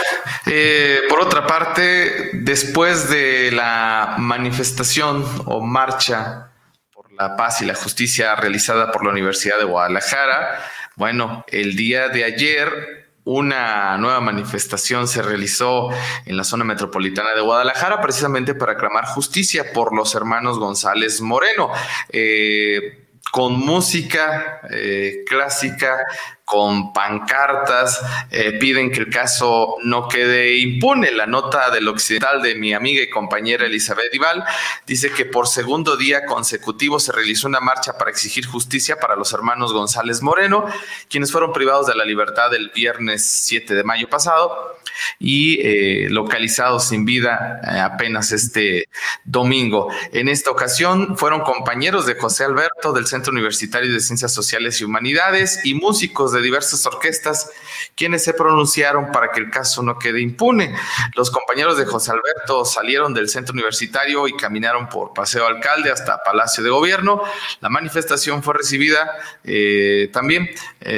eh, 0.48 1.02
por 1.10 1.22
otra 1.22 1.46
parte, 1.46 2.32
después 2.34 3.10
de 3.10 3.52
la 3.52 4.16
manifestación 4.18 5.26
o 5.46 5.62
marcha 5.62 6.52
por 6.94 7.12
la 7.14 7.36
paz 7.36 7.62
y 7.62 7.66
la 7.66 7.76
justicia 7.76 8.36
realizada 8.36 8.92
por 8.92 9.06
la 9.06 9.12
Universidad 9.12 9.58
de 9.60 9.66
Guadalajara, 9.66 10.60
bueno, 10.96 11.46
el 11.48 11.76
día 11.76 12.10
de 12.10 12.24
ayer 12.24 13.02
una 13.24 13.98
nueva 13.98 14.20
manifestación 14.20 15.08
se 15.08 15.22
realizó 15.22 15.90
en 16.26 16.38
la 16.38 16.44
zona 16.44 16.64
metropolitana 16.64 17.36
de 17.36 17.42
Guadalajara 17.42 18.02
precisamente 18.02 18.56
para 18.56 18.78
clamar 18.78 19.06
justicia 19.06 19.74
por 19.74 19.96
los 19.96 20.16
hermanos 20.16 20.58
González 20.58 21.22
Moreno. 21.22 21.72
Eh, 22.10 23.02
con 23.32 23.54
música 23.54 24.62
eh, 24.70 25.24
clásica, 25.26 26.06
con 26.52 26.92
pancartas, 26.92 28.02
eh, 28.30 28.58
piden 28.60 28.92
que 28.92 29.00
el 29.00 29.10
caso 29.10 29.78
no 29.86 30.10
quede 30.10 30.58
impune. 30.58 31.10
La 31.14 31.26
nota 31.26 31.72
del 31.72 31.88
occidental 31.88 32.42
de 32.42 32.56
mi 32.56 32.74
amiga 32.74 33.02
y 33.02 33.10
compañera 33.10 33.68
Elizabeth 33.68 34.14
Ival 34.14 34.44
dice 34.86 35.12
que 35.12 35.24
por 35.24 35.48
segundo 35.48 35.96
día 35.96 36.26
consecutivo 36.26 37.00
se 37.00 37.14
realizó 37.14 37.48
una 37.48 37.62
marcha 37.62 37.98
para 37.98 38.12
exigir 38.12 38.46
justicia 38.46 38.98
para 38.98 39.16
los 39.16 39.32
hermanos 39.32 39.72
González 39.72 40.22
Moreno, 40.22 40.66
quienes 41.10 41.32
fueron 41.32 41.54
privados 41.54 41.88
de 41.88 41.96
la 41.96 42.04
libertad 42.04 42.54
el 42.54 42.70
viernes 42.76 43.26
7 43.26 43.74
de 43.74 43.86
mayo 43.86 44.10
pasado 44.10 44.76
y 45.20 45.60
eh, 45.62 46.10
localizados 46.10 46.90
sin 46.90 47.06
vida 47.06 47.62
eh, 47.64 47.80
apenas 47.80 48.32
este 48.32 48.90
domingo. 49.24 49.90
En 50.12 50.28
esta 50.28 50.52
ocasión 50.52 51.18
fueron 51.18 51.42
compañeros 51.42 52.06
de 52.06 52.16
José 52.16 52.44
Alberto 52.44 52.92
del 52.94 53.08
Centro 53.08 53.32
Universitario 53.32 53.92
de 53.94 54.00
Ciencias 54.00 54.34
Sociales 54.34 54.82
y 54.82 54.84
Humanidades 54.84 55.66
y 55.66 55.76
músicos 55.76 56.34
de 56.34 56.41
diversas 56.42 56.86
orquestas 56.86 57.50
quienes 57.96 58.24
se 58.24 58.34
pronunciaron 58.34 59.12
para 59.12 59.32
que 59.32 59.40
el 59.40 59.50
caso 59.50 59.84
no 59.84 59.98
quede 59.98 60.22
impune. 60.22 60.76
Los 61.16 61.32
compañeros 61.32 61.78
de 61.78 61.86
José 61.86 62.12
Alberto 62.12 62.66
salieron 62.66 63.14
del 63.14 63.30
centro 63.30 63.54
universitario 63.54 64.28
y 64.28 64.36
caminaron 64.36 64.90
por 64.90 65.14
Paseo 65.14 65.46
Alcalde 65.46 65.92
hasta 65.92 66.24
Palacio 66.24 66.64
de 66.64 66.70
Gobierno. 66.70 67.22
La 67.60 67.70
manifestación 67.70 68.44
fue 68.44 68.56
recibida 68.56 69.12
eh, 69.44 70.10
también, 70.12 70.50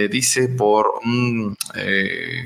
dice, 0.09 0.49
por 0.49 0.99
un 1.03 1.55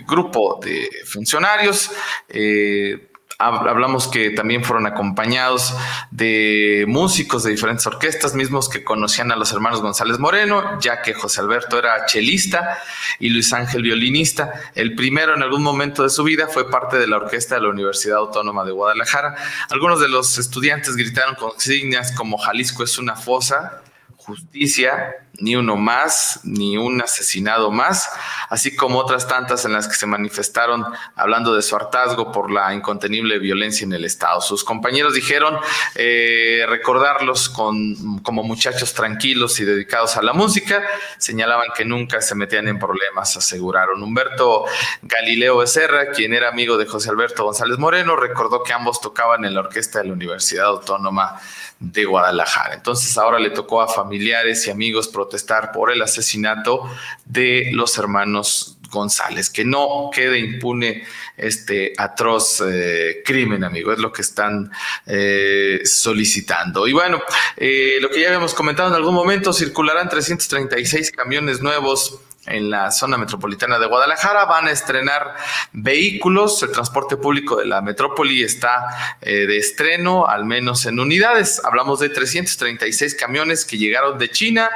grupo 0.08 0.60
de 0.64 0.90
funcionarios 1.06 1.92
eh, 2.30 3.12
hablamos 3.40 4.08
que 4.08 4.32
también 4.32 4.64
fueron 4.64 4.88
acompañados 4.88 5.76
de 6.10 6.86
músicos 6.88 7.44
de 7.44 7.52
diferentes 7.52 7.86
orquestas, 7.86 8.34
mismos 8.34 8.68
que 8.68 8.84
conocían 8.84 9.32
a 9.32 9.36
los 9.36 9.52
hermanos 9.52 9.82
González 9.82 10.18
Moreno, 10.18 10.80
ya 10.80 11.02
que 11.02 11.14
José 11.14 11.42
Alberto 11.42 11.78
era 11.78 12.06
chelista 12.08 12.80
y 13.20 13.30
Luis 13.30 13.54
Ángel 13.54 13.84
violinista. 13.84 14.54
El 14.74 14.96
primero 14.96 15.36
en 15.36 15.44
algún 15.44 15.62
momento 15.62 16.04
de 16.04 16.10
su 16.10 16.24
vida 16.24 16.48
fue 16.48 16.70
parte 16.70 16.98
de 16.98 17.08
la 17.08 17.18
orquesta 17.18 17.56
de 17.56 17.62
la 17.62 17.70
Universidad 17.70 18.18
Autónoma 18.18 18.66
de 18.66 18.72
Guadalajara. 18.72 19.36
Algunos 19.70 20.00
de 20.00 20.10
los 20.10 20.38
estudiantes 20.38 20.96
gritaron 20.96 21.36
consignas 21.36 22.12
como 22.14 22.38
Jalisco 22.38 22.84
es 22.84 22.98
una 22.98 23.16
fosa, 23.16 23.84
justicia, 24.18 25.27
ni 25.40 25.56
uno 25.56 25.76
más, 25.76 26.40
ni 26.44 26.78
un 26.78 27.02
asesinado 27.02 27.72
más, 27.72 28.10
así 28.50 28.76
como 28.76 29.00
otras 29.00 29.28
tantas 29.28 29.66
en 29.66 29.74
las 29.74 29.88
que 29.88 29.96
se 29.96 30.06
manifestaron 30.06 30.86
hablando 31.16 31.54
de 31.54 31.62
su 31.62 31.76
hartazgo 31.76 32.32
por 32.32 32.52
la 32.52 32.74
incontenible 32.74 33.40
violencia 33.40 33.86
en 33.86 33.94
el 33.94 34.06
Estado. 34.06 34.42
Sus 34.42 34.64
compañeros 34.64 35.14
dijeron 35.14 35.58
eh, 35.96 36.66
recordarlos 36.68 37.50
con, 37.50 38.20
como 38.20 38.44
muchachos 38.44 38.94
tranquilos 38.94 39.60
y 39.60 39.66
dedicados 39.66 40.18
a 40.18 40.22
la 40.22 40.34
música, 40.34 40.84
señalaban 41.18 41.68
que 41.76 41.86
nunca 41.86 42.22
se 42.22 42.36
metían 42.36 42.68
en 42.68 42.80
problemas, 42.80 43.38
aseguraron. 43.38 44.02
Humberto 44.02 44.66
Galileo 45.04 45.58
Becerra, 45.58 46.12
quien 46.12 46.34
era 46.34 46.50
amigo 46.50 46.78
de 46.78 46.86
José 46.86 47.10
Alberto 47.10 47.44
González 47.44 47.78
Moreno, 47.78 48.16
recordó 48.16 48.64
que 48.64 48.74
ambos 48.74 49.02
tocaban 49.02 49.46
en 49.46 49.54
la 49.54 49.62
orquesta 49.62 50.00
de 50.00 50.06
la 50.06 50.14
Universidad 50.14 50.66
Autónoma 50.66 51.40
de 51.80 52.06
Guadalajara. 52.06 52.74
Entonces 52.74 53.18
ahora 53.18 53.40
le 53.40 53.52
tocó 53.52 53.82
a 53.82 53.88
familiares 53.88 54.66
y 54.68 54.72
amigos 54.72 55.08
protestar 55.28 55.74
por 55.74 55.92
el 55.92 56.02
asesinato 56.02 56.90
de 57.26 57.70
los 57.74 57.98
hermanos 57.98 58.78
González, 58.90 59.50
que 59.50 59.66
no 59.66 60.10
quede 60.14 60.40
impune 60.40 61.04
este 61.36 61.92
atroz 61.98 62.64
eh, 62.66 63.22
crimen, 63.26 63.66
amigo, 63.66 63.92
es 63.92 64.00
lo 64.00 64.14
que 64.14 64.22
están 64.22 64.72
eh, 65.06 65.82
solicitando. 65.84 66.88
Y 66.88 66.94
bueno, 66.94 67.22
eh, 67.58 67.98
lo 68.00 68.10
que 68.10 68.22
ya 68.22 68.28
habíamos 68.28 68.54
comentado 68.54 68.88
en 68.88 68.96
algún 68.96 69.14
momento, 69.14 69.52
circularán 69.52 70.08
336 70.08 71.12
camiones 71.12 71.62
nuevos 71.62 72.22
en 72.48 72.70
la 72.70 72.92
zona 72.92 73.18
metropolitana 73.18 73.78
de 73.78 73.86
Guadalajara. 73.86 74.46
Van 74.46 74.68
a 74.68 74.72
estrenar 74.72 75.36
vehículos. 75.74 76.64
El 76.64 76.72
transporte 76.72 77.18
público 77.18 77.58
de 77.58 77.66
la 77.66 77.82
metrópoli 77.82 78.42
está 78.44 79.18
eh, 79.22 79.46
de 79.46 79.58
estreno, 79.58 80.28
al 80.28 80.46
menos 80.46 80.86
en 80.86 81.00
unidades. 81.00 81.62
Hablamos 81.64 82.00
de 82.00 82.10
336 82.10 83.16
camiones 83.16 83.66
que 83.66 83.78
llegaron 83.78 84.18
de 84.18 84.32
China. 84.32 84.70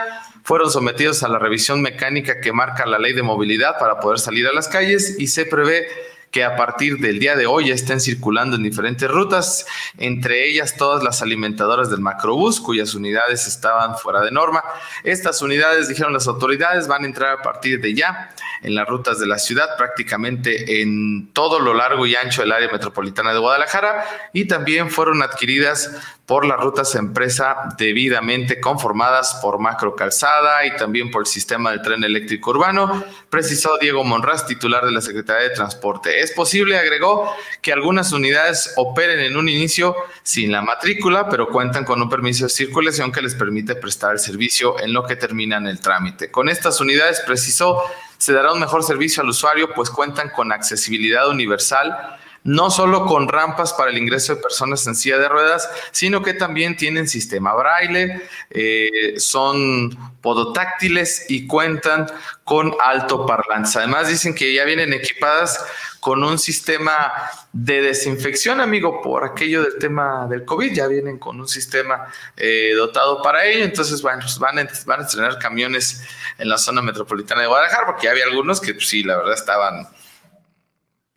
Fueron 0.43 0.71
sometidos 0.71 1.23
a 1.23 1.27
la 1.27 1.39
revisión 1.39 1.82
mecánica 1.82 2.41
que 2.41 2.51
marca 2.51 2.86
la 2.86 2.99
ley 2.99 3.13
de 3.13 3.23
movilidad 3.23 3.77
para 3.80 3.99
poder 3.99 4.19
salir 4.19 4.47
a 4.47 4.54
las 4.54 4.67
calles 4.67 5.15
y 5.19 5.27
se 5.27 5.45
prevé 5.45 5.88
que 6.32 6.43
a 6.45 6.56
partir 6.56 6.97
del 6.97 7.19
día 7.19 7.36
de 7.36 7.45
hoy 7.45 7.71
estén 7.71 7.99
circulando 7.99 8.56
en 8.56 8.63
diferentes 8.63 9.10
rutas, 9.10 9.65
entre 9.97 10.47
ellas 10.47 10.75
todas 10.77 11.04
las 11.04 11.21
alimentadoras 11.21 11.89
del 11.91 11.99
macrobús, 11.99 12.62
cuyas 12.62 12.95
unidades 12.95 13.47
estaban 13.47 13.97
fuera 13.97 14.21
de 14.21 14.32
norma. 14.32 14.63
Estas 15.04 15.41
unidades, 15.41 15.89
dijeron 15.89 16.13
las 16.13 16.27
autoridades, 16.27 16.88
van 16.88 17.04
a 17.04 17.08
entrar 17.08 17.38
a 17.38 17.41
partir 17.41 17.82
de 17.82 17.93
ya 17.93 18.34
en 18.63 18.75
las 18.75 18.88
rutas 18.88 19.19
de 19.19 19.27
la 19.27 19.39
ciudad, 19.39 19.75
prácticamente 19.77 20.82
en 20.82 21.32
todo 21.34 21.60
lo 21.60 21.73
largo 21.73 22.06
y 22.06 22.15
ancho 22.15 22.41
del 22.41 22.54
área 22.54 22.71
metropolitana 22.71 23.34
de 23.34 23.39
Guadalajara, 23.39 24.30
y 24.32 24.45
también 24.45 24.89
fueron 24.89 25.21
adquiridas 25.21 25.91
por 26.31 26.45
las 26.45 26.61
rutas 26.61 26.95
empresa 26.95 27.75
debidamente 27.77 28.61
conformadas 28.61 29.37
por 29.41 29.59
Macro 29.59 29.97
Calzada 29.97 30.65
y 30.65 30.77
también 30.77 31.11
por 31.11 31.23
el 31.23 31.25
sistema 31.25 31.71
del 31.71 31.81
tren 31.81 32.05
eléctrico 32.05 32.51
urbano, 32.51 33.03
precisó 33.29 33.77
Diego 33.81 34.05
Monraz, 34.05 34.47
titular 34.47 34.85
de 34.85 34.93
la 34.93 35.01
Secretaría 35.01 35.49
de 35.49 35.53
Transporte. 35.53 36.21
Es 36.21 36.31
posible, 36.31 36.77
agregó, 36.77 37.29
que 37.61 37.73
algunas 37.73 38.13
unidades 38.13 38.71
operen 38.77 39.19
en 39.19 39.35
un 39.35 39.49
inicio 39.49 39.93
sin 40.23 40.53
la 40.53 40.61
matrícula, 40.61 41.27
pero 41.27 41.49
cuentan 41.49 41.83
con 41.83 42.01
un 42.01 42.09
permiso 42.09 42.45
de 42.45 42.49
circulación 42.49 43.11
que 43.11 43.21
les 43.21 43.35
permite 43.35 43.75
prestar 43.75 44.13
el 44.13 44.19
servicio 44.19 44.79
en 44.79 44.93
lo 44.93 45.03
que 45.03 45.17
terminan 45.17 45.67
el 45.67 45.81
trámite. 45.81 46.31
Con 46.31 46.47
estas 46.47 46.79
unidades, 46.79 47.21
precisó, 47.27 47.83
se 48.17 48.31
dará 48.31 48.53
un 48.53 48.61
mejor 48.61 48.83
servicio 48.83 49.21
al 49.21 49.27
usuario, 49.27 49.73
pues 49.73 49.89
cuentan 49.89 50.29
con 50.29 50.53
accesibilidad 50.53 51.27
universal 51.27 52.19
no 52.43 52.71
solo 52.71 53.06
con 53.06 53.27
rampas 53.27 53.73
para 53.73 53.91
el 53.91 53.97
ingreso 53.97 54.36
de 54.36 54.41
personas 54.41 54.86
en 54.88 54.95
silla 54.95 55.17
de 55.17 55.30
ruedas, 55.30 55.69
sino 55.91 56.23
que 56.23 56.34
también 56.34 56.75
tienen 56.75 57.08
sistema 57.08 57.54
braille, 57.54 58.21
eh, 58.49 59.13
son 59.17 59.95
podotáctiles 60.21 61.25
y 61.30 61.47
cuentan 61.47 62.08
con 62.43 62.73
altoparlantes. 62.84 63.75
Además 63.75 64.08
dicen 64.08 64.34
que 64.34 64.54
ya 64.54 64.65
vienen 64.65 64.93
equipadas 64.93 65.63
con 65.99 66.23
un 66.23 66.39
sistema 66.39 67.13
de 67.54 67.82
desinfección, 67.84 68.60
amigo, 68.60 69.04
por 69.04 69.23
aquello 69.23 69.62
del 69.62 69.77
tema 69.77 70.25
del 70.27 70.45
COVID, 70.45 70.73
ya 70.73 70.88
vienen 70.88 71.19
con 71.19 71.39
un 71.39 71.47
sistema 71.47 72.08
eh, 72.38 72.73
dotado 72.75 73.21
para 73.21 73.45
ello. 73.45 73.63
Entonces, 73.63 74.01
bueno, 74.01 74.19
pues 74.21 74.39
van, 74.39 74.58
a, 74.58 74.67
van 74.88 74.99
a 74.99 75.04
estrenar 75.04 75.38
camiones 75.38 76.04
en 76.39 76.49
la 76.49 76.58
zona 76.58 76.82
metropolitana 76.82 77.41
de 77.41 77.47
Guadalajara, 77.47 77.86
porque 77.86 78.06
ya 78.06 78.12
había 78.12 78.25
algunos 78.25 78.60
que 78.60 78.73
pues, 78.73 78.89
sí, 78.89 79.04
la 79.04 79.17
verdad 79.17 79.36
estaban 79.36 79.88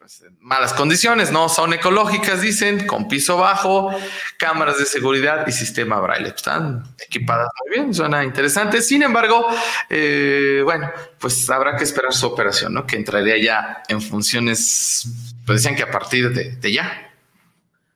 pues, 0.05 0.23
malas 0.38 0.75
condiciones, 0.75 1.33
no 1.33 1.49
son 1.49 1.73
ecológicas, 1.73 2.43
dicen, 2.43 2.87
con 2.87 3.09
piso 3.09 3.38
bajo, 3.38 3.90
cámaras 4.37 4.77
de 4.77 4.85
seguridad 4.85 5.47
y 5.47 5.53
sistema 5.53 5.99
braille. 5.99 6.29
Están 6.29 6.85
equipadas 6.99 7.49
muy 7.59 7.75
bien, 7.75 7.95
suena 7.95 8.23
interesante. 8.23 8.83
Sin 8.83 9.03
embargo, 9.03 9.47
eh, 9.88 10.61
bueno, 10.62 10.90
pues 11.19 11.49
habrá 11.49 11.75
que 11.75 11.85
esperar 11.85 12.12
su 12.12 12.27
operación, 12.27 12.75
¿no? 12.75 12.87
Que 12.87 12.97
entraría 12.97 13.43
ya 13.43 13.83
en 13.88 14.03
funciones, 14.03 15.09
pues 15.47 15.62
decían 15.62 15.75
que 15.75 15.85
a 15.85 15.90
partir 15.90 16.31
de, 16.35 16.71
ya. 16.71 17.11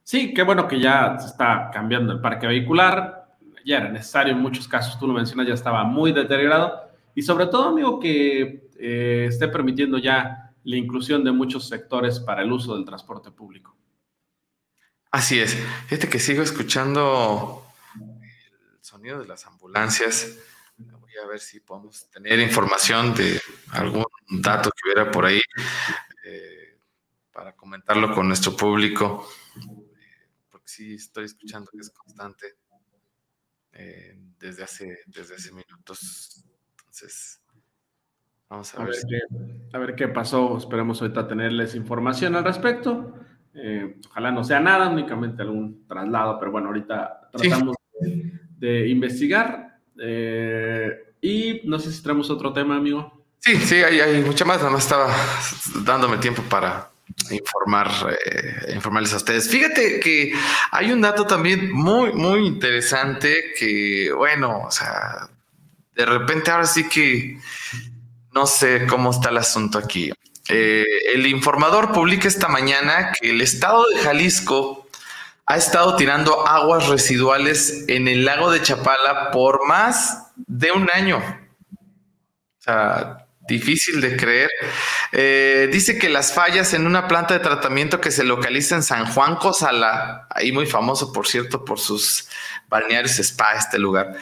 Sí, 0.03 0.33
qué 0.33 0.45
bueno 0.45 0.67
que 0.67 0.81
ya 0.81 1.19
se 1.21 1.27
está 1.27 1.69
cambiando 1.71 2.15
el 2.15 2.23
parque 2.23 2.47
vehicular. 2.47 3.27
Ya 3.67 3.77
era 3.77 3.91
necesario 3.91 4.33
en 4.33 4.41
muchos 4.41 4.67
casos, 4.67 4.99
tú 4.99 5.07
lo 5.07 5.13
mencionas, 5.13 5.47
ya 5.47 5.53
estaba 5.53 5.85
muy 5.85 6.13
deteriorado. 6.13 6.89
Y 7.15 7.21
sobre 7.21 7.49
todo, 7.49 7.69
amigo, 7.69 8.01
que 8.01 8.71
eh, 8.79 9.27
esté 9.29 9.49
permitiendo 9.49 9.99
ya 9.99 10.48
la 10.65 10.77
inclusión 10.77 11.25
de 11.25 11.33
muchos 11.33 11.69
sectores 11.69 12.21
para 12.21 12.43
el 12.43 12.53
uso 12.53 12.77
del 12.77 12.85
transporte 12.85 13.31
público. 13.31 13.77
Así 15.11 15.41
es. 15.41 15.55
Fíjate 15.87 16.09
que 16.09 16.19
sigo 16.19 16.43
escuchando 16.43 17.65
el 17.99 18.85
sonido 18.85 19.19
de 19.21 19.27
las 19.27 19.47
ambulancias. 19.47 20.39
Voy 20.77 21.13
a 21.23 21.27
ver 21.27 21.41
si 21.41 21.61
podemos 21.61 22.09
tener 22.11 22.39
información 22.39 23.15
de 23.15 23.41
algún 23.73 24.05
dato 24.29 24.71
que 24.71 24.89
hubiera 24.89 25.11
por 25.11 25.25
ahí 25.25 25.41
eh, 26.25 26.79
para 27.33 27.57
comentarlo 27.57 28.15
con 28.15 28.29
nuestro 28.29 28.55
público. 28.55 29.29
Porque 30.51 30.69
sí 30.69 30.95
estoy 30.95 31.25
escuchando 31.25 31.71
que 31.71 31.79
es 31.79 31.91
constante 31.91 32.57
eh, 33.73 34.15
desde, 34.39 34.63
hace, 34.63 34.99
desde 35.07 35.37
hace 35.37 35.53
minutos. 35.53 36.45
Entonces, 36.79 37.41
Vamos 38.51 38.75
a, 38.75 38.85
ver. 38.85 38.95
a 39.73 39.79
ver 39.79 39.95
qué 39.95 40.09
pasó. 40.09 40.57
Esperemos 40.57 41.01
ahorita 41.03 41.29
tenerles 41.29 41.75
información 41.75 42.35
al 42.35 42.45
respecto. 42.45 43.15
Eh, 43.55 43.97
ojalá 44.09 44.31
no 44.31 44.45
sea 44.45 44.61
nada, 44.61 44.89
únicamente 44.89 45.43
algún 45.43 45.87
traslado, 45.87 46.39
pero 46.39 46.53
bueno, 46.53 46.69
ahorita 46.69 47.29
tratamos 47.33 47.77
de, 48.59 48.89
investigar. 48.89 49.79
Eh, 50.01 51.15
y 51.21 51.63
no 51.65 51.79
sé 51.79 51.93
si 51.93 52.03
traemos 52.03 52.31
otro 52.31 52.53
tema, 52.53 52.77
amigo. 52.77 53.25
Sí, 53.41 53.57
sí, 53.57 53.77
hay, 53.77 54.23
mucha 54.23 54.45
más. 54.45 54.59
Nada 54.59 54.71
más 54.71 54.85
estaba 54.85 55.15
dándome 55.85 56.19
tiempo 56.19 56.43
para 56.43 56.91
informar, 57.31 57.89
eh, 58.11 58.73
informarles 58.75 59.13
a 59.13 59.17
ustedes. 59.17 59.51
Fíjate 59.51 60.01
que 60.01 60.33
hay 60.71 60.93
un 60.93 61.01
dato 61.01 61.27
también 61.27 61.73
muy, 61.73 62.13
muy 62.13 62.47
interesante 62.47 63.53
que, 63.59 64.13
bueno, 64.17 64.63
o 64.67 64.71
sea, 64.71 65.29
de 65.95 66.07
repente 66.07 66.51
ahora 66.51 66.67
sí 66.67 66.89
que 66.89 67.39
no 68.33 68.47
sé 68.47 68.87
cómo 68.87 69.11
está 69.11 69.31
el 69.31 69.39
asunto 69.39 69.79
aquí. 69.79 70.13
Eh, 70.49 70.85
el 71.15 71.27
informador 71.27 71.93
publica 71.93 72.27
esta 72.27 72.49
mañana 72.49 73.13
que 73.13 73.31
el 73.31 73.41
estado 73.41 73.87
de 73.89 73.99
Jalisco 73.99 74.87
ha 75.45 75.57
estado 75.57 75.97
tirando 75.97 76.47
aguas 76.47 76.89
residuales 76.89 77.85
en 77.89 78.09
el 78.09 78.25
lago 78.25 78.51
de 78.51 78.63
Chapala 78.63 79.31
por 79.31 79.67
más 79.67 80.33
de 80.37 80.73
un 80.73 80.91
año. 80.91 81.19
O 81.19 82.63
sea, 82.63 83.28
difícil 83.49 84.01
de 84.01 84.17
creer. 84.17 84.51
Eh, 85.11 85.69
dice 85.73 85.99
que 85.99 86.09
las 86.09 86.33
fallas 86.33 86.75
en 86.75 86.87
una 86.87 87.09
planta 87.09 87.35
de 87.35 87.41
tratamiento 87.41 88.01
que 88.01 88.13
se 88.13 88.23
localiza 88.23 88.77
en 88.77 88.83
San 88.83 89.07
Juan 89.13 89.37
Cosala, 89.37 90.29
ahí 90.31 90.53
muy 90.53 90.67
famoso, 90.67 91.13
por 91.13 91.27
cierto, 91.27 91.65
por 91.65 91.81
sus 91.81 92.29
balnearios 92.69 93.19
spa, 93.19 93.55
este 93.55 93.79
lugar, 93.79 94.15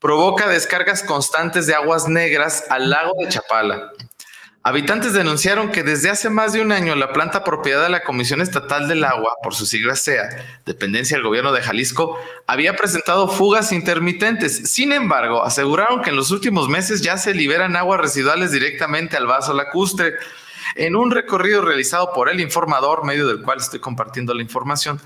provoca 0.00 0.48
descargas 0.48 1.02
constantes 1.02 1.66
de 1.66 1.74
aguas 1.74 2.08
negras 2.08 2.64
al 2.68 2.90
lago 2.90 3.12
de 3.20 3.28
Chapala. 3.28 3.92
Habitantes 4.66 5.12
denunciaron 5.12 5.70
que 5.70 5.82
desde 5.82 6.08
hace 6.08 6.30
más 6.30 6.54
de 6.54 6.62
un 6.62 6.72
año 6.72 6.94
la 6.94 7.12
planta 7.12 7.44
propiedad 7.44 7.82
de 7.82 7.90
la 7.90 8.02
Comisión 8.02 8.40
Estatal 8.40 8.88
del 8.88 9.04
Agua, 9.04 9.34
por 9.42 9.54
su 9.54 9.66
sigla 9.66 9.94
SEA, 9.94 10.62
dependencia 10.64 11.18
del 11.18 11.26
gobierno 11.26 11.52
de 11.52 11.60
Jalisco, 11.60 12.18
había 12.46 12.74
presentado 12.74 13.28
fugas 13.28 13.72
intermitentes. 13.72 14.70
Sin 14.70 14.92
embargo, 14.92 15.44
aseguraron 15.44 16.00
que 16.00 16.08
en 16.08 16.16
los 16.16 16.30
últimos 16.30 16.70
meses 16.70 17.02
ya 17.02 17.18
se 17.18 17.34
liberan 17.34 17.76
aguas 17.76 18.00
residuales 18.00 18.52
directamente 18.52 19.18
al 19.18 19.26
vaso 19.26 19.52
lacustre. 19.52 20.14
En 20.76 20.96
un 20.96 21.10
recorrido 21.10 21.60
realizado 21.60 22.14
por 22.14 22.30
el 22.30 22.40
informador, 22.40 23.04
medio 23.04 23.26
del 23.28 23.42
cual 23.42 23.58
estoy 23.58 23.80
compartiendo 23.80 24.32
la 24.32 24.40
información, 24.40 24.98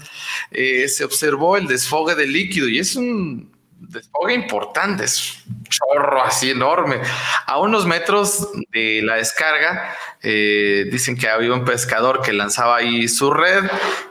eh, 0.53 0.87
se 0.87 1.05
observó 1.05 1.57
el 1.57 1.67
desfogue 1.67 2.15
de 2.15 2.29
líquido 2.29 2.69
y 2.69 2.79
es 2.79 2.95
un 2.95 3.58
desfogue 3.79 4.35
importante, 4.35 5.05
es 5.05 5.45
un 5.47 5.63
chorro 5.65 6.23
así 6.23 6.51
enorme. 6.51 7.01
A 7.47 7.59
unos 7.59 7.87
metros 7.87 8.49
de 8.73 9.01
la 9.03 9.17
descarga, 9.17 9.95
eh, 10.23 10.87
dicen 10.91 11.17
que 11.17 11.29
había 11.29 11.53
un 11.53 11.65
pescador 11.65 12.21
que 12.23 12.33
lanzaba 12.33 12.77
ahí 12.77 13.09
su 13.09 13.33
red, 13.33 13.65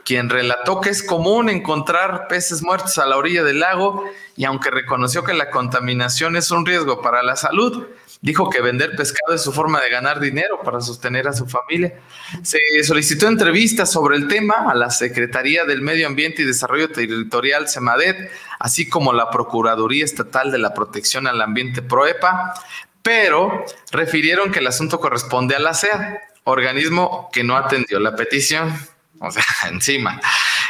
quien 0.04 0.30
relató 0.30 0.80
que 0.80 0.90
es 0.90 1.02
común 1.02 1.50
encontrar 1.50 2.28
peces 2.28 2.62
muertos 2.62 2.98
a 2.98 3.06
la 3.06 3.16
orilla 3.16 3.44
del 3.44 3.60
lago 3.60 4.04
y 4.36 4.44
aunque 4.44 4.70
reconoció 4.70 5.24
que 5.24 5.34
la 5.34 5.50
contaminación 5.50 6.36
es 6.36 6.50
un 6.50 6.64
riesgo 6.64 7.02
para 7.02 7.22
la 7.22 7.36
salud, 7.36 7.86
Dijo 8.20 8.50
que 8.50 8.60
vender 8.60 8.96
pescado 8.96 9.34
es 9.34 9.42
su 9.42 9.52
forma 9.52 9.80
de 9.80 9.90
ganar 9.90 10.18
dinero 10.18 10.60
para 10.64 10.80
sostener 10.80 11.28
a 11.28 11.32
su 11.32 11.46
familia. 11.46 12.00
Se 12.42 12.58
solicitó 12.82 13.28
entrevistas 13.28 13.92
sobre 13.92 14.16
el 14.16 14.26
tema 14.26 14.68
a 14.68 14.74
la 14.74 14.90
Secretaría 14.90 15.64
del 15.64 15.82
Medio 15.82 16.08
Ambiente 16.08 16.42
y 16.42 16.44
Desarrollo 16.44 16.90
Territorial, 16.90 17.68
SEMADET, 17.68 18.30
así 18.58 18.88
como 18.88 19.12
la 19.12 19.30
Procuraduría 19.30 20.04
Estatal 20.04 20.50
de 20.50 20.58
la 20.58 20.74
Protección 20.74 21.28
al 21.28 21.40
Ambiente, 21.40 21.80
PROEPA, 21.80 22.54
pero 23.02 23.64
refirieron 23.92 24.50
que 24.50 24.58
el 24.58 24.66
asunto 24.66 24.98
corresponde 24.98 25.54
a 25.54 25.60
la 25.60 25.72
SEA, 25.72 26.20
organismo 26.44 27.30
que 27.32 27.44
no 27.44 27.56
atendió 27.56 28.00
la 28.00 28.16
petición. 28.16 28.74
O 29.20 29.30
sea, 29.30 29.44
encima. 29.70 30.20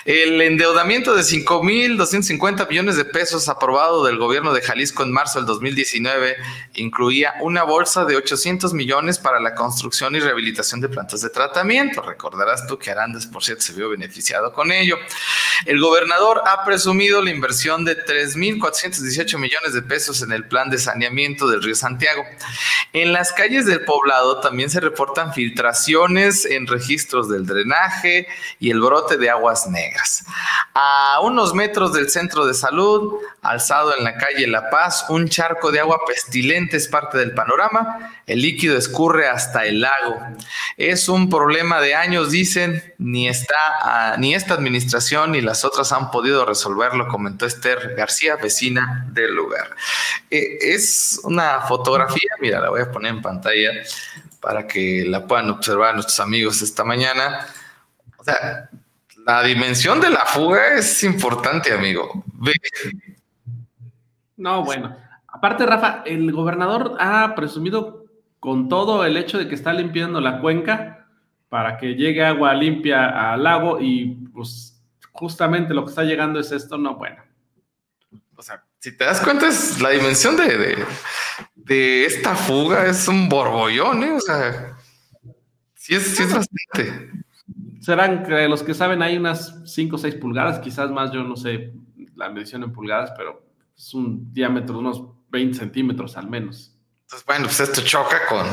El 0.08 0.40
endeudamiento 0.40 1.14
de 1.14 1.20
5.250 1.20 2.66
millones 2.66 2.96
de 2.96 3.04
pesos 3.04 3.46
aprobado 3.50 4.06
del 4.06 4.16
gobierno 4.16 4.54
de 4.54 4.62
Jalisco 4.62 5.02
en 5.02 5.12
marzo 5.12 5.38
del 5.38 5.44
2019 5.44 6.34
incluía 6.76 7.34
una 7.42 7.62
bolsa 7.64 8.06
de 8.06 8.16
800 8.16 8.72
millones 8.72 9.18
para 9.18 9.38
la 9.38 9.54
construcción 9.54 10.16
y 10.16 10.20
rehabilitación 10.20 10.80
de 10.80 10.88
plantas 10.88 11.20
de 11.20 11.28
tratamiento. 11.28 12.00
Recordarás 12.00 12.66
tú 12.66 12.78
que 12.78 12.90
Arandes, 12.90 13.26
por 13.26 13.44
cierto, 13.44 13.64
se 13.64 13.74
vio 13.74 13.90
beneficiado 13.90 14.50
con 14.54 14.72
ello. 14.72 14.96
El 15.66 15.78
gobernador 15.78 16.40
ha 16.46 16.64
presumido 16.64 17.20
la 17.20 17.30
inversión 17.30 17.84
de 17.84 18.02
3.418 18.02 19.36
millones 19.36 19.74
de 19.74 19.82
pesos 19.82 20.22
en 20.22 20.32
el 20.32 20.48
plan 20.48 20.70
de 20.70 20.78
saneamiento 20.78 21.48
del 21.48 21.62
río 21.62 21.74
Santiago. 21.74 22.24
En 22.94 23.12
las 23.12 23.34
calles 23.34 23.66
del 23.66 23.84
poblado 23.84 24.40
también 24.40 24.70
se 24.70 24.80
reportan 24.80 25.34
filtraciones 25.34 26.46
en 26.46 26.66
registros 26.66 27.28
del 27.28 27.44
drenaje 27.44 28.26
y 28.58 28.70
el 28.70 28.80
brote 28.80 29.18
de 29.18 29.28
aguas 29.28 29.68
negras. 29.68 29.97
A 30.74 31.20
unos 31.22 31.54
metros 31.54 31.92
del 31.92 32.11
centro 32.11 32.46
de 32.46 32.54
salud, 32.54 33.14
alzado 33.42 33.96
en 33.96 34.04
la 34.04 34.16
calle 34.16 34.46
La 34.46 34.70
Paz, 34.70 35.06
un 35.08 35.28
charco 35.28 35.72
de 35.72 35.80
agua 35.80 36.00
pestilente 36.06 36.76
es 36.76 36.88
parte 36.88 37.18
del 37.18 37.32
panorama. 37.32 38.12
El 38.26 38.42
líquido 38.42 38.76
escurre 38.76 39.28
hasta 39.28 39.66
el 39.66 39.80
lago. 39.80 40.18
Es 40.76 41.08
un 41.08 41.28
problema 41.28 41.80
de 41.80 41.94
años, 41.94 42.30
dicen, 42.30 42.94
ni, 42.98 43.28
está, 43.28 43.56
ah, 43.82 44.16
ni 44.18 44.34
esta 44.34 44.54
administración 44.54 45.32
ni 45.32 45.40
las 45.40 45.64
otras 45.64 45.92
han 45.92 46.11
podido 46.11 46.44
resolverlo, 46.44 47.08
comentó 47.08 47.46
Esther 47.46 47.94
García, 47.96 48.37
vecina 48.37 49.06
del 49.12 49.34
lugar. 49.34 49.74
Eh, 50.30 50.58
es 50.61 51.20
una 51.24 51.62
fotografía, 51.62 52.30
mira, 52.40 52.61
la 52.61 52.70
voy 52.70 52.82
a 52.82 52.90
poner 52.90 53.12
en 53.12 53.22
pantalla 53.22 53.70
para 54.40 54.66
que 54.66 55.04
la 55.06 55.26
puedan 55.26 55.50
observar 55.50 55.94
nuestros 55.94 56.20
amigos 56.20 56.62
esta 56.62 56.84
mañana. 56.84 57.46
O 58.16 58.24
sea, 58.24 58.68
la 59.28 59.42
dimensión 59.42 60.00
de 60.00 60.08
la 60.08 60.24
fuga 60.24 60.78
es 60.78 61.04
importante, 61.04 61.70
amigo. 61.70 62.24
No, 64.38 64.64
bueno. 64.64 64.96
Aparte, 65.26 65.66
Rafa, 65.66 66.02
el 66.06 66.32
gobernador 66.32 66.96
ha 66.98 67.34
presumido 67.34 68.06
con 68.40 68.70
todo 68.70 69.04
el 69.04 69.18
hecho 69.18 69.36
de 69.36 69.46
que 69.46 69.54
está 69.54 69.74
limpiando 69.74 70.22
la 70.22 70.40
cuenca 70.40 71.06
para 71.50 71.76
que 71.76 71.94
llegue 71.94 72.24
agua 72.24 72.54
limpia 72.54 73.32
al 73.32 73.44
lago 73.44 73.78
y 73.78 74.14
pues 74.32 74.80
justamente 75.12 75.74
lo 75.74 75.84
que 75.84 75.90
está 75.90 76.04
llegando 76.04 76.40
es 76.40 76.50
esto, 76.50 76.78
no, 76.78 76.94
bueno. 76.94 77.22
O 78.34 78.40
sea, 78.40 78.64
si 78.78 78.96
te 78.96 79.04
das 79.04 79.20
cuenta, 79.20 79.48
es 79.48 79.78
la 79.82 79.90
dimensión 79.90 80.38
de, 80.38 80.86
de, 81.54 82.06
esta 82.06 82.34
fuga 82.34 82.86
es 82.86 83.06
un 83.08 83.28
borbollón, 83.28 84.04
¿eh? 84.04 84.12
O 84.12 84.20
sea, 84.20 84.74
sí 85.74 85.94
es, 85.96 86.16
sí 86.16 86.22
es 86.22 86.32
bastante 86.32 87.18
serán 87.80 88.24
los 88.48 88.62
que 88.62 88.74
saben, 88.74 89.02
hay 89.02 89.16
unas 89.16 89.60
5 89.64 89.96
o 89.96 89.98
6 89.98 90.14
pulgadas, 90.16 90.58
quizás 90.60 90.90
más, 90.90 91.12
yo 91.12 91.22
no 91.22 91.36
sé 91.36 91.72
la 92.16 92.28
medición 92.30 92.62
en 92.64 92.72
pulgadas, 92.72 93.12
pero 93.16 93.42
es 93.76 93.94
un 93.94 94.32
diámetro 94.32 94.74
de 94.74 94.80
unos 94.80 95.02
20 95.30 95.56
centímetros 95.56 96.16
al 96.16 96.28
menos. 96.28 96.74
Entonces, 97.02 97.24
bueno, 97.26 97.44
pues 97.46 97.60
esto 97.60 97.80
choca 97.80 98.26
con, 98.26 98.46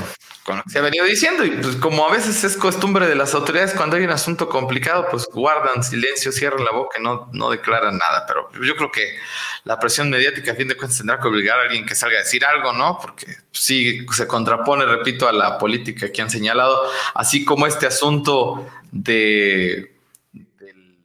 con, 0.43 0.57
lo 0.57 0.63
que 0.63 0.69
se 0.69 0.79
ha 0.79 0.81
venido 0.81 1.03
diciendo 1.03 1.43
y 1.43 1.49
pues 1.49 1.75
como 1.75 2.07
a 2.07 2.11
veces 2.11 2.41
es 2.45 2.55
costumbre 2.55 3.05
de 3.05 3.13
las 3.13 3.33
autoridades 3.33 3.73
cuando 3.73 3.97
hay 3.97 4.05
un 4.05 4.11
asunto 4.11 4.47
complicado, 4.47 5.07
pues 5.11 5.25
guardan 5.25 5.83
silencio, 5.83 6.31
cierran 6.31 6.63
la 6.63 6.71
boca 6.71 6.97
y 6.97 7.03
no, 7.03 7.29
no 7.33 7.49
declaran 7.49 7.97
nada. 7.97 8.23
Pero 8.25 8.49
yo 8.63 8.77
creo 8.77 8.89
que 8.89 9.17
la 9.65 9.77
presión 9.77 10.09
mediática 10.09 10.53
a 10.53 10.55
fin 10.55 10.69
de 10.69 10.77
cuentas 10.77 10.97
tendrá 10.97 11.19
que 11.19 11.27
obligar 11.27 11.59
a 11.59 11.63
alguien 11.63 11.85
que 11.85 11.95
salga 11.95 12.15
a 12.15 12.21
decir 12.21 12.45
algo, 12.45 12.71
¿no? 12.71 12.97
Porque 13.01 13.25
sí 13.51 14.05
se 14.09 14.25
contrapone, 14.25 14.85
repito, 14.85 15.27
a 15.27 15.33
la 15.33 15.57
política 15.57 16.09
que 16.09 16.21
han 16.21 16.29
señalado, 16.29 16.81
así 17.13 17.43
como 17.43 17.67
este 17.67 17.87
asunto 17.87 18.65
de 18.95 19.91
del 20.33 20.97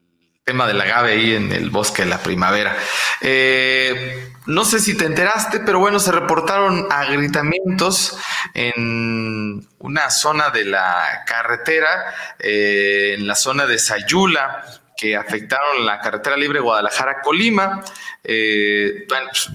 tema 0.45 0.67
del 0.67 0.81
agave 0.81 1.13
ahí 1.13 1.35
en 1.35 1.53
el 1.53 1.71
bosque 1.71 2.03
de 2.03 2.09
la 2.09 2.23
primavera. 2.23 2.77
Eh, 3.21 4.33
no 4.47 4.65
sé 4.65 4.79
si 4.79 4.97
te 4.97 5.05
enteraste, 5.05 5.61
pero 5.61 5.81
bueno, 5.81 5.99
se 5.99 6.13
reportaron 6.13 6.87
agritamientos 6.91 8.17
en 8.55 9.67
una 9.79 10.11
zona 10.11 10.51
de 10.51 10.65
la 10.65 11.25
carretera, 11.27 12.15
eh, 12.39 13.17
en 13.19 13.27
la 13.27 13.35
zona 13.35 13.67
de 13.67 13.79
Sayula, 13.79 14.65
que 14.97 15.17
afectaron 15.17 15.85
la 15.85 15.99
carretera 15.99 16.37
libre 16.37 16.61
Guadalajara-Colima. 16.61 17.83
Eh, 18.23 19.05
bueno, 19.09 19.27
pues, 19.31 19.51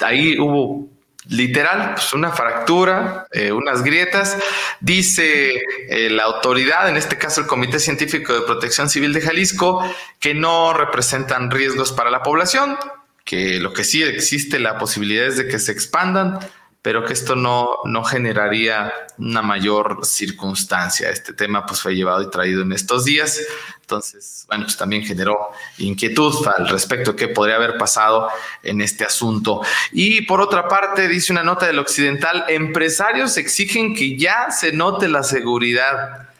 ahí 0.00 0.38
hubo 0.38 0.97
literal, 1.28 1.94
pues 1.94 2.12
una 2.12 2.32
fractura, 2.32 3.26
eh, 3.32 3.52
unas 3.52 3.82
grietas. 3.82 4.36
Dice 4.80 5.62
eh, 5.88 6.10
la 6.10 6.24
autoridad, 6.24 6.88
en 6.88 6.96
este 6.96 7.18
caso 7.18 7.42
el 7.42 7.46
Comité 7.46 7.78
Científico 7.78 8.32
de 8.32 8.42
Protección 8.42 8.88
Civil 8.88 9.12
de 9.12 9.20
Jalisco, 9.20 9.84
que 10.18 10.34
no 10.34 10.72
representan 10.72 11.50
riesgos 11.50 11.92
para 11.92 12.10
la 12.10 12.22
población, 12.22 12.76
que 13.24 13.60
lo 13.60 13.72
que 13.72 13.84
sí 13.84 14.02
existe 14.02 14.58
la 14.58 14.78
posibilidad 14.78 15.26
es 15.26 15.36
de 15.36 15.48
que 15.48 15.58
se 15.58 15.72
expandan, 15.72 16.38
pero 16.88 17.04
que 17.04 17.12
esto 17.12 17.36
no, 17.36 17.80
no 17.84 18.02
generaría 18.02 18.90
una 19.18 19.42
mayor 19.42 20.06
circunstancia. 20.06 21.10
Este 21.10 21.34
tema 21.34 21.66
pues 21.66 21.82
fue 21.82 21.94
llevado 21.94 22.22
y 22.22 22.30
traído 22.30 22.62
en 22.62 22.72
estos 22.72 23.04
días. 23.04 23.42
Entonces, 23.82 24.46
bueno, 24.48 24.64
pues 24.64 24.78
también 24.78 25.04
generó 25.04 25.50
inquietud 25.76 26.34
al 26.46 26.66
respecto 26.66 27.12
de 27.12 27.18
qué 27.18 27.28
podría 27.28 27.56
haber 27.56 27.76
pasado 27.76 28.30
en 28.62 28.80
este 28.80 29.04
asunto. 29.04 29.60
Y 29.92 30.22
por 30.22 30.40
otra 30.40 30.66
parte, 30.66 31.08
dice 31.08 31.30
una 31.30 31.42
nota 31.42 31.66
del 31.66 31.78
Occidental, 31.78 32.46
empresarios 32.48 33.36
exigen 33.36 33.94
que 33.94 34.16
ya 34.16 34.50
se 34.50 34.72
note 34.72 35.08
la 35.08 35.24
seguridad. 35.24 36.30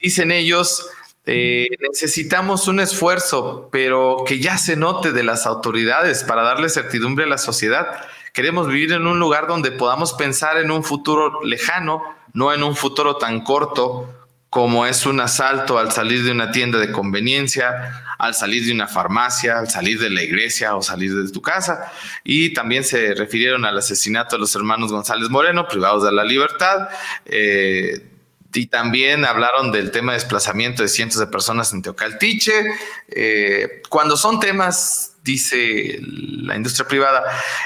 Dicen 0.00 0.32
ellos, 0.32 0.88
eh, 1.26 1.68
necesitamos 1.78 2.68
un 2.68 2.80
esfuerzo, 2.80 3.68
pero 3.70 4.24
que 4.26 4.38
ya 4.38 4.56
se 4.56 4.76
note 4.76 5.12
de 5.12 5.24
las 5.24 5.44
autoridades 5.44 6.24
para 6.24 6.40
darle 6.40 6.70
certidumbre 6.70 7.26
a 7.26 7.28
la 7.28 7.36
sociedad. 7.36 8.08
Queremos 8.32 8.68
vivir 8.68 8.92
en 8.92 9.06
un 9.06 9.18
lugar 9.18 9.46
donde 9.46 9.72
podamos 9.72 10.12
pensar 10.14 10.56
en 10.58 10.70
un 10.70 10.84
futuro 10.84 11.42
lejano 11.42 12.02
no 12.32 12.52
en 12.52 12.62
un 12.62 12.76
futuro 12.76 13.16
tan 13.16 13.42
corto 13.42 14.16
como 14.48 14.84
es 14.84 15.06
un 15.06 15.20
asalto 15.20 15.78
al 15.78 15.92
salir 15.92 16.24
de 16.24 16.32
una 16.32 16.50
tienda 16.50 16.80
de 16.80 16.90
conveniencia, 16.90 18.02
al 18.18 18.34
salir 18.34 18.64
de 18.64 18.72
una 18.72 18.88
farmacia, 18.88 19.60
al 19.60 19.70
salir 19.70 20.00
de 20.00 20.10
la 20.10 20.24
iglesia 20.24 20.74
o 20.74 20.82
salir 20.82 21.14
de 21.14 21.30
tu 21.30 21.40
casa. 21.40 21.92
Y 22.24 22.52
también 22.52 22.82
se 22.82 23.14
refirieron 23.14 23.64
al 23.64 23.78
asesinato 23.78 24.34
de 24.34 24.40
los 24.40 24.54
hermanos 24.56 24.90
González 24.90 25.30
Moreno, 25.30 25.68
privados 25.68 26.02
de 26.02 26.10
la 26.10 26.24
libertad. 26.24 26.88
Eh, 27.26 28.04
y 28.52 28.66
también 28.66 29.24
hablaron 29.24 29.70
del 29.70 29.92
tema 29.92 30.12
de 30.12 30.18
desplazamiento 30.18 30.82
de 30.82 30.88
cientos 30.88 31.20
de 31.20 31.28
personas 31.28 31.72
en 31.72 31.82
Teocaltiche. 31.82 32.74
Eh, 33.06 33.82
cuando 33.88 34.16
son 34.16 34.40
temas, 34.40 35.09
dice 35.22 35.98
la 36.00 36.56
industria 36.56 36.88
privada, 36.88 37.22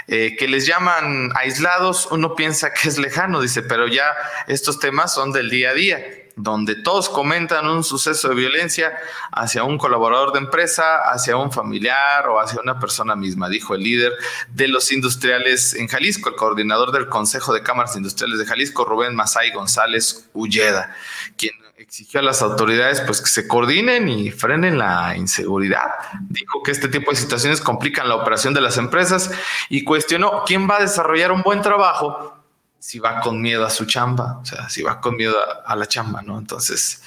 eh, 0.08 0.36
que 0.36 0.48
les 0.48 0.66
llaman 0.66 1.30
aislados, 1.36 2.08
uno 2.10 2.34
piensa 2.34 2.72
que 2.72 2.88
es 2.88 2.98
lejano, 2.98 3.40
dice, 3.40 3.62
pero 3.62 3.86
ya 3.86 4.04
estos 4.48 4.78
temas 4.78 5.14
son 5.14 5.32
del 5.32 5.50
día 5.50 5.70
a 5.70 5.74
día 5.74 6.04
donde 6.36 6.74
todos 6.74 7.08
comentan 7.08 7.68
un 7.68 7.84
suceso 7.84 8.28
de 8.28 8.34
violencia 8.34 8.96
hacia 9.30 9.64
un 9.64 9.78
colaborador 9.78 10.32
de 10.32 10.40
empresa, 10.40 10.98
hacia 11.10 11.36
un 11.36 11.52
familiar 11.52 12.26
o 12.28 12.40
hacia 12.40 12.60
una 12.60 12.80
persona 12.80 13.14
misma, 13.14 13.48
dijo 13.48 13.74
el 13.74 13.82
líder 13.82 14.12
de 14.50 14.68
los 14.68 14.90
industriales 14.90 15.74
en 15.74 15.86
Jalisco, 15.86 16.30
el 16.30 16.34
coordinador 16.34 16.92
del 16.92 17.08
Consejo 17.08 17.52
de 17.52 17.62
Cámaras 17.62 17.96
Industriales 17.96 18.38
de 18.38 18.46
Jalisco, 18.46 18.84
Rubén 18.84 19.14
Masay 19.14 19.52
González 19.52 20.28
Ulleda, 20.32 20.94
quien 21.36 21.52
exigió 21.76 22.20
a 22.20 22.22
las 22.22 22.42
autoridades 22.42 23.00
pues 23.00 23.20
que 23.20 23.28
se 23.28 23.48
coordinen 23.48 24.08
y 24.08 24.30
frenen 24.30 24.78
la 24.78 25.16
inseguridad. 25.16 25.88
Dijo 26.28 26.62
que 26.62 26.70
este 26.70 26.88
tipo 26.88 27.10
de 27.10 27.16
situaciones 27.16 27.60
complican 27.60 28.08
la 28.08 28.16
operación 28.16 28.54
de 28.54 28.60
las 28.60 28.78
empresas 28.78 29.30
y 29.68 29.84
cuestionó 29.84 30.44
quién 30.46 30.68
va 30.68 30.76
a 30.76 30.80
desarrollar 30.80 31.32
un 31.32 31.42
buen 31.42 31.62
trabajo 31.62 32.34
si 32.78 32.98
va 32.98 33.20
con 33.20 33.40
miedo 33.40 33.64
a 33.64 33.70
su 33.70 33.86
chamba, 33.86 34.40
o 34.42 34.44
sea, 34.44 34.68
si 34.68 34.82
va 34.82 35.00
con 35.00 35.16
miedo 35.16 35.36
a, 35.64 35.74
la 35.74 35.86
chamba, 35.86 36.20
¿no? 36.20 36.38
Entonces, 36.38 37.02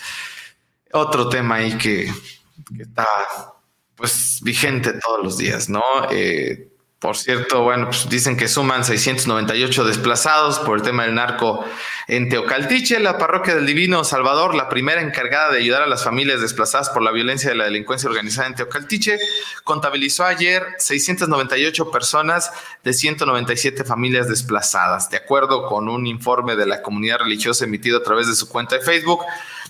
otro 0.91 1.29
tema 1.29 1.55
ahí 1.55 1.77
que, 1.77 2.11
está 2.79 3.07
pues 3.95 4.39
vigente 4.41 4.93
todos 4.93 5.23
los 5.23 5.37
días, 5.37 5.69
¿no? 5.69 5.83
Eh, 6.09 6.71
por 6.99 7.15
cierto, 7.15 7.61
bueno, 7.61 7.85
pues 7.89 8.09
dicen 8.09 8.37
que 8.37 8.47
suman 8.47 8.83
698 8.83 9.85
desplazados 9.85 10.57
por 10.57 10.77
el 10.77 10.83
tema 10.83 11.03
del 11.03 11.13
narco 11.13 11.63
en 12.07 12.27
Teocaltiche, 12.27 12.99
la 12.99 13.19
parroquia 13.19 13.53
del 13.53 13.67
Divino 13.67 14.03
Salvador, 14.03 14.55
la 14.55 14.67
primera 14.67 14.99
encargada 15.01 15.51
de 15.51 15.59
ayudar 15.59 15.83
a 15.83 15.87
las 15.87 16.03
familias 16.03 16.41
desplazadas 16.41 16.89
por 16.89 17.03
la 17.03 17.11
violencia 17.11 17.51
de 17.51 17.55
la 17.55 17.65
delincuencia 17.65 18.09
organizada 18.09 18.47
en 18.47 18.55
Teocaltiche, 18.55 19.19
contabilizó 19.63 20.25
ayer 20.25 20.65
698 20.79 21.91
personas 21.91 22.51
de 22.83 22.93
197 22.93 23.83
familias 23.83 24.27
desplazadas. 24.27 25.11
De 25.11 25.17
acuerdo 25.17 25.67
con 25.67 25.89
un 25.89 26.07
informe 26.07 26.55
de 26.55 26.65
la 26.65 26.81
comunidad 26.81 27.19
religiosa 27.19 27.65
emitido 27.65 27.99
a 27.99 28.03
través 28.03 28.25
de 28.25 28.33
su 28.33 28.49
cuenta 28.49 28.75
de 28.75 28.81
Facebook, 28.81 29.19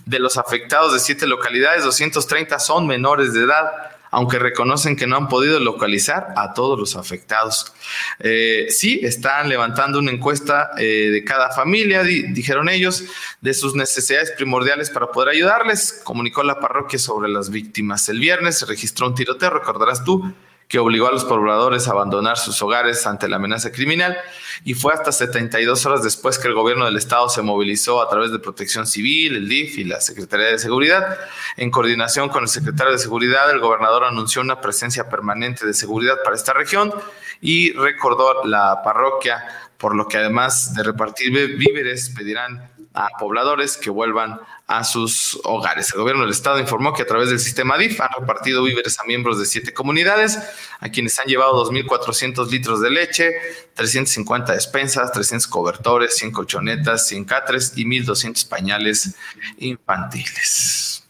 de 0.06 0.18
los 0.18 0.38
afectados 0.38 0.94
de 0.94 0.98
siete 0.98 1.26
localidades, 1.26 1.84
230 1.84 2.58
son 2.58 2.86
menores 2.86 3.34
de 3.34 3.42
edad 3.42 3.97
aunque 4.10 4.38
reconocen 4.38 4.96
que 4.96 5.06
no 5.06 5.16
han 5.16 5.28
podido 5.28 5.60
localizar 5.60 6.28
a 6.36 6.54
todos 6.54 6.78
los 6.78 6.96
afectados. 6.96 7.72
Eh, 8.18 8.66
sí, 8.70 9.00
están 9.02 9.48
levantando 9.48 9.98
una 9.98 10.10
encuesta 10.10 10.70
eh, 10.78 11.10
de 11.10 11.24
cada 11.24 11.50
familia, 11.50 12.02
dijeron 12.02 12.68
ellos, 12.68 13.04
de 13.40 13.54
sus 13.54 13.74
necesidades 13.74 14.32
primordiales 14.32 14.90
para 14.90 15.08
poder 15.08 15.30
ayudarles. 15.30 16.00
Comunicó 16.04 16.42
la 16.42 16.60
parroquia 16.60 16.98
sobre 16.98 17.28
las 17.28 17.50
víctimas. 17.50 18.08
El 18.08 18.20
viernes 18.20 18.58
se 18.58 18.66
registró 18.66 19.08
un 19.08 19.14
tiroteo, 19.14 19.50
recordarás 19.50 20.04
tú, 20.04 20.32
que 20.68 20.78
obligó 20.78 21.08
a 21.08 21.12
los 21.12 21.24
pobladores 21.24 21.88
a 21.88 21.92
abandonar 21.92 22.36
sus 22.36 22.60
hogares 22.60 23.06
ante 23.06 23.26
la 23.26 23.36
amenaza 23.36 23.72
criminal 23.72 24.18
y 24.64 24.74
fue 24.74 24.92
hasta 24.92 25.12
72 25.12 25.86
horas 25.86 26.02
después 26.02 26.38
que 26.38 26.48
el 26.48 26.54
gobierno 26.54 26.84
del 26.84 26.96
estado 26.96 27.28
se 27.30 27.40
movilizó 27.40 28.02
a 28.02 28.08
través 28.08 28.30
de 28.32 28.38
Protección 28.38 28.86
Civil, 28.86 29.36
el 29.36 29.48
DIF 29.48 29.78
y 29.78 29.84
la 29.84 30.00
Secretaría 30.00 30.48
de 30.48 30.58
Seguridad. 30.58 31.18
En 31.56 31.70
coordinación 31.70 32.28
con 32.28 32.42
el 32.42 32.48
secretario 32.48 32.92
de 32.92 32.98
Seguridad, 32.98 33.50
el 33.50 33.60
gobernador 33.60 34.04
anunció 34.04 34.42
una 34.42 34.60
presencia 34.60 35.08
permanente 35.08 35.66
de 35.66 35.72
seguridad 35.72 36.16
para 36.22 36.36
esta 36.36 36.52
región 36.52 36.92
y 37.40 37.72
recordó 37.72 38.44
la 38.44 38.82
parroquia, 38.82 39.44
por 39.78 39.94
lo 39.94 40.06
que 40.06 40.18
además 40.18 40.74
de 40.74 40.82
repartir 40.82 41.32
víveres, 41.56 42.10
pedirán 42.10 42.70
a 42.92 43.08
pobladores 43.18 43.76
que 43.76 43.90
vuelvan 43.90 44.40
a 44.68 44.84
sus 44.84 45.40
hogares. 45.44 45.90
El 45.94 46.00
gobierno 46.00 46.22
del 46.22 46.30
estado 46.30 46.60
informó 46.60 46.92
que 46.92 47.02
a 47.02 47.06
través 47.06 47.30
del 47.30 47.40
sistema 47.40 47.78
DIF 47.78 47.98
han 48.02 48.10
repartido 48.20 48.62
víveres 48.62 49.00
a 49.00 49.04
miembros 49.04 49.38
de 49.38 49.46
siete 49.46 49.72
comunidades, 49.72 50.38
a 50.78 50.90
quienes 50.90 51.18
han 51.18 51.26
llevado 51.26 51.64
2.400 51.64 52.50
litros 52.50 52.82
de 52.82 52.90
leche, 52.90 53.32
350 53.72 54.52
despensas, 54.52 55.10
300 55.10 55.48
cobertores, 55.48 56.16
100 56.16 56.32
colchonetas, 56.32 57.08
100 57.08 57.24
catres 57.24 57.72
y 57.76 57.86
1.200 57.86 58.46
pañales 58.46 59.16
infantiles. 59.56 61.08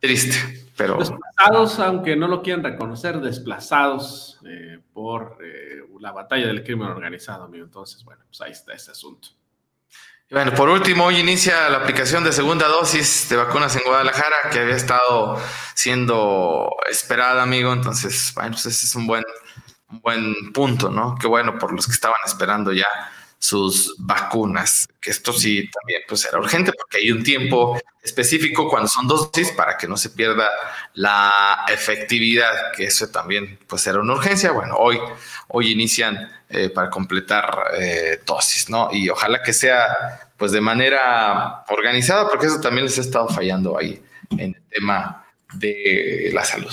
triste, 0.00 0.66
pero... 0.76 0.98
Desplazados, 0.98 1.78
aunque 1.78 2.16
no 2.16 2.26
lo 2.26 2.42
quieran 2.42 2.64
reconocer, 2.64 3.20
desplazados 3.20 4.40
eh, 4.44 4.80
por 4.92 5.38
eh, 5.44 5.82
la 6.00 6.10
batalla 6.10 6.48
del 6.48 6.64
crimen 6.64 6.88
organizado, 6.88 7.44
amigo. 7.44 7.64
Entonces, 7.64 8.02
bueno, 8.04 8.24
pues 8.26 8.40
ahí 8.40 8.50
está 8.50 8.72
ese 8.72 8.90
asunto. 8.90 9.28
Bueno, 10.28 10.52
por 10.54 10.68
último, 10.68 11.04
hoy 11.04 11.18
inicia 11.20 11.68
la 11.70 11.78
aplicación 11.78 12.24
de 12.24 12.32
segunda 12.32 12.66
dosis 12.66 13.28
de 13.28 13.36
vacunas 13.36 13.76
en 13.76 13.82
Guadalajara, 13.86 14.50
que 14.50 14.58
había 14.58 14.74
estado 14.74 15.40
siendo 15.74 16.68
esperada, 16.90 17.44
amigo. 17.44 17.72
Entonces, 17.72 18.32
bueno, 18.34 18.50
pues 18.50 18.66
ese 18.66 18.86
es 18.86 18.94
un 18.96 19.06
buen, 19.06 19.22
un 19.88 20.00
buen 20.00 20.52
punto, 20.52 20.90
¿no? 20.90 21.14
Qué 21.14 21.28
bueno 21.28 21.56
por 21.58 21.72
los 21.72 21.86
que 21.86 21.92
estaban 21.92 22.16
esperando 22.24 22.72
ya 22.72 22.86
sus 23.46 23.94
vacunas, 23.98 24.88
que 25.00 25.12
esto 25.12 25.32
sí 25.32 25.70
también 25.70 26.02
pues 26.08 26.24
era 26.24 26.36
urgente 26.36 26.72
porque 26.72 26.98
hay 26.98 27.12
un 27.12 27.22
tiempo 27.22 27.80
específico 28.02 28.68
cuando 28.68 28.88
son 28.88 29.06
dosis 29.06 29.52
para 29.52 29.76
que 29.76 29.86
no 29.86 29.96
se 29.96 30.10
pierda 30.10 30.48
la 30.94 31.64
efectividad, 31.68 32.72
que 32.76 32.84
eso 32.86 33.08
también 33.08 33.56
pues 33.68 33.86
era 33.86 34.00
una 34.00 34.14
urgencia. 34.14 34.50
Bueno, 34.50 34.74
hoy, 34.76 34.98
hoy 35.46 35.70
inician 35.70 36.28
eh, 36.48 36.70
para 36.70 36.90
completar 36.90 37.68
eh, 37.78 38.20
dosis, 38.26 38.68
¿no? 38.68 38.88
Y 38.92 39.10
ojalá 39.10 39.40
que 39.44 39.52
sea 39.52 40.28
pues 40.36 40.50
de 40.50 40.60
manera 40.60 41.64
organizada 41.68 42.28
porque 42.28 42.46
eso 42.46 42.60
también 42.60 42.86
les 42.86 42.98
ha 42.98 43.02
estado 43.02 43.28
fallando 43.28 43.78
ahí 43.78 44.02
en 44.30 44.56
el 44.56 44.62
tema 44.70 45.24
de 45.54 46.30
la 46.34 46.44
salud. 46.44 46.72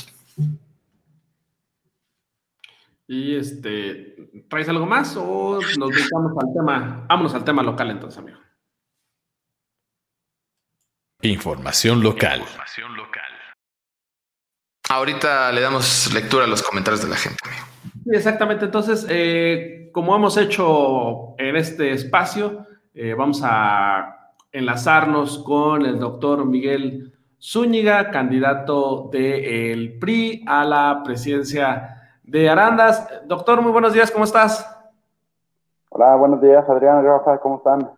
Y 3.13 3.35
este, 3.35 4.15
¿traes 4.49 4.67
algo 4.69 4.87
más 4.87 5.15
o 5.15 5.59
nos 5.77 5.89
dedicamos 5.91 6.31
al 6.35 6.51
tema? 6.51 7.05
Vámonos 7.07 7.35
al 7.35 7.43
tema 7.43 7.61
local 7.61 7.91
entonces, 7.91 8.17
amigo. 8.17 8.39
Información 11.21 12.01
local. 12.01 12.41
Ahorita 14.89 15.51
le 15.51 15.61
damos 15.61 16.11
lectura 16.11 16.45
a 16.45 16.47
los 16.47 16.63
comentarios 16.63 17.03
de 17.03 17.09
la 17.09 17.15
gente, 17.15 17.37
amigo. 17.45 17.63
Sí, 18.03 18.09
exactamente. 18.13 18.65
Entonces, 18.65 19.05
eh, 19.07 19.91
como 19.93 20.15
hemos 20.15 20.35
hecho 20.37 21.35
en 21.37 21.55
este 21.55 21.91
espacio, 21.91 22.65
eh, 22.95 23.13
vamos 23.13 23.41
a 23.43 24.31
enlazarnos 24.51 25.37
con 25.43 25.85
el 25.85 25.99
doctor 25.99 26.45
Miguel 26.45 27.13
Zúñiga, 27.39 28.09
candidato 28.09 29.07
del 29.11 29.99
PRI 29.99 30.43
a 30.47 30.65
la 30.65 31.01
presidencia 31.05 31.92
de 32.23 32.49
Arandas. 32.49 33.07
Doctor, 33.25 33.61
muy 33.61 33.71
buenos 33.71 33.93
días, 33.93 34.09
¿cómo 34.09 34.23
estás? 34.23 34.69
Hola, 35.89 36.15
buenos 36.15 36.41
días, 36.41 36.67
Adrián, 36.67 37.03
Rafa, 37.03 37.37
¿cómo 37.39 37.57
están? 37.57 37.91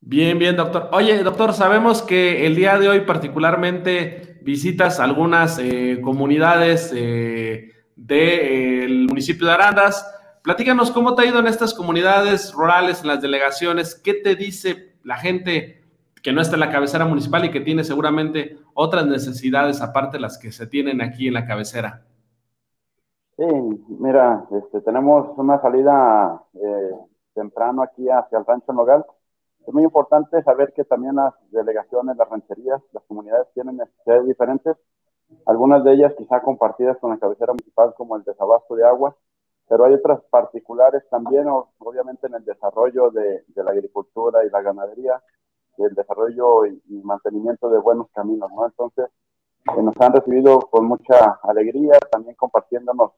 Bien, 0.00 0.38
bien, 0.38 0.56
doctor. 0.56 0.88
Oye, 0.92 1.22
doctor, 1.22 1.52
sabemos 1.52 2.02
que 2.02 2.46
el 2.46 2.56
día 2.56 2.78
de 2.78 2.88
hoy 2.88 3.00
particularmente 3.02 4.40
visitas 4.42 4.98
algunas 4.98 5.58
eh, 5.58 6.00
comunidades 6.02 6.90
eh, 6.96 7.70
del 7.94 9.06
municipio 9.06 9.46
de 9.46 9.52
Arandas. 9.52 10.06
Platícanos 10.42 10.90
cómo 10.90 11.14
te 11.14 11.22
ha 11.22 11.26
ido 11.26 11.38
en 11.38 11.46
estas 11.46 11.74
comunidades 11.74 12.52
rurales, 12.54 13.02
en 13.02 13.08
las 13.08 13.20
delegaciones, 13.20 13.94
qué 13.94 14.14
te 14.14 14.34
dice 14.34 14.94
la 15.04 15.18
gente 15.18 15.84
que 16.22 16.32
no 16.32 16.40
está 16.40 16.56
en 16.56 16.60
la 16.60 16.70
cabecera 16.70 17.04
municipal 17.04 17.44
y 17.44 17.50
que 17.50 17.60
tiene 17.60 17.84
seguramente 17.84 18.58
otras 18.74 19.06
necesidades 19.06 19.82
aparte 19.82 20.16
de 20.16 20.22
las 20.22 20.38
que 20.38 20.50
se 20.50 20.66
tienen 20.66 21.02
aquí 21.02 21.28
en 21.28 21.34
la 21.34 21.46
cabecera. 21.46 22.04
Sí, 23.40 23.46
mira, 23.98 24.46
este, 24.50 24.82
tenemos 24.82 25.26
una 25.38 25.58
salida 25.62 26.44
eh, 26.52 26.90
temprano 27.32 27.82
aquí 27.82 28.06
hacia 28.06 28.36
el 28.36 28.44
rancho 28.44 28.70
Nogal. 28.74 29.02
Es 29.66 29.72
muy 29.72 29.82
importante 29.82 30.42
saber 30.42 30.74
que 30.74 30.84
también 30.84 31.14
las 31.16 31.32
delegaciones, 31.50 32.18
las 32.18 32.28
rancherías, 32.28 32.82
las 32.92 33.02
comunidades 33.04 33.46
tienen 33.54 33.78
necesidades 33.78 34.26
diferentes. 34.26 34.76
Algunas 35.46 35.82
de 35.84 35.94
ellas 35.94 36.12
quizá 36.18 36.42
compartidas 36.42 36.98
con 36.98 37.12
la 37.12 37.18
cabecera 37.18 37.54
municipal 37.54 37.94
como 37.96 38.14
el 38.14 38.24
desabasto 38.24 38.74
de 38.74 38.84
agua, 38.84 39.16
pero 39.70 39.86
hay 39.86 39.94
otras 39.94 40.20
particulares 40.28 41.02
también, 41.08 41.46
obviamente 41.48 42.26
en 42.26 42.34
el 42.34 42.44
desarrollo 42.44 43.10
de, 43.10 43.42
la 43.54 43.70
agricultura 43.70 44.44
y 44.44 44.50
la 44.50 44.60
ganadería, 44.60 45.22
el 45.78 45.94
desarrollo 45.94 46.66
y, 46.66 47.00
mantenimiento 47.04 47.70
de 47.70 47.78
buenos 47.78 48.08
caminos, 48.12 48.50
¿no? 48.54 48.66
Entonces, 48.66 49.06
eh, 49.74 49.82
nos 49.82 49.98
han 49.98 50.12
recibido 50.12 50.58
con 50.60 50.84
mucha 50.84 51.38
alegría, 51.42 51.98
también 52.12 52.34
compartiéndonos 52.34 53.12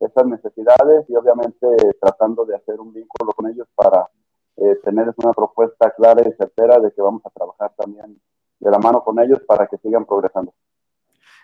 esas 0.00 0.26
necesidades 0.26 1.04
y 1.08 1.16
obviamente 1.16 1.66
tratando 2.00 2.44
de 2.44 2.56
hacer 2.56 2.80
un 2.80 2.92
vínculo 2.92 3.32
con 3.32 3.50
ellos 3.50 3.66
para 3.74 4.08
eh, 4.56 4.76
tenerles 4.84 5.14
una 5.18 5.32
propuesta 5.32 5.90
clara 5.90 6.22
y 6.26 6.32
certera 6.32 6.78
de 6.78 6.92
que 6.92 7.02
vamos 7.02 7.22
a 7.24 7.30
trabajar 7.30 7.72
también 7.76 8.20
de 8.58 8.70
la 8.70 8.78
mano 8.78 9.02
con 9.02 9.18
ellos 9.20 9.40
para 9.46 9.66
que 9.66 9.78
sigan 9.78 10.04
progresando. 10.06 10.52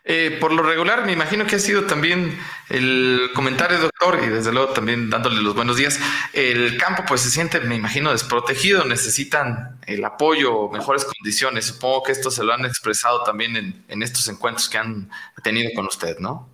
Eh, 0.04 0.38
por 0.40 0.52
lo 0.52 0.64
regular, 0.64 1.06
me 1.06 1.12
imagino 1.12 1.46
que 1.46 1.56
ha 1.56 1.60
sido 1.60 1.84
también 1.84 2.36
el 2.70 3.30
comentario, 3.34 3.78
doctor, 3.78 4.18
y 4.24 4.30
desde 4.30 4.50
luego 4.50 4.72
también 4.72 5.10
dándole 5.10 5.40
los 5.40 5.54
buenos 5.54 5.76
días. 5.76 6.00
El 6.32 6.76
campo, 6.76 7.04
pues 7.06 7.20
se 7.20 7.30
siente, 7.30 7.60
me 7.60 7.76
imagino, 7.76 8.10
desprotegido, 8.10 8.84
necesitan 8.84 9.78
el 9.86 10.04
apoyo, 10.04 10.68
mejores 10.70 11.04
condiciones. 11.04 11.66
Supongo 11.66 12.02
que 12.02 12.12
esto 12.12 12.32
se 12.32 12.42
lo 12.42 12.52
han 12.52 12.64
expresado 12.64 13.22
también 13.22 13.56
en, 13.56 13.84
en 13.86 14.02
estos 14.02 14.26
encuentros 14.26 14.68
que 14.68 14.78
han 14.78 15.08
tenido 15.44 15.70
con 15.76 15.86
usted, 15.86 16.18
¿no? 16.18 16.48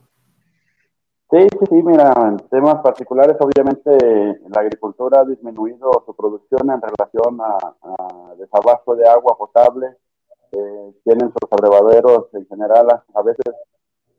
Sí, 1.31 1.37
sí, 1.41 1.67
sí, 1.69 1.83
mira, 1.83 2.11
en 2.27 2.39
temas 2.49 2.77
particulares, 2.77 3.37
obviamente 3.41 3.91
la 4.49 4.63
agricultura 4.63 5.21
ha 5.21 5.25
disminuido 5.27 6.03
su 6.07 6.17
producción 6.17 6.71
en 6.71 6.81
relación 6.81 7.39
a, 7.43 7.59
a 7.83 8.35
desabasto 8.37 8.95
de 8.95 9.07
agua 9.07 9.37
potable. 9.37 9.89
Eh, 10.53 10.95
tienen 11.05 11.31
sus 11.31 11.53
abrevaderos 11.53 12.33
en 12.33 12.47
general 12.47 13.03
a, 13.13 13.23
veces 13.23 13.55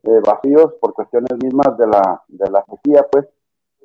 eh, 0.03 0.21
vacíos 0.23 0.75
por 0.79 0.93
cuestiones 0.93 1.31
mismas 1.41 1.75
de 1.79 1.87
la, 1.87 2.21
de 2.27 2.51
la 2.51 2.63
sequía, 2.69 3.07
pues, 3.11 3.25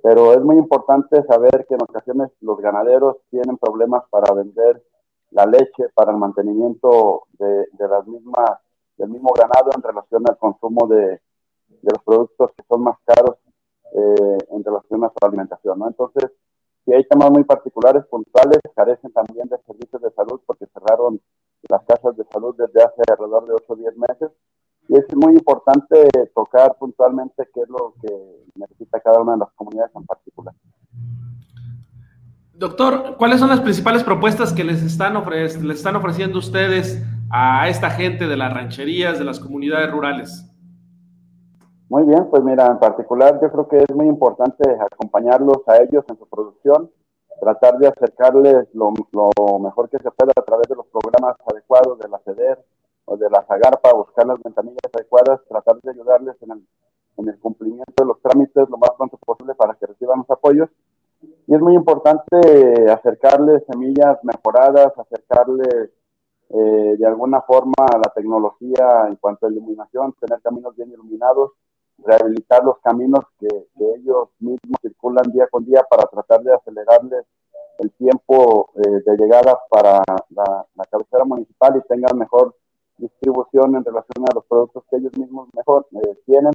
pero 0.03 0.35
es 0.35 0.43
muy 0.43 0.59
importante 0.59 1.23
saber 1.23 1.65
que 1.67 1.77
en 1.77 1.83
ocasiones 1.83 2.31
los 2.43 2.59
ganaderos 2.61 3.17
tienen 3.31 3.57
problemas 3.57 4.05
para 4.11 4.35
vender 4.35 4.83
la 5.31 5.47
leche 5.47 5.89
para 5.95 6.13
el 6.13 6.19
mantenimiento 6.19 7.23
de, 7.39 7.69
de 7.73 7.89
las 7.89 8.07
mismas, 8.07 8.51
del 8.99 9.09
mismo 9.09 9.33
ganado 9.33 9.71
en 9.75 9.83
relación 9.83 10.23
al 10.29 10.37
consumo 10.37 10.87
de, 10.89 11.21
de 11.69 11.91
los 11.93 12.03
productos 12.05 12.51
que 12.57 12.65
son 12.69 12.83
más 12.83 12.97
caros 13.05 13.37
eh, 13.95 14.39
en 14.51 14.65
relación 14.65 15.05
a 15.05 15.09
su 15.09 15.27
alimentación, 15.27 15.79
¿no? 15.79 15.89
Entonces, 15.89 16.31
si 16.85 16.93
hay 16.93 17.05
temas 17.05 17.31
muy 17.31 17.45
particulares, 17.45 18.05
puntuales, 18.07 18.61
carecen 18.75 19.13
también 19.13 19.49
de 19.49 19.57
servicios 19.67 20.03
de 20.03 20.11
salud 20.11 20.41
porque 20.47 20.67
cerraron 20.67 21.21
las 21.69 21.83
casas 21.85 22.17
de 22.17 22.25
salud 22.31 22.55
desde 22.59 22.83
hace 22.83 23.01
alrededor 23.11 23.47
de 23.47 23.55
8 23.55 23.65
o 23.69 23.77
10 23.77 23.97
meses. 23.97 24.31
Y 24.89 24.99
es 24.99 25.05
muy 25.17 25.33
importante 25.33 26.09
tocar 26.35 26.77
puntualmente 26.79 27.49
qué 27.55 27.63
es 27.63 27.69
lo 27.71 27.95
que 28.03 28.45
necesita 28.57 29.01
cada 29.01 29.23
una 29.23 29.33
de 29.33 29.39
las 29.39 29.53
comunidades 29.55 29.93
en 29.95 30.05
particular. 30.05 30.55
Doctor, 32.53 33.17
¿cuáles 33.17 33.41
son 33.41 33.49
las 33.49 33.61
principales 33.61 34.05
propuestas 34.05 34.53
que 34.53 34.63
les 34.63 34.83
están, 34.83 35.15
les 35.25 35.57
están 35.77 35.97
ofreciendo 35.97 36.39
ustedes 36.39 37.03
a 37.31 37.69
esta 37.69 37.91
gente 37.91 38.29
de 38.29 38.37
las 38.37 38.53
rancherías, 38.53 39.19
de 39.19 39.25
las 39.25 39.41
comunidades 39.41 39.91
rurales? 39.91 40.54
Muy 41.89 42.05
bien, 42.07 42.29
pues 42.31 42.43
mira, 42.43 42.67
en 42.67 42.79
particular 42.79 43.39
yo 43.43 43.51
creo 43.53 43.69
que 43.69 43.77
es 43.79 43.95
muy 43.95 44.07
importante 44.07 44.65
acompañarlos 44.81 45.59
a 45.67 45.83
ellos 45.83 46.05
en 46.09 46.19
su 46.19 46.27
producción, 46.27 46.91
tratar 47.41 47.79
de 47.79 47.89
acercarles 47.89 48.69
lo, 48.75 48.91
mejor 49.61 49.91
que 49.91 49.99
se 49.99 50.11
pueda 50.11 50.33
a 50.35 50.43
través 50.43 50.67
de 50.69 50.77
los 50.77 50.87
programas 50.87 51.37
adecuados 51.47 51.99
de 51.99 52.09
la 52.09 52.19
CEDER 52.21 52.65
o 53.05 53.17
de 53.19 53.29
la 53.29 53.43
Zagarpa, 53.43 53.93
buscar 53.93 54.27
las 54.27 54.43
ventanillas 54.43 54.91
adecuadas, 54.95 55.41
tratar 55.47 55.79
de 55.83 55.91
ayudarles 55.91 56.37
en 56.41 56.53
el, 56.53 56.67
en 57.19 57.29
el 57.29 57.39
cumplimiento 57.39 57.93
de 57.99 58.07
los 58.07 58.21
trámites 58.23 58.69
lo 58.71 58.79
más 58.79 58.91
pronto 58.97 59.19
posible 59.19 59.55
para 59.55 59.75
que 59.75 59.87
reciban 59.87 60.21
los 60.21 60.31
apoyos. 60.31 60.71
Y 61.47 61.55
es 61.55 61.61
muy 61.61 61.75
importante 61.75 62.91
acercarles 62.91 63.63
semillas 63.71 64.19
mejoradas, 64.25 64.93
acercarles 64.99 65.91
eh, 66.49 66.97
de 66.99 67.07
alguna 67.07 67.43
forma 67.43 67.87
la 67.93 68.13
tecnología 68.15 69.07
en 69.09 69.17
cuanto 69.17 69.47
a 69.47 69.51
iluminación, 69.51 70.15
tener 70.21 70.41
caminos 70.41 70.75
bien 70.77 70.91
iluminados, 70.91 71.53
rehabilitar 71.99 72.65
los 72.65 72.79
caminos 72.79 73.25
que, 73.39 73.49
ellos 73.97 74.29
mismos 74.39 74.79
circulan 74.83 75.31
día 75.33 75.47
con 75.51 75.65
día 75.65 75.83
para 75.89 76.05
tratar 76.05 76.43
de 76.43 76.53
acelerarles 76.53 77.25
el 77.79 77.91
tiempo 77.93 78.71
eh, 78.75 79.03
de 79.05 79.17
llegada 79.17 79.59
para 79.71 80.03
la, 80.31 80.67
cabecera 80.91 81.25
municipal 81.25 81.77
y 81.77 81.89
tengan 81.89 82.19
mejor 82.19 82.55
distribución 82.99 83.77
en 83.77 83.85
relación 83.85 84.25
a 84.31 84.35
los 84.35 84.45
productos 84.45 84.85
que 84.91 84.97
ellos 84.97 85.17
mismos 85.17 85.49
mejor 85.55 85.87
eh, 85.93 86.19
tienen, 86.27 86.53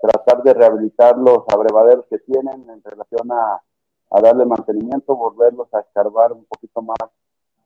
tratar 0.00 0.42
de 0.42 0.54
rehabilitar 0.54 1.16
los 1.16 1.44
abrevaderos 1.48 2.06
que 2.10 2.18
tienen 2.18 2.68
en 2.68 2.82
relación 2.82 3.30
a, 3.30 3.62
a 4.10 4.20
darle 4.20 4.44
mantenimiento, 4.44 5.16
volverlos 5.16 5.72
a 5.72 5.80
escarbar 5.80 6.32
un 6.32 6.44
poquito 6.46 6.82
más, 6.82 6.98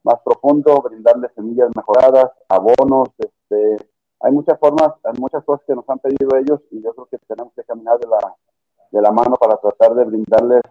más 0.02 0.20
profundo, 0.24 0.82
brindarles 0.82 1.32
semillas 1.34 1.70
mejoradas, 1.74 2.30
abonos, 2.48 3.08
este, 3.18 3.76
hay 4.22 4.32
muchas 4.32 4.58
formas, 4.58 4.92
hay 5.04 5.18
muchas 5.18 5.44
cosas 5.44 5.64
que 5.66 5.74
nos 5.74 5.88
han 5.88 5.98
pedido 5.98 6.36
ellos 6.36 6.60
y 6.70 6.80
yo 6.80 6.94
creo 6.94 7.06
que 7.06 7.18
tenemos 7.26 7.52
que 7.54 7.64
caminar 7.64 7.98
de 7.98 8.06
la, 8.06 8.34
de 8.90 9.02
la 9.02 9.10
mano 9.10 9.34
para 9.36 9.56
tratar 9.56 9.94
de 9.94 10.04
brindarles 10.04 10.62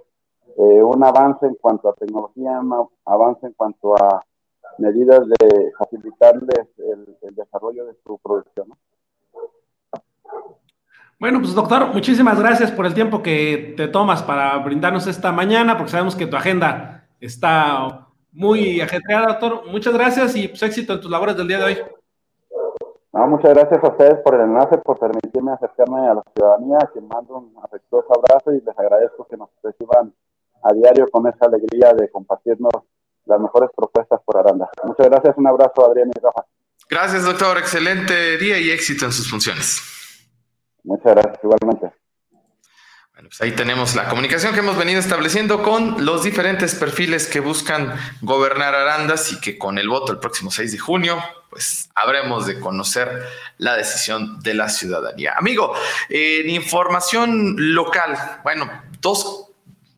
eh, 0.57 0.83
un 0.83 1.03
avance 1.03 1.45
en 1.45 1.55
cuanto 1.55 1.89
a 1.89 1.93
tecnología, 1.93 2.59
un 2.59 2.89
avance 3.05 3.45
en 3.45 3.53
cuanto 3.53 3.95
a 3.95 4.23
medidas 4.77 5.27
de 5.27 5.71
facilitarles 5.77 6.67
el, 6.77 7.35
desarrollo 7.35 7.85
de 7.85 7.95
su 8.03 8.17
producción. 8.19 8.67
Bueno, 11.19 11.39
pues 11.39 11.53
doctor, 11.53 11.93
muchísimas 11.93 12.39
gracias 12.39 12.71
por 12.71 12.85
el 12.85 12.93
tiempo 12.93 13.21
que 13.21 13.73
te 13.77 13.87
tomas 13.87 14.23
para 14.23 14.57
brindarnos 14.59 15.07
esta 15.07 15.31
mañana, 15.31 15.77
porque 15.77 15.91
sabemos 15.91 16.15
que 16.15 16.25
tu 16.25 16.35
agenda 16.35 17.07
está 17.19 18.07
muy 18.31 18.81
ajetreada, 18.81 19.27
doctor. 19.27 19.67
Muchas 19.67 19.93
gracias 19.93 20.35
y 20.35 20.47
pues 20.47 20.63
éxito 20.63 20.93
en 20.93 21.01
tus 21.01 21.11
labores 21.11 21.37
del 21.37 21.47
día 21.47 21.59
de 21.59 21.63
hoy 21.63 21.77
muchas 23.13 23.53
gracias 23.53 23.83
a 23.83 23.87
ustedes 23.87 24.19
por 24.23 24.35
el 24.35 24.41
enlace, 24.41 24.77
por 24.77 24.97
permitirme 24.97 25.51
acercarme 25.51 26.07
a 26.07 26.15
la 26.15 26.23
ciudadanía, 26.33 26.79
que 26.93 27.01
mando 27.01 27.37
un 27.37 27.55
afectuoso 27.63 28.07
abrazo 28.17 28.53
y 28.53 28.61
les 28.61 28.77
agradezco 28.77 29.27
que 29.29 29.37
nos 29.37 29.49
reciban 29.63 30.13
a 30.63 30.73
diario 30.73 31.07
con 31.09 31.27
esa 31.27 31.45
alegría 31.45 31.93
de 31.93 32.09
compartirnos 32.09 32.71
las 33.25 33.39
mejores 33.39 33.69
propuestas 33.75 34.21
por 34.23 34.37
Aranda. 34.37 34.69
Muchas 34.83 35.07
gracias, 35.07 35.37
un 35.37 35.47
abrazo 35.47 35.85
Adrián 35.85 36.09
y 36.15 36.19
Rafa. 36.19 36.45
Gracias, 36.89 37.25
doctor. 37.25 37.57
Excelente 37.57 38.37
día 38.37 38.59
y 38.59 38.69
éxito 38.69 39.05
en 39.05 39.11
sus 39.11 39.29
funciones. 39.29 39.81
Muchas 40.83 41.13
gracias, 41.13 41.39
igualmente. 41.43 42.00
Pues 43.21 43.41
ahí 43.41 43.51
tenemos 43.51 43.95
la 43.95 44.09
comunicación 44.09 44.53
que 44.53 44.59
hemos 44.59 44.77
venido 44.77 44.99
estableciendo 44.99 45.63
con 45.63 46.05
los 46.05 46.23
diferentes 46.23 46.75
perfiles 46.75 47.27
que 47.27 47.39
buscan 47.39 47.95
gobernar 48.21 48.75
Arandas 48.75 49.31
y 49.31 49.39
que 49.39 49.57
con 49.57 49.77
el 49.77 49.87
voto 49.87 50.11
el 50.11 50.19
próximo 50.19 50.51
6 50.51 50.71
de 50.71 50.77
junio 50.77 51.23
pues 51.51 51.89
habremos 51.95 52.47
de 52.47 52.59
conocer 52.59 53.27
la 53.57 53.75
decisión 53.75 54.39
de 54.39 54.53
la 54.53 54.69
ciudadanía. 54.69 55.33
Amigo, 55.37 55.75
en 56.09 56.49
información 56.49 57.55
local, 57.57 58.39
bueno, 58.43 58.71
dos, 59.01 59.49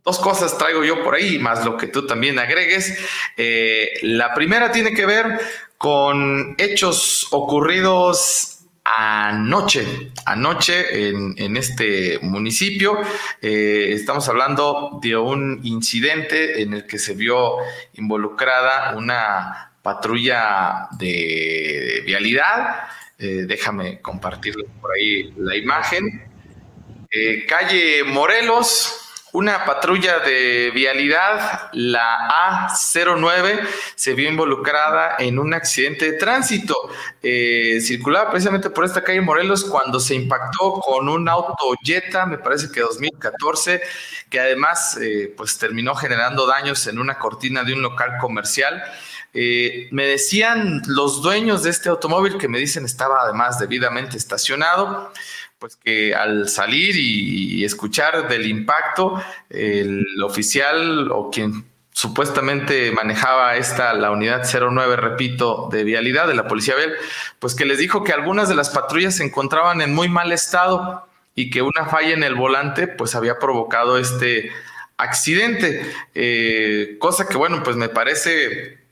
cosas 0.03 0.57
traigo 0.57 0.83
yo 0.83 1.03
por 1.03 1.13
ahí, 1.13 1.37
más 1.37 1.63
lo 1.63 1.77
que 1.77 1.87
tú 1.87 2.07
también 2.07 2.39
agregues. 2.39 2.97
Eh, 3.37 3.91
la 4.01 4.33
primera 4.33 4.71
tiene 4.71 4.95
que 4.95 5.05
ver 5.05 5.39
con 5.77 6.55
hechos 6.57 7.27
ocurridos 7.29 8.52
anoche, 8.83 10.11
anoche 10.25 11.09
en, 11.09 11.57
este 11.57 12.19
municipio. 12.21 12.99
Eh, 13.41 13.91
estamos 13.93 14.27
hablando 14.29 14.99
de 15.01 15.15
un 15.15 15.61
incidente 15.63 16.61
en 16.61 16.73
el 16.73 16.85
que 16.85 16.99
se 16.99 17.13
vio 17.13 17.57
involucrada 17.93 18.95
una 18.95 19.71
patrulla 19.81 20.87
de 20.97 22.03
vialidad. 22.05 22.87
Eh, 23.17 23.45
déjame 23.47 24.01
compartir 24.01 24.55
por 24.81 24.91
ahí 24.91 25.33
la 25.37 25.55
imagen. 25.55 26.23
Eh, 27.09 27.45
calle 27.45 28.03
Morelos, 28.03 29.02
una 29.33 29.65
patrulla 29.65 30.19
de 30.19 30.71
vialidad, 30.73 31.69
la 31.73 32.67
A09, 32.69 33.67
se 33.95 34.13
vio 34.13 34.29
involucrada 34.29 35.15
en 35.19 35.39
un 35.39 35.53
accidente 35.53 36.11
de 36.11 36.17
tránsito. 36.17 36.75
Eh, 37.21 37.79
circulaba 37.81 38.31
precisamente 38.31 38.69
por 38.69 38.85
esta 38.85 39.03
calle 39.03 39.21
Morelos 39.21 39.65
cuando 39.65 39.99
se 39.99 40.15
impactó 40.15 40.73
con 40.79 41.09
un 41.09 41.27
auto 41.27 41.75
Jetta, 41.83 42.25
me 42.25 42.37
parece 42.37 42.71
que 42.71 42.81
2014, 42.81 43.81
que 44.29 44.39
además 44.39 44.97
pues 45.35 45.57
terminó 45.57 45.95
generando 45.95 46.47
daños 46.47 46.87
en 46.87 46.99
una 46.99 47.19
cortina 47.19 47.63
de 47.63 47.73
un 47.73 47.81
local 47.81 48.17
comercial. 48.21 48.83
Eh, 49.35 49.87
me 49.89 50.05
decían 50.05 50.83
los 50.85 51.23
dueños 51.23 51.63
de 51.63 51.71
este 51.71 51.89
automóvil 51.89 52.37
que 52.37 52.47
me 52.47 52.59
dicen 52.59 52.85
estaba 52.85 53.21
además 53.21 53.57
debidamente 53.57 54.15
estacionado, 54.15 55.11
pues 55.63 55.77
que 55.77 56.13
al 56.13 56.49
salir 56.49 56.93
y, 56.97 57.63
escuchar 57.63 58.27
del 58.27 58.47
impacto, 58.47 59.23
el 59.49 60.05
oficial 60.21 61.09
o 61.09 61.31
quien 61.31 61.63
supuestamente 61.93 62.91
manejaba 62.91 63.55
esta, 63.55 63.93
la 63.93 64.11
unidad 64.11 64.43
09, 64.43 64.97
repito, 64.97 65.69
de 65.71 65.85
vialidad 65.85 66.27
de 66.27 66.33
la 66.33 66.49
policía 66.49 66.75
vial, 66.75 66.91
pues 67.39 67.55
que 67.55 67.63
les 67.63 67.77
dijo 67.77 68.03
que 68.03 68.11
algunas 68.11 68.49
de 68.49 68.55
las 68.55 68.71
patrullas 68.71 69.15
se 69.15 69.23
encontraban 69.23 69.79
en 69.79 69.95
muy 69.95 70.09
mal 70.09 70.33
estado 70.33 71.07
y 71.33 71.49
que 71.49 71.61
una 71.61 71.85
falla 71.85 72.13
en 72.13 72.23
el 72.23 72.35
volante 72.35 72.87
pues 72.89 73.15
había 73.15 73.39
provocado 73.39 73.97
este 73.97 74.51
accidente, 74.97 75.89
eh, 76.13 76.97
cosa 76.99 77.29
que 77.29 77.37
bueno, 77.37 77.63
pues 77.63 77.77
me 77.77 77.87
parece 77.87 78.82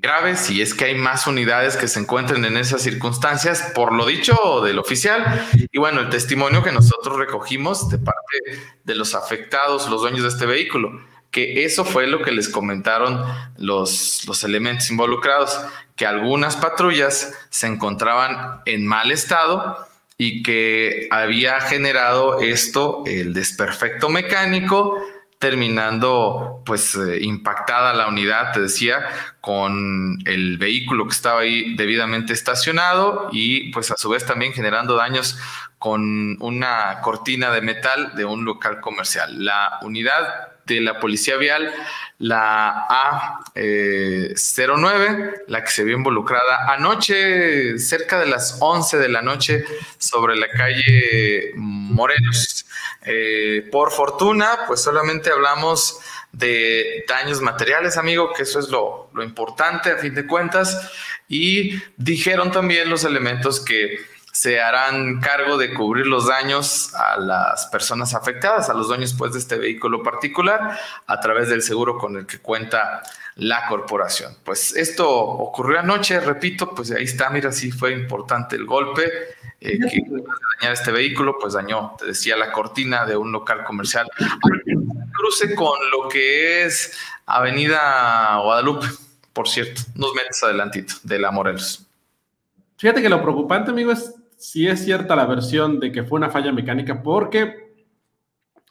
grave 0.00 0.36
si 0.36 0.62
es 0.62 0.74
que 0.74 0.86
hay 0.86 0.94
más 0.94 1.26
unidades 1.26 1.76
que 1.76 1.88
se 1.88 2.00
encuentren 2.00 2.44
en 2.44 2.56
esas 2.56 2.82
circunstancias, 2.82 3.72
por 3.74 3.92
lo 3.92 4.06
dicho 4.06 4.60
del 4.62 4.78
oficial. 4.78 5.46
Y 5.72 5.78
bueno, 5.78 6.00
el 6.00 6.10
testimonio 6.10 6.62
que 6.62 6.72
nosotros 6.72 7.16
recogimos 7.16 7.88
de 7.88 7.98
parte 7.98 8.38
de 8.84 8.94
los 8.94 9.14
afectados, 9.14 9.88
los 9.88 10.00
dueños 10.02 10.22
de 10.22 10.28
este 10.28 10.46
vehículo. 10.46 11.00
que 11.30 11.66
eso 11.66 11.84
fue 11.84 12.06
lo 12.06 12.22
que 12.22 12.32
les 12.32 12.48
comentaron 12.48 13.22
los, 13.58 14.26
los 14.26 14.44
elementos 14.44 14.90
involucrados, 14.90 15.60
que 15.94 16.06
algunas 16.06 16.56
patrullas 16.56 17.34
se 17.50 17.66
encontraban 17.66 18.62
en 18.64 18.86
mal 18.86 19.12
estado 19.12 19.76
y 20.16 20.42
que 20.42 21.06
había 21.10 21.60
generado 21.60 22.40
esto 22.40 23.02
el 23.06 23.34
desperfecto 23.34 24.08
mecánico 24.08 25.00
terminando 25.38 26.62
pues 26.66 26.96
eh, 26.96 27.18
impactada 27.22 27.94
la 27.94 28.08
unidad, 28.08 28.52
te 28.52 28.60
decía, 28.60 29.06
con 29.40 30.18
el 30.26 30.58
vehículo 30.58 31.06
que 31.06 31.12
estaba 31.12 31.40
ahí 31.40 31.74
debidamente 31.76 32.32
estacionado 32.32 33.28
y 33.30 33.70
pues 33.70 33.90
a 33.90 33.96
su 33.96 34.08
vez 34.08 34.26
también 34.26 34.52
generando 34.52 34.96
daños 34.96 35.38
con 35.78 36.36
una 36.42 37.00
cortina 37.02 37.50
de 37.50 37.60
metal 37.60 38.14
de 38.16 38.24
un 38.24 38.44
local 38.44 38.80
comercial. 38.80 39.44
La 39.44 39.78
unidad 39.82 40.57
de 40.74 40.80
la 40.80 41.00
Policía 41.00 41.36
Vial, 41.36 41.72
la 42.18 42.88
A09, 43.54 43.54
eh, 43.54 44.34
la 45.46 45.62
que 45.62 45.70
se 45.70 45.84
vio 45.84 45.96
involucrada 45.96 46.72
anoche, 46.72 47.78
cerca 47.78 48.18
de 48.18 48.26
las 48.26 48.58
11 48.60 48.98
de 48.98 49.08
la 49.08 49.22
noche, 49.22 49.64
sobre 49.98 50.36
la 50.36 50.48
calle 50.48 51.52
Morelos. 51.56 52.66
Eh, 53.04 53.68
por 53.70 53.92
fortuna, 53.92 54.60
pues 54.66 54.82
solamente 54.82 55.30
hablamos 55.30 56.00
de 56.32 57.04
daños 57.08 57.40
materiales, 57.40 57.96
amigo, 57.96 58.32
que 58.34 58.42
eso 58.42 58.58
es 58.58 58.68
lo, 58.68 59.10
lo 59.14 59.22
importante 59.22 59.90
a 59.90 59.96
fin 59.96 60.14
de 60.14 60.26
cuentas. 60.26 60.90
Y 61.28 61.80
dijeron 61.96 62.50
también 62.50 62.90
los 62.90 63.04
elementos 63.04 63.60
que 63.60 63.98
se 64.38 64.60
harán 64.60 65.18
cargo 65.18 65.58
de 65.58 65.74
cubrir 65.74 66.06
los 66.06 66.28
daños 66.28 66.94
a 66.94 67.16
las 67.18 67.66
personas 67.66 68.14
afectadas, 68.14 68.70
a 68.70 68.74
los 68.74 68.86
dueños 68.86 69.12
pues, 69.18 69.32
de 69.32 69.40
este 69.40 69.58
vehículo 69.58 70.00
particular, 70.04 70.78
a 71.08 71.18
través 71.18 71.48
del 71.48 71.60
seguro 71.60 71.98
con 71.98 72.16
el 72.16 72.24
que 72.24 72.38
cuenta 72.38 73.02
la 73.34 73.66
corporación. 73.66 74.36
Pues 74.44 74.76
esto 74.76 75.10
ocurrió 75.10 75.80
anoche, 75.80 76.20
repito, 76.20 76.72
pues 76.72 76.92
ahí 76.92 77.02
está, 77.02 77.30
mira, 77.30 77.50
sí 77.50 77.72
fue 77.72 77.92
importante 77.92 78.54
el 78.54 78.64
golpe. 78.64 79.10
Eh, 79.60 79.80
que 79.80 80.04
dañar 80.60 80.72
este 80.72 80.92
vehículo, 80.92 81.36
pues 81.40 81.54
dañó, 81.54 81.96
te 81.98 82.06
decía, 82.06 82.36
la 82.36 82.52
cortina 82.52 83.04
de 83.06 83.16
un 83.16 83.32
local 83.32 83.64
comercial. 83.64 84.08
Cruce 85.14 85.52
con 85.56 85.80
lo 85.90 86.08
que 86.08 86.64
es 86.64 86.96
Avenida 87.26 88.38
Guadalupe, 88.40 88.86
por 89.32 89.48
cierto, 89.48 89.82
unos 89.96 90.14
metros 90.14 90.44
adelantito 90.44 90.94
de 91.02 91.18
la 91.18 91.32
Morelos. 91.32 91.84
Fíjate 92.76 93.02
que 93.02 93.08
lo 93.08 93.20
preocupante, 93.20 93.72
amigo, 93.72 93.90
es 93.90 94.14
si 94.38 94.68
es 94.68 94.84
cierta 94.84 95.16
la 95.16 95.26
versión 95.26 95.80
de 95.80 95.90
que 95.90 96.04
fue 96.04 96.18
una 96.18 96.30
falla 96.30 96.52
mecánica 96.52 97.02
porque 97.02 97.74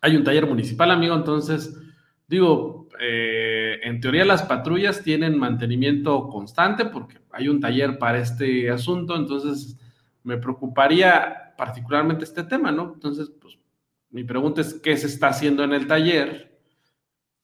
hay 0.01 0.15
un 0.15 0.24
taller 0.24 0.47
municipal, 0.47 0.89
amigo, 0.91 1.13
entonces, 1.13 1.78
digo, 2.26 2.88
eh, 2.99 3.80
en 3.84 3.99
teoría 3.99 4.24
las 4.24 4.43
patrullas 4.43 5.03
tienen 5.03 5.38
mantenimiento 5.38 6.30
constante 6.30 6.86
porque 6.86 7.18
hay 7.32 7.49
un 7.49 7.59
taller 7.59 7.99
para 7.99 8.20
este 8.20 8.72
asunto, 8.72 9.15
entonces 9.15 9.78
me 10.24 10.38
preocuparía 10.38 11.53
particularmente 11.57 12.24
este 12.24 12.43
tema, 12.43 12.72
¿no? 12.72 12.93
Entonces, 12.93 13.30
pues, 13.41 13.57
mi 14.09 14.24
pregunta 14.24 14.61
es, 14.61 14.74
¿qué 14.76 14.95
se 14.95 15.07
está 15.07 15.28
haciendo 15.28 15.63
en 15.63 15.74
el 15.74 15.86
taller? 15.86 16.57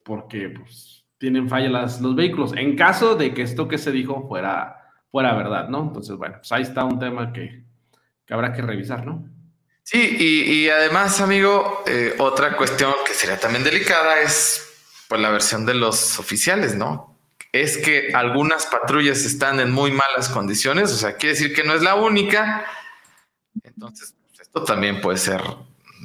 Porque, 0.03 0.49
pues, 0.49 1.05
tienen 1.17 1.49
fallas 1.49 1.99
los 1.99 2.15
vehículos, 2.15 2.53
en 2.55 2.75
caso 2.77 3.15
de 3.15 3.33
que 3.33 3.41
esto 3.41 3.67
que 3.67 3.77
se 3.77 3.91
dijo 3.91 4.27
fuera, 4.27 4.77
fuera 5.11 5.33
verdad, 5.35 5.67
¿no? 5.67 5.83
Entonces, 5.83 6.15
bueno, 6.15 6.35
pues 6.37 6.51
ahí 6.53 6.61
está 6.61 6.85
un 6.85 6.99
tema 6.99 7.33
que, 7.33 7.63
que 8.25 8.33
habrá 8.33 8.53
que 8.53 8.61
revisar, 8.61 9.05
¿no? 9.05 9.27
Sí, 9.83 10.15
y, 10.17 10.69
además, 10.69 11.19
amigo, 11.19 11.83
eh, 11.85 12.15
otra 12.17 12.55
cuestión 12.55 12.93
que 13.05 13.13
sería 13.13 13.37
también 13.37 13.65
delicada 13.65 14.21
es 14.21 14.69
pues 15.09 15.19
la 15.19 15.29
versión 15.29 15.65
de 15.65 15.73
los 15.73 16.19
oficiales, 16.19 16.75
¿no? 16.75 17.19
Es 17.51 17.77
que 17.77 18.11
algunas 18.13 18.65
patrullas 18.65 19.25
están 19.25 19.59
en 19.59 19.71
muy 19.71 19.91
malas 19.91 20.29
condiciones, 20.29 20.91
o 20.91 20.95
sea, 20.95 21.17
quiere 21.17 21.35
decir 21.35 21.53
que 21.53 21.63
no 21.63 21.73
es 21.73 21.81
la 21.81 21.95
única. 21.95 22.65
Entonces, 23.61 24.15
pues, 24.29 24.39
esto 24.39 24.63
también 24.63 25.01
puede 25.01 25.17
ser 25.17 25.41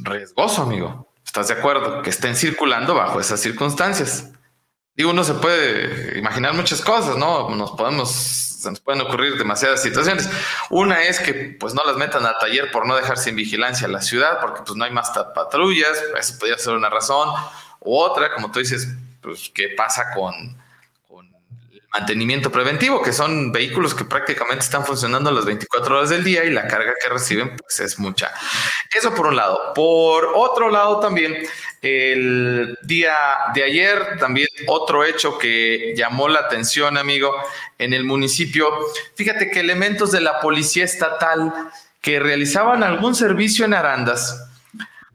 riesgoso, 0.02 0.62
amigo. 0.62 1.12
¿Estás 1.24 1.48
de 1.48 1.54
acuerdo? 1.54 2.02
Que 2.02 2.10
estén 2.10 2.34
circulando 2.34 2.94
bajo 2.94 3.20
esas 3.20 3.40
circunstancias. 3.40 4.30
Digo, 4.94 5.10
uno 5.10 5.22
se 5.22 5.34
puede 5.34 6.18
imaginar 6.18 6.52
muchas 6.52 6.80
cosas, 6.80 7.16
¿no? 7.16 7.54
Nos 7.54 7.70
podemos 7.72 8.47
se 8.58 8.70
nos 8.70 8.80
pueden 8.80 9.00
ocurrir 9.02 9.38
demasiadas 9.38 9.80
situaciones. 9.80 10.28
Una 10.68 11.04
es 11.04 11.20
que 11.20 11.56
pues 11.60 11.74
no 11.74 11.82
las 11.86 11.96
metan 11.96 12.26
al 12.26 12.36
taller 12.38 12.72
por 12.72 12.86
no 12.86 12.96
dejar 12.96 13.16
sin 13.16 13.36
vigilancia 13.36 13.86
la 13.86 14.02
ciudad, 14.02 14.40
porque 14.40 14.62
pues 14.66 14.76
no 14.76 14.84
hay 14.84 14.90
más 14.90 15.10
patrullas, 15.10 15.96
eso 16.18 16.38
podría 16.40 16.58
ser 16.58 16.74
una 16.74 16.90
razón. 16.90 17.28
O 17.78 18.04
otra, 18.04 18.34
como 18.34 18.50
tú 18.50 18.58
dices, 18.58 18.88
pues 19.22 19.52
qué 19.54 19.68
pasa 19.76 20.12
con, 20.12 20.57
mantenimiento 21.92 22.52
preventivo, 22.52 23.02
que 23.02 23.12
son 23.12 23.50
vehículos 23.50 23.94
que 23.94 24.04
prácticamente 24.04 24.64
están 24.64 24.84
funcionando 24.84 25.30
las 25.30 25.44
24 25.44 25.96
horas 25.96 26.10
del 26.10 26.22
día 26.22 26.44
y 26.44 26.50
la 26.50 26.66
carga 26.66 26.92
que 27.00 27.08
reciben 27.08 27.56
pues 27.56 27.80
es 27.80 27.98
mucha. 27.98 28.32
Eso 28.94 29.14
por 29.14 29.26
un 29.26 29.36
lado. 29.36 29.72
Por 29.74 30.32
otro 30.34 30.70
lado 30.70 31.00
también, 31.00 31.36
el 31.80 32.76
día 32.82 33.14
de 33.54 33.64
ayer 33.64 34.18
también 34.18 34.48
otro 34.66 35.04
hecho 35.04 35.38
que 35.38 35.94
llamó 35.96 36.28
la 36.28 36.40
atención, 36.40 36.98
amigo, 36.98 37.34
en 37.78 37.94
el 37.94 38.04
municipio. 38.04 38.70
Fíjate 39.14 39.50
que 39.50 39.60
elementos 39.60 40.12
de 40.12 40.20
la 40.20 40.40
policía 40.40 40.84
estatal 40.84 41.52
que 42.00 42.20
realizaban 42.20 42.82
algún 42.82 43.14
servicio 43.14 43.64
en 43.64 43.74
Arandas, 43.74 44.44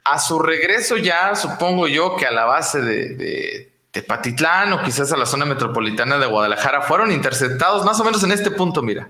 a 0.06 0.20
su 0.20 0.40
regreso 0.40 0.98
ya, 0.98 1.34
supongo 1.36 1.88
yo 1.88 2.18
que 2.18 2.26
a 2.26 2.32
la 2.32 2.46
base 2.46 2.82
de, 2.82 3.10
de 3.16 3.73
Tepatitlán 3.94 4.74
o 4.74 4.82
quizás 4.84 5.12
a 5.12 5.18
la 5.18 5.28
zona 5.28 5.46
metropolitana 5.46 6.18
de 6.18 6.26
Guadalajara, 6.26 6.82
fueron 6.82 7.12
interceptados 7.12 7.86
más 7.86 8.00
o 8.00 8.04
menos 8.04 8.24
en 8.24 8.32
este 8.32 8.50
punto, 8.50 8.82
mira. 8.82 9.08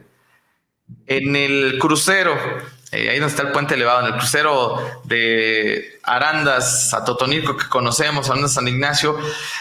En 1.08 1.36
el 1.38 1.80
crucero 1.80 2.36
eh, 2.92 3.10
ahí 3.10 3.18
donde 3.18 3.32
está 3.32 3.42
el 3.42 3.52
puente 3.52 3.74
elevado, 3.74 4.02
en 4.02 4.14
el 4.14 4.20
crucero 4.20 5.02
de 5.06 6.00
Arandas 6.04 6.94
a 6.94 7.04
Totonilco 7.04 7.58
que 7.58 7.68
conocemos, 7.68 8.30
Arandas 8.30 8.54
San 8.54 8.68
Ignacio, 8.68 9.18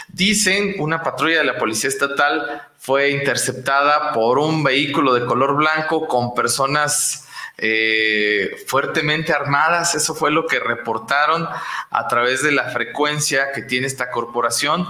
dicen 0.09 0.75
una 0.77 1.01
patrulla 1.01 1.39
de 1.39 1.45
la 1.45 1.57
Policía 1.57 1.87
Estatal 1.87 2.61
fue 2.77 3.09
interceptada 3.09 4.11
por 4.11 4.37
un 4.37 4.63
vehículo 4.63 5.15
de 5.15 5.25
color 5.25 5.55
blanco 5.55 6.05
con 6.05 6.35
personas 6.35 7.27
eh, 7.65 8.57
fuertemente 8.67 9.31
armadas. 9.31 9.95
Eso 9.95 10.13
fue 10.13 10.31
lo 10.31 10.47
que 10.47 10.59
reportaron 10.59 11.47
a 11.89 12.07
través 12.09 12.43
de 12.43 12.51
la 12.51 12.65
frecuencia 12.71 13.53
que 13.53 13.61
tiene 13.61 13.87
esta 13.87 14.11
corporación, 14.11 14.85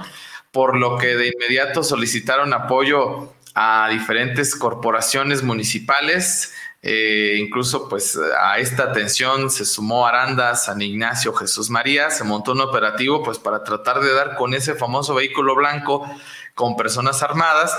por 0.52 0.76
lo 0.76 0.98
que 0.98 1.16
de 1.16 1.28
inmediato 1.28 1.84
solicitaron 1.84 2.52
apoyo 2.52 3.32
a 3.54 3.90
diferentes 3.92 4.56
corporaciones 4.56 5.44
municipales. 5.44 6.56
Eh, 6.82 7.38
incluso 7.38 7.88
pues 7.88 8.18
a 8.42 8.58
esta 8.58 8.86
atención 8.86 9.52
se 9.52 9.66
sumó 9.66 10.08
Aranda, 10.08 10.56
San 10.56 10.82
Ignacio, 10.82 11.32
Jesús 11.32 11.70
María, 11.70 12.10
se 12.10 12.24
montó 12.24 12.54
un 12.54 12.62
operativo 12.62 13.22
pues 13.22 13.38
para 13.38 13.64
tratar 13.64 14.00
de 14.00 14.14
dar 14.14 14.36
con 14.36 14.56
ese 14.56 14.74
famoso 14.74 15.14
vehículo 15.14 15.56
blanco 15.56 16.10
con 16.56 16.76
personas 16.76 17.22
armadas 17.22 17.78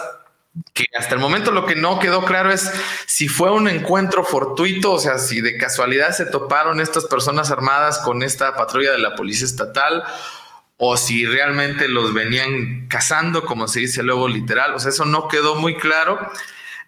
que 0.72 0.84
hasta 0.96 1.14
el 1.14 1.20
momento 1.20 1.50
lo 1.50 1.66
que 1.66 1.74
no 1.74 1.98
quedó 1.98 2.24
claro 2.24 2.52
es 2.52 2.70
si 3.06 3.28
fue 3.28 3.50
un 3.50 3.68
encuentro 3.68 4.24
fortuito, 4.24 4.92
o 4.92 4.98
sea, 4.98 5.18
si 5.18 5.40
de 5.40 5.56
casualidad 5.56 6.10
se 6.12 6.26
toparon 6.26 6.80
estas 6.80 7.06
personas 7.06 7.50
armadas 7.50 7.98
con 7.98 8.22
esta 8.22 8.56
patrulla 8.56 8.92
de 8.92 8.98
la 8.98 9.16
policía 9.16 9.46
estatal 9.46 10.04
o 10.76 10.96
si 10.96 11.26
realmente 11.26 11.88
los 11.88 12.12
venían 12.14 12.86
cazando, 12.88 13.44
como 13.44 13.68
se 13.68 13.80
dice 13.80 14.02
luego 14.02 14.28
literal, 14.28 14.74
o 14.74 14.78
sea, 14.78 14.90
eso 14.90 15.04
no 15.04 15.28
quedó 15.28 15.54
muy 15.56 15.76
claro. 15.76 16.18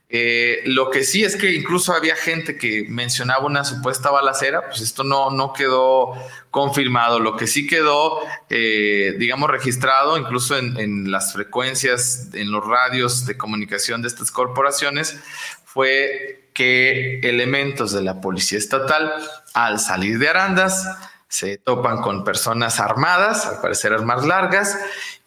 Eh, 0.09 0.63
lo 0.67 0.91
que 0.91 1.03
sí 1.03 1.25
es 1.25 1.35
que 1.35 1.53
incluso 1.53 1.93
había 1.93 2.15
gente 2.15 2.57
que 2.57 2.87
mencionaba 2.89 3.45
una 3.45 3.65
supuesta 3.65 4.11
balacera, 4.11 4.67
pues 4.69 4.81
esto 4.81 5.03
no, 5.03 5.31
no 5.31 5.53
quedó 5.53 6.13
confirmado. 6.51 7.19
Lo 7.19 7.37
que 7.37 7.49
sí 7.49 7.67
quedó, 7.67 8.21
eh, 8.49 9.17
digamos, 9.19 9.51
registrado 9.51 10.17
incluso 10.17 10.57
en, 10.57 10.79
en, 10.79 11.11
las 11.11 11.33
frecuencias, 11.33 12.29
en 12.35 12.53
los 12.53 12.65
radios 12.65 13.27
de 13.27 13.37
comunicación 13.37 14.01
de 14.03 14.09
estas 14.09 14.31
corporaciones, 14.31 15.19
fue 15.65 16.51
que 16.55 17.19
elementos 17.21 17.93
de 17.93 18.03
la 18.03 18.21
policía 18.21 18.59
estatal, 18.59 19.13
al 19.55 19.81
salir 19.81 20.19
de 20.19 20.29
Arandas, 20.29 20.87
se 21.29 21.59
topan 21.59 22.01
con 22.01 22.25
personas 22.25 22.79
armadas, 22.81 23.47
al 23.47 23.61
parecer 23.61 23.93
armas 23.93 24.25
largas, 24.25 24.79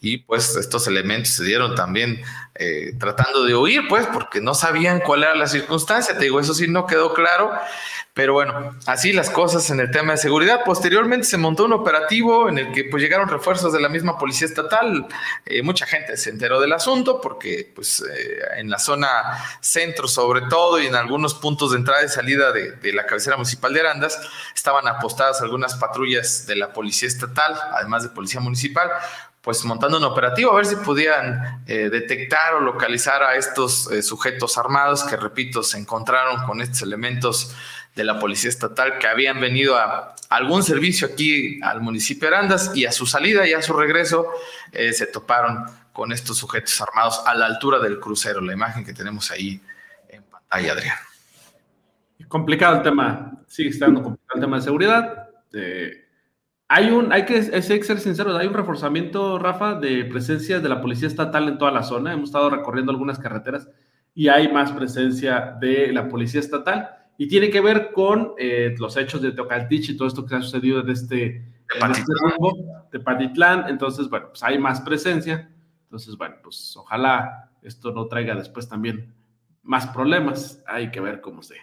y 0.02 0.18
pues 0.20 0.56
estos 0.56 0.88
elementos 0.88 1.34
se 1.34 1.44
dieron 1.44 1.76
también 1.76 2.24
eh, 2.62 2.94
tratando 3.00 3.46
de 3.46 3.56
huir, 3.56 3.88
pues, 3.88 4.06
porque 4.08 4.42
no 4.42 4.54
sabían 4.54 5.00
cuál 5.00 5.24
era 5.24 5.34
la 5.34 5.48
circunstancia. 5.48 6.18
Te 6.18 6.26
digo, 6.26 6.42
eso 6.42 6.54
sí 6.54 6.68
no 6.68 6.86
quedó 6.86 7.14
claro. 7.14 7.54
Pero 8.14 8.34
bueno, 8.34 8.76
así 8.86 9.14
las 9.14 9.30
cosas 9.30 9.70
en 9.70 9.80
el 9.80 9.92
tema 9.92 10.12
de 10.12 10.18
seguridad. 10.18 10.60
Posteriormente 10.66 11.26
se 11.26 11.38
montó 11.38 11.64
un 11.64 11.72
operativo 11.72 12.50
en 12.50 12.58
el 12.58 12.74
que 12.74 12.84
pues 12.84 13.02
llegaron 13.02 13.30
refuerzos 13.30 13.72
de 13.72 13.80
la 13.80 13.88
misma 13.88 14.18
policía 14.18 14.46
estatal. 14.46 15.08
Eh, 15.46 15.64
mucha 15.64 15.86
gente 15.86 16.18
se 16.18 16.32
enteró 16.32 16.60
del 16.60 16.74
asunto 16.74 17.22
porque 17.22 17.72
pues 17.74 18.02
eh, 18.02 18.40
en 18.58 18.70
la 18.70 18.78
zona 18.78 19.10
centro 19.62 20.10
sobre 20.10 20.42
todo 20.50 20.82
y 20.82 20.88
en 20.88 20.96
algunos 20.96 21.34
puntos 21.34 21.72
de 21.72 21.78
entrada 21.78 22.04
y 22.04 22.10
salida 22.10 22.52
de, 22.52 22.74
de, 22.74 22.92
la 22.92 23.06
cabecera 23.06 23.38
municipal 23.38 23.74
de 23.74 23.80
Arandas 23.80 24.20
estaban 24.54 24.86
apostadas 24.90 25.42
algunas 25.42 25.76
patrullas 25.76 26.46
de 26.46 26.58
la 26.58 26.74
policía 26.74 27.08
estatal, 27.08 27.56
además 27.72 28.04
de 28.04 28.10
policía 28.10 28.42
municipal, 28.42 28.90
pues 29.50 29.66
montando 29.66 29.98
un 29.98 30.04
operativo 30.04 30.52
a 30.52 30.58
ver 30.58 30.68
si 30.68 30.76
podían 30.76 31.64
eh, 31.66 31.90
detectar 31.90 32.54
o 32.54 32.60
localizar 32.60 33.24
a 33.24 33.34
estos 33.34 33.92
eh, 33.92 34.04
sujetos 34.04 34.60
armados 34.60 35.04
que, 35.04 35.18
repito, 35.18 35.64
se 35.64 35.80
encontraron 35.80 36.46
con 36.46 36.62
estos 36.62 36.84
elementos 36.84 37.56
de 37.96 38.04
la 38.04 38.20
Policía 38.20 38.52
Estatal 38.52 39.00
que 39.00 39.08
habían 39.08 39.42
venido 39.42 39.76
a 39.76 40.14
algún 40.30 40.62
servicio 40.62 41.08
aquí 41.08 41.60
al 41.64 41.82
municipio 41.82 42.30
de 42.30 42.36
Arandas 42.36 42.74
y 42.76 42.86
a 42.86 42.92
su 42.92 43.08
salida 43.08 43.48
y 43.48 43.54
a 43.54 43.64
su 43.64 43.74
regreso 43.74 44.28
eh, 44.72 44.94
se 44.94 45.08
toparon 45.08 45.66
con 45.94 46.12
estos 46.12 46.38
sujetos 46.38 46.80
armados 46.80 47.20
a 47.26 47.34
la 47.34 47.48
altura 47.48 47.80
del 47.80 48.00
crucero, 48.00 48.42
la 48.42 48.54
imagen 48.54 48.86
que 48.86 48.94
tenemos 48.94 49.32
ahí 49.32 49.60
en 50.10 50.22
pantalla, 50.26 50.74
Adrián. 50.74 50.98
Complicado 52.28 52.76
el 52.76 52.84
tema, 52.84 53.32
sigue 53.48 53.70
estando 53.70 54.04
complicado 54.04 54.36
el 54.36 54.42
tema 54.42 54.58
de 54.58 54.62
seguridad. 54.62 55.30
Hay 56.72 56.92
un, 56.92 57.12
hay 57.12 57.26
que, 57.26 57.34
hay 57.34 57.62
que 57.62 57.84
ser 57.84 58.00
sinceros, 58.00 58.38
hay 58.38 58.46
un 58.46 58.54
reforzamiento, 58.54 59.40
Rafa, 59.40 59.74
de 59.74 60.06
presencia 60.06 60.60
de 60.60 60.70
la 60.70 60.80
Policía 60.80 61.08
Estatal 61.08 61.48
en 61.48 61.58
toda 61.58 61.72
la 61.72 61.82
zona. 61.82 62.14
Hemos 62.14 62.30
estado 62.30 62.52
recorriendo 62.52 62.92
algunas 62.92 63.18
carreteras 63.18 63.68
y 64.14 64.28
hay 64.28 64.54
más 64.54 64.72
presencia 64.72 65.58
de 65.60 65.92
la 65.92 66.08
Policía 66.08 66.40
Estatal 66.40 66.92
y 67.18 67.28
tiene 67.28 67.50
que 67.50 67.60
ver 67.60 67.92
con 67.92 68.34
eh, 68.38 68.76
los 68.78 68.98
hechos 68.98 69.20
de 69.24 69.32
Teocaltich 69.32 69.90
y 69.90 69.98
todo 69.98 70.08
esto 70.08 70.28
que 70.28 70.36
ha 70.36 70.42
sucedido 70.44 70.82
en 70.82 70.90
este, 70.92 71.26
en 71.82 71.92
este 71.92 72.14
rumbo 72.22 72.56
de 72.92 73.00
Patitlán. 73.00 73.68
Entonces, 73.68 74.08
bueno, 74.08 74.28
pues 74.30 74.44
hay 74.44 74.60
más 74.60 74.80
presencia. 74.82 75.50
Entonces, 75.86 76.16
bueno, 76.18 76.36
pues 76.44 76.78
ojalá 76.78 77.50
esto 77.64 77.92
no 77.92 78.06
traiga 78.06 78.36
después 78.36 78.70
también 78.70 79.12
más 79.64 79.88
problemas. 79.88 80.64
Hay 80.68 80.92
que 80.92 81.02
ver 81.02 81.20
cómo 81.20 81.42
se, 81.42 81.56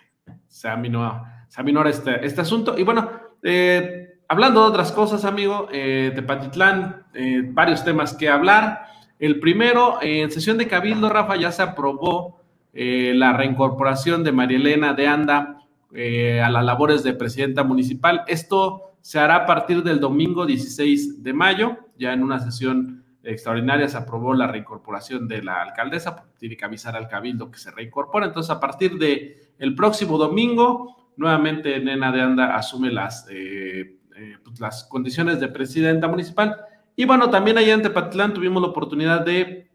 se, 0.48 0.68
aminora, 0.68 1.46
se 1.48 1.60
aminora 1.60 1.90
este, 1.90 2.26
este 2.26 2.40
asunto. 2.40 2.76
Y 2.76 2.82
bueno, 2.82 3.08
eh, 3.44 4.05
hablando 4.28 4.62
de 4.62 4.68
otras 4.68 4.92
cosas, 4.92 5.24
amigo, 5.24 5.68
eh, 5.72 6.12
de 6.14 6.22
Patitlán, 6.22 7.06
eh, 7.14 7.42
varios 7.44 7.84
temas 7.84 8.14
que 8.14 8.28
hablar. 8.28 8.86
El 9.18 9.40
primero, 9.40 9.98
en 10.02 10.30
sesión 10.30 10.58
de 10.58 10.68
Cabildo, 10.68 11.08
Rafa, 11.08 11.36
ya 11.36 11.50
se 11.52 11.62
aprobó 11.62 12.40
eh, 12.78 13.14
la 13.14 13.32
reincorporación 13.32 14.22
de 14.22 14.32
María 14.32 14.58
Elena 14.58 14.92
de 14.92 15.06
Anda 15.06 15.62
eh, 15.94 16.42
a 16.42 16.50
las 16.50 16.62
labores 16.62 17.02
de 17.02 17.14
presidenta 17.14 17.64
municipal. 17.64 18.22
Esto 18.26 18.92
se 19.00 19.18
hará 19.18 19.36
a 19.36 19.46
partir 19.46 19.82
del 19.82 19.98
domingo 19.98 20.44
16 20.44 21.22
de 21.22 21.32
mayo, 21.32 21.78
ya 21.98 22.12
en 22.12 22.22
una 22.22 22.38
sesión 22.38 23.02
extraordinaria 23.22 23.88
se 23.88 23.96
aprobó 23.96 24.34
la 24.34 24.46
reincorporación 24.46 25.26
de 25.26 25.42
la 25.42 25.62
alcaldesa, 25.62 26.24
tiene 26.38 26.58
que 26.58 26.66
avisar 26.66 26.96
al 26.96 27.08
cabildo 27.08 27.50
que 27.50 27.58
se 27.58 27.70
reincorpora. 27.70 28.26
Entonces, 28.26 28.50
a 28.50 28.60
partir 28.60 28.98
de 28.98 29.52
el 29.58 29.74
próximo 29.74 30.18
domingo, 30.18 31.12
nuevamente 31.16 31.80
Nena 31.80 32.12
de 32.12 32.20
Anda 32.20 32.56
asume 32.56 32.90
las, 32.90 33.26
eh, 33.30 34.00
pues, 34.44 34.60
las 34.60 34.84
condiciones 34.84 35.40
de 35.40 35.48
presidenta 35.48 36.08
municipal. 36.08 36.56
Y 36.94 37.04
bueno, 37.04 37.30
también 37.30 37.58
allá 37.58 37.74
en 37.74 37.82
Tepatitlán 37.82 38.34
tuvimos 38.34 38.62
la 38.62 38.68
oportunidad 38.68 39.24
de 39.24 39.70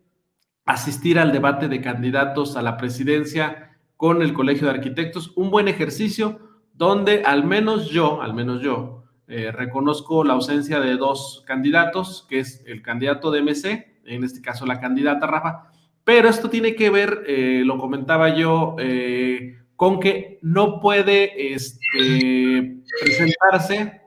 asistir 0.66 1.20
al 1.20 1.32
debate 1.32 1.68
de 1.68 1.82
candidatos 1.82 2.56
a 2.56 2.62
la 2.62 2.78
presidencia 2.78 3.78
con 3.98 4.22
el 4.22 4.34
Colegio 4.34 4.68
de 4.68 4.74
Arquitectos, 4.74 5.32
un 5.36 5.52
buen 5.52 5.68
ejercicio 5.68 6.40
donde 6.74 7.24
al 7.24 7.44
menos 7.44 7.90
yo, 7.90 8.22
al 8.22 8.34
menos 8.34 8.62
yo, 8.62 9.04
eh, 9.28 9.52
reconozco 9.52 10.24
la 10.24 10.34
ausencia 10.34 10.80
de 10.80 10.98
dos 10.98 11.44
candidatos, 11.46 12.26
que 12.28 12.40
es 12.40 12.64
el 12.66 12.82
candidato 12.82 13.32
de 13.32 13.42
MC, 13.42 14.00
en 14.06 14.24
este 14.24 14.42
caso 14.42 14.66
la 14.66 14.80
candidata 14.80 15.28
Rafa, 15.28 15.72
pero 16.04 16.28
esto 16.28 16.50
tiene 16.50 16.76
que 16.76 16.90
ver, 16.90 17.24
eh, 17.28 17.62
lo 17.64 17.78
comentaba 17.78 18.36
yo, 18.36 18.76
eh, 18.80 19.58
con 19.76 20.00
que 20.00 20.40
no 20.42 20.80
puede 20.80 21.54
este, 21.54 22.78
presentarse, 23.02 24.01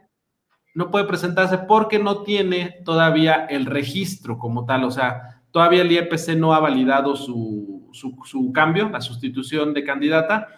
no 0.75 0.91
puede 0.91 1.07
presentarse 1.07 1.59
porque 1.59 1.99
no 1.99 2.22
tiene 2.22 2.81
todavía 2.85 3.47
el 3.49 3.66
registro 3.66 4.39
como 4.39 4.66
tal, 4.66 4.85
o 4.85 4.91
sea, 4.91 5.35
Todavía 5.55 5.83
el 5.83 5.93
IEPC 5.93 6.31
no 6.37 6.53
ha 6.53 6.59
validado 6.59 7.14
su, 7.14 7.93
cambio, 8.53 8.89
la 8.89 9.01
sustitución 9.01 9.72
de 9.72 9.85
candidata. 9.85 10.49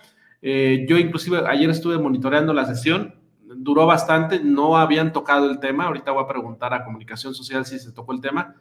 Eh, 0.41 0.87
yo 0.89 0.97
inclusive 0.97 1.47
ayer 1.47 1.69
estuve 1.69 1.99
monitoreando 1.99 2.55
la 2.55 2.65
sesión, 2.65 3.15
duró 3.43 3.85
bastante, 3.85 4.41
no 4.43 4.79
habían 4.79 5.13
tocado 5.13 5.51
el 5.51 5.61
tema. 5.61 5.85
Ahorita 5.85 6.13
voy 6.13 6.25
a 6.25 6.27
preguntar 6.27 6.73
a 6.73 6.83
Comunicación 6.83 7.35
Social 7.35 7.67
si 7.67 7.79
se 7.79 7.93
tocó 7.93 8.15
el 8.15 8.23
tema. 8.23 8.55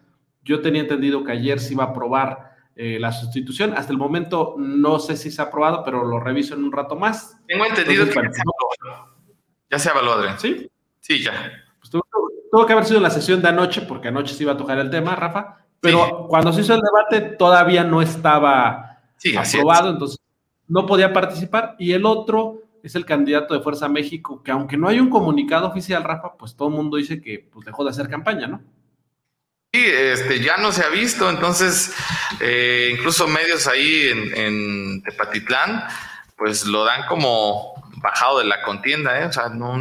Yo 0.44 0.60
tenía 0.60 0.82
entendido 0.82 1.24
que 1.24 1.32
ayer 1.32 1.58
se 1.62 1.72
iba 1.72 1.86
a 1.86 1.88
aprobar 1.92 2.52
eh, 2.76 2.98
la 3.00 3.14
sustitución. 3.14 3.74
Hasta 3.74 3.94
el 3.94 3.98
momento 3.98 4.56
no 4.58 5.00
sé 5.00 5.16
si 5.16 5.32
se 5.32 5.42
ha 5.42 5.46
aprobado, 5.46 5.86
pero 5.86 6.04
lo 6.04 6.20
reviso 6.20 6.54
en 6.54 6.66
un 6.66 6.74
rato 6.74 6.98
más. 6.98 7.42
Tengo 7.48 7.66
entendido 7.66 8.08
que 8.08 8.14
ya, 8.14 8.30
se 8.34 8.42
ya 9.72 9.80
se 9.80 9.90
evaluó, 9.90 10.12
Adrián. 10.16 10.38
¿Sí? 10.38 10.70
Sí, 11.06 11.22
ya. 11.22 11.52
Pues 11.80 11.92
tuvo, 11.92 12.04
tuvo, 12.52 12.66
que 12.66 12.74
haber 12.74 12.86
sido 12.86 13.00
la 13.00 13.12
sesión 13.12 13.40
de 13.40 13.50
anoche, 13.50 13.82
porque 13.82 14.08
anoche 14.08 14.34
se 14.34 14.42
iba 14.42 14.54
a 14.54 14.58
tocar 14.58 14.80
el 14.80 14.90
tema, 14.90 15.16
Rafa. 15.16 15.60
Pero 15.80 16.26
cuando 16.28 16.52
se 16.52 16.62
hizo 16.62 16.74
el 16.74 16.82
debate 16.82 17.36
todavía 17.36 17.84
no 17.84 18.02
estaba 18.02 19.02
aprobado, 19.38 19.92
entonces 19.92 20.20
no 20.68 20.88
podía 20.88 21.14
participar. 21.14 21.76
Y 21.78 21.94
el 21.94 22.08
otro 22.08 22.64
es 22.82 22.96
el 22.96 23.06
candidato 23.06 23.54
de 23.54 23.60
Fuerza 23.60 23.88
México, 23.88 24.42
que 24.42 24.50
aunque 24.50 24.78
no 24.78 24.88
hay 24.88 25.00
un 25.00 25.12
comunicado 25.12 25.68
oficial, 25.68 26.04
Rafa, 26.04 26.34
pues 26.40 26.56
todo 26.56 26.70
el 26.70 26.74
mundo 26.74 26.98
dice 26.98 27.22
que 27.22 27.48
pues, 27.54 27.68
dejó 27.68 27.84
de 27.84 27.92
hacer 27.92 28.10
campaña, 28.10 28.48
¿no? 28.48 28.64
Sí, 29.72 29.84
este, 29.86 30.40
ya 30.42 30.58
no 30.58 30.72
se 30.72 30.84
ha 30.84 30.90
visto, 30.90 31.30
entonces 31.30 31.94
eh, 32.40 32.96
incluso 32.98 33.28
medios 33.28 33.68
ahí 33.68 34.08
en, 34.08 34.38
en, 34.38 35.04
Tepatitlán, 35.04 35.84
pues 36.36 36.66
lo 36.66 36.84
dan 36.84 37.06
como 37.08 37.76
bajado 37.98 38.40
de 38.40 38.46
la 38.46 38.64
contienda, 38.64 39.22
¿eh? 39.22 39.26
o 39.26 39.34
sea, 39.34 39.50
no, 39.50 39.78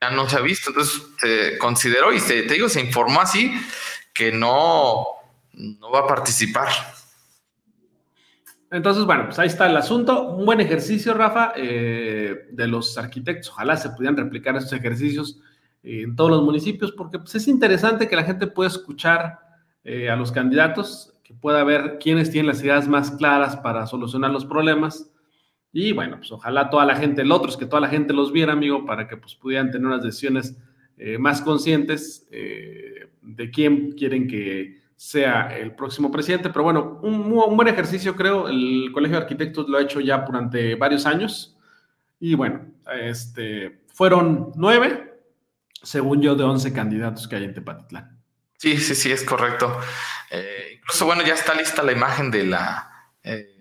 ya 0.00 0.10
no 0.10 0.28
se 0.28 0.36
ha 0.36 0.40
visto, 0.40 0.70
entonces 0.70 1.02
se 1.18 1.58
consideró 1.58 2.12
y 2.12 2.20
se, 2.20 2.42
te 2.42 2.54
digo, 2.54 2.68
se 2.68 2.80
informó 2.80 3.20
así 3.20 3.52
que 4.12 4.32
no, 4.32 5.04
no 5.52 5.90
va 5.90 6.00
a 6.00 6.06
participar. 6.06 6.68
Entonces, 8.70 9.04
bueno, 9.04 9.26
pues 9.26 9.38
ahí 9.38 9.46
está 9.46 9.66
el 9.66 9.76
asunto. 9.76 10.30
Un 10.30 10.46
buen 10.46 10.60
ejercicio, 10.60 11.14
Rafa, 11.14 11.52
eh, 11.56 12.48
de 12.50 12.66
los 12.66 12.98
arquitectos. 12.98 13.50
Ojalá 13.50 13.76
se 13.76 13.90
pudieran 13.90 14.16
replicar 14.16 14.56
estos 14.56 14.72
ejercicios 14.72 15.40
en 15.84 16.16
todos 16.16 16.30
los 16.30 16.42
municipios, 16.42 16.90
porque 16.92 17.18
pues, 17.18 17.34
es 17.34 17.46
interesante 17.46 18.08
que 18.08 18.16
la 18.16 18.24
gente 18.24 18.46
pueda 18.46 18.70
escuchar 18.70 19.38
eh, 19.84 20.10
a 20.10 20.16
los 20.16 20.32
candidatos, 20.32 21.12
que 21.22 21.34
pueda 21.34 21.62
ver 21.62 21.98
quiénes 22.00 22.30
tienen 22.30 22.48
las 22.48 22.62
ideas 22.62 22.88
más 22.88 23.10
claras 23.12 23.56
para 23.56 23.86
solucionar 23.86 24.30
los 24.30 24.44
problemas. 24.44 25.10
Y 25.74 25.92
bueno, 25.92 26.16
pues 26.16 26.32
ojalá 26.32 26.70
toda 26.70 26.86
la 26.86 26.96
gente, 26.96 27.20
el 27.20 27.32
otro 27.32 27.50
es 27.50 27.58
que 27.58 27.66
toda 27.66 27.80
la 27.80 27.88
gente 27.88 28.14
los 28.14 28.32
viera, 28.32 28.54
amigo, 28.54 28.86
para 28.86 29.06
que 29.06 29.18
pues 29.18 29.34
pudieran 29.34 29.70
tener 29.70 29.86
unas 29.86 30.02
decisiones 30.02 30.56
eh, 30.96 31.18
más 31.18 31.42
conscientes 31.42 32.26
de 32.30 33.50
quién 33.50 33.92
quieren 33.92 34.26
que 34.26 34.84
sea 34.96 35.56
el 35.56 35.74
próximo 35.74 36.10
presidente. 36.10 36.50
Pero 36.50 36.62
bueno, 36.62 37.00
un, 37.02 37.28
buen 37.28 37.68
ejercicio, 37.68 38.16
creo. 38.16 38.48
El 38.48 38.90
Colegio 38.92 39.18
de 39.18 39.22
Arquitectos 39.24 39.68
lo 39.68 39.78
ha 39.78 39.82
hecho 39.82 40.00
ya 40.00 40.18
durante 40.18 40.74
varios 40.76 41.06
años. 41.06 41.56
Y 42.20 42.34
bueno, 42.34 42.66
este, 43.02 43.82
fueron 43.92 44.52
nueve, 44.54 45.20
según 45.82 46.22
yo, 46.22 46.34
de 46.34 46.44
once 46.44 46.72
candidatos 46.72 47.28
que 47.28 47.36
hay 47.36 47.44
en 47.44 47.54
Tepatitlán. 47.54 48.18
Sí, 48.56 48.76
sí, 48.78 48.94
sí, 48.94 49.10
es 49.10 49.24
correcto. 49.24 49.76
Eh, 50.30 50.76
incluso, 50.78 51.06
bueno, 51.06 51.22
ya 51.22 51.34
está 51.34 51.54
lista 51.54 51.82
la 51.82 51.92
imagen 51.92 52.30
de 52.30 52.46
la 52.46 52.90
eh, 53.22 53.58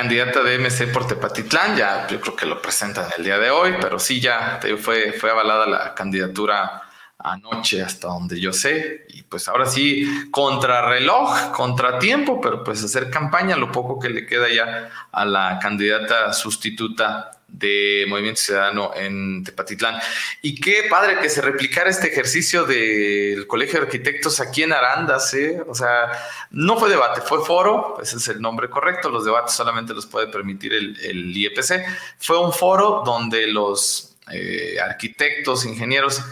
candidata 0.00 0.42
de 0.42 0.58
MC 0.58 0.90
por 0.90 1.06
Tepatitlán. 1.06 1.76
Ya 1.76 2.06
yo 2.08 2.20
creo 2.20 2.34
que 2.34 2.46
lo 2.46 2.62
presentan 2.62 3.06
el 3.18 3.24
día 3.24 3.38
de 3.38 3.50
hoy, 3.50 3.74
pero 3.78 3.98
sí, 3.98 4.18
ya 4.18 4.58
fue, 4.80 5.12
fue 5.12 5.30
avalada 5.30 5.66
la 5.66 5.94
candidatura 5.94 6.82
anoche 7.18 7.82
hasta 7.82 8.08
donde 8.08 8.40
yo 8.40 8.50
sé. 8.50 9.04
Y 9.10 9.22
pues 9.24 9.46
ahora 9.48 9.66
sí, 9.66 10.30
contrarreloj, 10.30 11.52
contratiempo, 11.52 12.40
pero 12.40 12.64
pues 12.64 12.82
hacer 12.82 13.10
campaña, 13.10 13.56
lo 13.56 13.70
poco 13.70 13.98
que 13.98 14.08
le 14.08 14.24
queda 14.24 14.48
ya 14.48 14.88
a 15.12 15.26
la 15.26 15.58
candidata 15.60 16.32
sustituta 16.32 17.32
de 17.52 18.04
Movimiento 18.08 18.40
Ciudadano 18.40 18.92
en 18.94 19.44
Tepatitlán. 19.44 20.00
Y 20.42 20.60
qué 20.60 20.84
padre 20.88 21.18
que 21.20 21.28
se 21.28 21.40
replicara 21.42 21.90
este 21.90 22.08
ejercicio 22.08 22.64
del 22.64 23.46
Colegio 23.46 23.80
de 23.80 23.86
Arquitectos 23.86 24.40
aquí 24.40 24.62
en 24.62 24.72
Arandas. 24.72 25.34
O 25.66 25.74
sea, 25.74 26.10
no 26.50 26.78
fue 26.78 26.88
debate, 26.88 27.20
fue 27.20 27.44
foro, 27.44 27.98
ese 28.02 28.16
es 28.16 28.28
el 28.28 28.40
nombre 28.40 28.70
correcto, 28.70 29.10
los 29.10 29.24
debates 29.24 29.54
solamente 29.54 29.94
los 29.94 30.06
puede 30.06 30.28
permitir 30.28 30.72
el, 30.72 30.98
el 31.00 31.36
IEPC. 31.36 31.84
Fue 32.18 32.38
un 32.38 32.52
foro 32.52 33.02
donde 33.04 33.46
los 33.46 34.16
eh, 34.30 34.78
arquitectos, 34.80 35.64
ingenieros, 35.64 36.22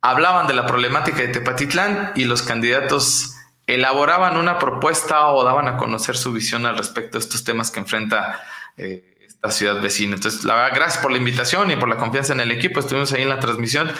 hablaban 0.00 0.46
de 0.46 0.54
la 0.54 0.66
problemática 0.66 1.18
de 1.18 1.28
Tepatitlán 1.28 2.12
y 2.14 2.24
los 2.24 2.42
candidatos 2.42 3.34
elaboraban 3.66 4.36
una 4.36 4.58
propuesta 4.58 5.28
o 5.28 5.44
daban 5.44 5.68
a 5.68 5.76
conocer 5.76 6.16
su 6.16 6.32
visión 6.32 6.66
al 6.66 6.78
respecto 6.78 7.18
de 7.18 7.24
estos 7.24 7.42
temas 7.44 7.70
que 7.70 7.80
enfrenta 7.80 8.42
eh, 8.76 9.15
esta 9.46 9.58
ciudad 9.58 9.80
vecina. 9.80 10.16
Entonces, 10.16 10.44
la 10.44 10.54
verdad, 10.54 10.76
gracias 10.76 11.02
por 11.02 11.10
la 11.10 11.18
invitación 11.18 11.70
y 11.70 11.76
por 11.76 11.88
la 11.88 11.96
confianza 11.96 12.32
en 12.32 12.40
el 12.40 12.50
equipo. 12.50 12.80
Estuvimos 12.80 13.12
ahí 13.12 13.22
en 13.22 13.28
la 13.28 13.40
transmisión. 13.40 13.90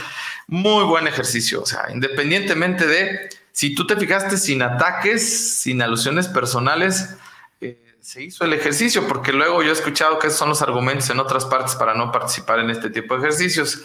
Muy 0.46 0.84
buen 0.84 1.06
ejercicio. 1.06 1.62
O 1.62 1.66
sea, 1.66 1.86
independientemente 1.92 2.86
de 2.86 3.28
si 3.52 3.74
tú 3.74 3.86
te 3.86 3.96
fijaste 3.96 4.36
sin 4.36 4.62
ataques, 4.62 5.58
sin 5.60 5.80
alusiones 5.82 6.28
personales, 6.28 7.16
eh, 7.60 7.78
se 8.00 8.22
hizo 8.22 8.44
el 8.44 8.52
ejercicio, 8.52 9.06
porque 9.08 9.32
luego 9.32 9.62
yo 9.62 9.70
he 9.70 9.72
escuchado 9.72 10.18
que 10.18 10.26
esos 10.26 10.38
son 10.38 10.50
los 10.50 10.62
argumentos 10.62 11.08
en 11.10 11.20
otras 11.20 11.44
partes 11.46 11.74
para 11.74 11.94
no 11.94 12.12
participar 12.12 12.60
en 12.60 12.70
este 12.70 12.90
tipo 12.90 13.14
de 13.14 13.20
ejercicios 13.20 13.82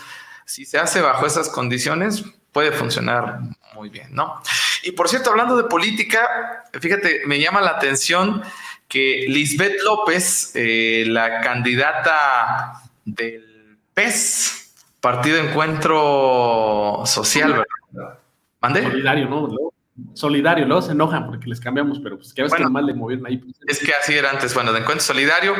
si 0.52 0.66
se 0.66 0.78
hace 0.78 1.00
bajo 1.02 1.26
esas 1.26 1.48
condiciones, 1.48 2.26
puede 2.52 2.74
funcionar 2.74 3.40
muy 3.74 3.88
bien, 3.88 4.14
¿no? 4.14 4.42
Y 4.84 4.92
por 4.92 5.08
cierto, 5.08 5.30
hablando 5.30 5.56
de 5.56 5.64
política, 5.64 6.66
fíjate, 6.78 7.22
me 7.26 7.40
llama 7.40 7.62
la 7.62 7.72
atención 7.72 8.44
que 8.92 9.26
Lisbeth 9.30 9.82
López, 9.86 10.52
eh, 10.54 11.06
la 11.08 11.40
candidata 11.40 12.74
del 13.06 13.78
PES, 13.94 14.74
Partido 15.00 15.38
Encuentro 15.38 17.04
Social, 17.06 17.64
¿verdad? 17.94 18.20
¿Mande? 18.60 18.84
Solidario, 18.84 19.30
¿no? 19.30 19.72
Solidario, 20.14 20.66
luego 20.66 20.82
se 20.82 20.92
enojan 20.92 21.26
porque 21.26 21.48
les 21.48 21.62
cambiamos, 21.62 22.00
pero 22.04 22.18
pues 22.18 22.34
que 22.34 22.42
a 22.42 22.44
veces 22.46 22.70
mal 22.70 22.86
le 22.86 22.94
movieron 22.94 23.26
ahí. 23.28 23.38
Pues, 23.38 23.56
es 23.66 23.80
que 23.80 23.94
así 23.94 24.14
era 24.14 24.30
antes, 24.30 24.54
bueno, 24.54 24.74
de 24.74 24.80
Encuentro 24.80 25.06
Solidario. 25.06 25.56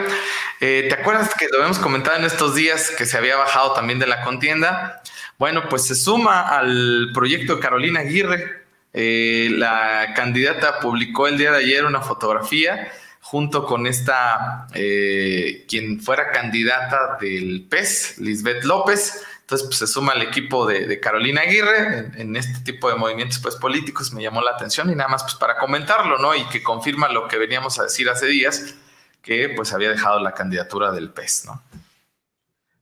Eh, 0.60 0.88
¿Te 0.90 0.96
acuerdas 0.96 1.34
que 1.34 1.48
lo 1.48 1.60
habíamos 1.60 1.80
comentado 1.80 2.18
en 2.18 2.26
estos 2.26 2.54
días 2.54 2.92
que 2.98 3.06
se 3.06 3.18
había 3.18 3.38
bajado 3.38 3.72
también 3.72 3.98
de 3.98 4.08
la 4.08 4.24
contienda? 4.24 5.02
Bueno, 5.40 5.70
pues 5.70 5.86
se 5.88 5.96
suma 5.96 6.42
al 6.42 7.12
proyecto 7.14 7.56
de 7.56 7.62
Carolina 7.62 8.02
Aguirre. 8.02 8.66
Eh, 8.94 9.52
la 9.54 10.14
candidata 10.16 10.80
publicó 10.80 11.30
el 11.30 11.38
día 11.38 11.52
de 11.52 11.60
ayer 11.60 11.86
una 11.86 12.02
fotografía 12.02 12.92
junto 13.22 13.66
con 13.66 13.88
esta, 13.88 14.68
eh, 14.74 15.66
quien 15.70 16.02
fuera 16.02 16.32
candidata 16.32 17.18
del 17.22 17.66
PES, 17.70 18.18
Lisbeth 18.18 18.64
López. 18.64 19.24
Entonces, 19.42 19.68
pues, 19.68 19.78
se 19.80 19.88
suma 19.88 20.14
al 20.14 20.22
equipo 20.22 20.66
de, 20.66 21.00
Carolina 21.00 21.42
Aguirre 21.42 22.12
en, 22.18 22.36
este 22.36 22.60
tipo 22.62 22.90
de 22.90 22.96
movimientos 22.96 23.40
pues, 23.40 23.56
políticos. 23.56 24.12
Me 24.12 24.24
llamó 24.24 24.42
la 24.42 24.52
atención 24.52 24.90
y 24.90 24.96
nada 24.96 25.10
más 25.10 25.24
pues, 25.24 25.36
para 25.36 25.58
comentarlo, 25.58 26.18
¿no? 26.18 26.36
Y 26.36 26.44
que 26.46 26.64
confirma 26.64 27.10
lo 27.10 27.28
que 27.28 27.38
veníamos 27.38 27.80
a 27.80 27.84
decir 27.84 28.10
hace 28.10 28.26
días, 28.26 28.76
que 29.22 29.50
pues 29.56 29.72
había 29.72 29.90
dejado 29.90 30.20
la 30.20 30.34
candidatura 30.34 30.92
del 30.92 31.12
PES, 31.12 31.46
¿no? 31.46 31.62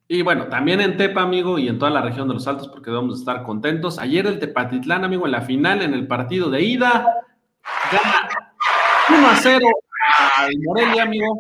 Y 0.08 0.24
bueno, 0.24 0.48
también 0.48 0.82
en 0.82 0.98
Tepa, 0.98 1.22
amigo, 1.22 1.60
y 1.60 1.68
en 1.68 1.78
toda 1.78 1.92
la 1.92 2.02
región 2.02 2.28
de 2.28 2.34
los 2.34 2.48
Altos, 2.48 2.70
porque 2.70 2.90
debemos 2.90 3.20
estar 3.20 3.44
contentos. 3.44 4.00
Ayer 4.00 4.26
el 4.26 4.40
Tepatitlán, 4.40 5.04
amigo, 5.04 5.26
en 5.26 5.34
la 5.34 5.42
final, 5.42 5.84
en 5.84 5.94
el 5.94 6.08
partido 6.08 6.50
de 6.50 6.62
ida, 6.62 7.06
gana 7.92 8.54
1 9.10 9.28
a 9.28 9.36
0 9.36 9.68
al 10.38 10.51
Morelia, 10.66 11.03
amigo. 11.03 11.39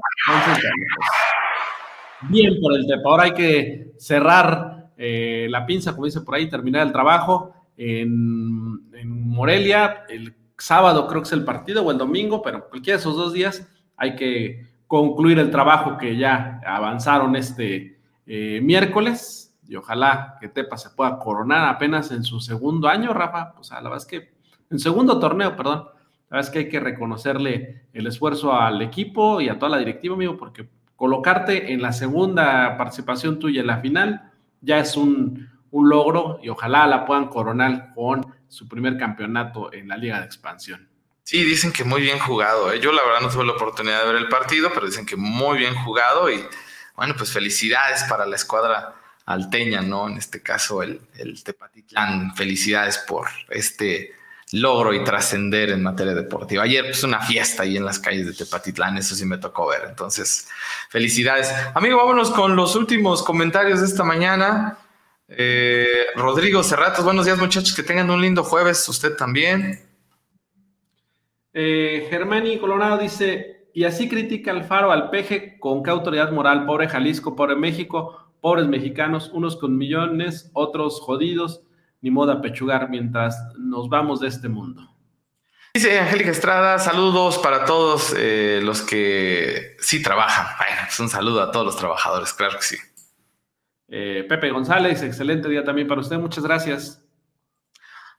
bien 2.21 2.53
por 2.61 2.73
el 2.73 2.87
Tepa. 2.87 3.09
Ahora 3.09 3.23
hay 3.23 3.33
que 3.33 3.93
cerrar 3.97 4.91
eh, 4.97 5.47
la 5.49 5.65
pinza, 5.65 5.93
como 5.93 6.05
dice 6.05 6.21
por 6.21 6.35
ahí, 6.35 6.49
terminar 6.49 6.85
el 6.85 6.91
trabajo 6.91 7.53
en, 7.77 8.89
en 8.93 9.29
Morelia. 9.29 10.05
El 10.09 10.35
sábado 10.57 11.07
creo 11.07 11.21
que 11.21 11.27
es 11.27 11.33
el 11.33 11.45
partido 11.45 11.83
o 11.83 11.91
el 11.91 11.97
domingo, 11.97 12.41
pero 12.41 12.69
cualquiera 12.69 12.97
de 12.97 13.01
esos 13.01 13.15
dos 13.15 13.33
días 13.33 13.67
hay 13.95 14.15
que 14.15 14.67
concluir 14.87 15.39
el 15.39 15.51
trabajo 15.51 15.97
que 15.97 16.17
ya 16.17 16.59
avanzaron 16.65 17.35
este 17.35 17.99
eh, 18.25 18.59
miércoles 18.61 19.55
y 19.67 19.75
ojalá 19.75 20.37
que 20.41 20.49
Tepa 20.49 20.77
se 20.77 20.89
pueda 20.89 21.19
coronar 21.19 21.67
apenas 21.67 22.11
en 22.11 22.23
su 22.23 22.39
segundo 22.39 22.87
año, 22.87 23.13
Rafa. 23.13 23.53
O 23.59 23.63
sea, 23.63 23.77
la 23.81 23.89
verdad 23.89 23.97
es 23.99 24.05
que 24.05 24.33
en 24.71 24.79
segundo 24.79 25.19
torneo, 25.19 25.55
perdón. 25.55 25.85
La 26.29 26.37
verdad 26.37 26.49
es 26.49 26.53
que 26.53 26.59
hay 26.59 26.69
que 26.69 26.79
reconocerle 26.79 27.85
el 27.91 28.05
esfuerzo 28.07 28.53
al 28.53 28.81
equipo 28.81 29.41
y 29.41 29.49
a 29.49 29.57
toda 29.57 29.71
la 29.71 29.77
directiva, 29.79 30.15
amigo, 30.15 30.37
porque 30.37 30.67
colocarte 30.95 31.73
en 31.73 31.81
la 31.81 31.91
segunda 31.91 32.77
participación 32.77 33.39
tuya 33.39 33.61
en 33.61 33.67
la 33.67 33.79
final 33.79 34.31
ya 34.61 34.79
es 34.79 34.95
un, 34.95 35.49
un 35.71 35.89
logro 35.89 36.39
y 36.43 36.49
ojalá 36.49 36.85
la 36.85 37.05
puedan 37.05 37.29
coronar 37.29 37.93
con 37.95 38.25
su 38.47 38.67
primer 38.67 38.97
campeonato 38.97 39.73
en 39.73 39.87
la 39.87 39.97
Liga 39.97 40.19
de 40.19 40.25
Expansión. 40.25 40.87
Sí, 41.23 41.43
dicen 41.43 41.71
que 41.71 41.83
muy 41.83 42.01
bien 42.01 42.19
jugado. 42.19 42.71
¿eh? 42.71 42.79
Yo 42.79 42.91
la 42.91 43.03
verdad 43.03 43.21
no 43.21 43.29
tuve 43.29 43.45
la 43.45 43.53
oportunidad 43.53 44.01
de 44.01 44.13
ver 44.13 44.21
el 44.21 44.29
partido, 44.29 44.71
pero 44.73 44.87
dicen 44.87 45.05
que 45.05 45.15
muy 45.15 45.59
bien 45.59 45.75
jugado 45.75 46.29
y 46.29 46.43
bueno, 46.95 47.13
pues 47.17 47.31
felicidades 47.31 48.03
para 48.03 48.25
la 48.25 48.35
escuadra 48.35 48.95
alteña, 49.25 49.81
¿no? 49.81 50.09
En 50.09 50.17
este 50.17 50.41
caso 50.41 50.83
el, 50.83 50.99
el 51.15 51.43
Tepatitlán, 51.43 52.35
felicidades 52.35 52.97
por 53.07 53.27
este 53.49 54.18
logro 54.51 54.93
y 54.93 55.03
trascender 55.03 55.69
en 55.69 55.83
materia 55.83 56.13
deportiva. 56.13 56.63
Ayer 56.63 56.85
pues 56.85 57.03
una 57.03 57.21
fiesta 57.21 57.63
ahí 57.63 57.77
en 57.77 57.85
las 57.85 57.99
calles 57.99 58.25
de 58.25 58.33
Tepatitlán, 58.33 58.97
eso 58.97 59.15
sí 59.15 59.25
me 59.25 59.37
tocó 59.37 59.67
ver. 59.67 59.81
Entonces, 59.87 60.47
felicidades. 60.89 61.53
Amigo, 61.73 61.97
vámonos 61.97 62.31
con 62.31 62.55
los 62.55 62.75
últimos 62.75 63.23
comentarios 63.23 63.81
de 63.81 63.85
esta 63.85 64.03
mañana. 64.03 64.77
Eh, 65.27 66.07
Rodrigo 66.15 66.63
Cerratos, 66.63 67.05
buenos 67.05 67.25
días 67.25 67.37
muchachos, 67.37 67.75
que 67.75 67.83
tengan 67.83 68.09
un 68.09 68.21
lindo 68.21 68.43
jueves, 68.43 68.87
usted 68.89 69.15
también. 69.15 69.87
Eh, 71.53 72.07
Germani 72.09 72.57
Colorado 72.57 72.97
dice, 72.97 73.67
y 73.73 73.83
así 73.83 74.09
critica 74.09 74.51
al 74.51 74.63
Faro 74.63 74.91
al 74.91 75.11
peje 75.11 75.59
con 75.59 75.83
qué 75.83 75.91
autoridad 75.91 76.31
moral, 76.31 76.65
pobre 76.65 76.87
Jalisco, 76.87 77.35
pobre 77.35 77.55
México, 77.55 78.31
pobres 78.41 78.67
mexicanos, 78.67 79.29
unos 79.33 79.55
con 79.57 79.77
millones, 79.77 80.49
otros 80.53 80.99
jodidos, 81.01 81.61
ni 82.01 82.11
moda 82.11 82.41
pechugar 82.41 82.89
mientras 82.89 83.37
nos 83.57 83.89
vamos 83.89 84.19
de 84.19 84.27
este 84.27 84.49
mundo. 84.49 84.89
Dice 85.73 85.99
Angélica 85.99 86.31
Estrada, 86.31 86.79
saludos 86.79 87.37
para 87.37 87.65
todos 87.65 88.15
eh, 88.17 88.59
los 88.63 88.81
que 88.81 89.77
sí 89.79 90.01
trabajan. 90.01 90.47
Bueno, 90.57 90.81
pues 90.85 90.99
un 90.99 91.09
saludo 91.09 91.41
a 91.41 91.51
todos 91.51 91.65
los 91.65 91.77
trabajadores, 91.77 92.33
claro 92.33 92.57
que 92.57 92.63
sí. 92.63 92.77
Eh, 93.87 94.25
Pepe 94.27 94.49
González, 94.49 95.01
excelente 95.03 95.47
día 95.47 95.63
también 95.63 95.87
para 95.87 96.01
usted, 96.01 96.17
muchas 96.17 96.43
gracias. 96.43 97.03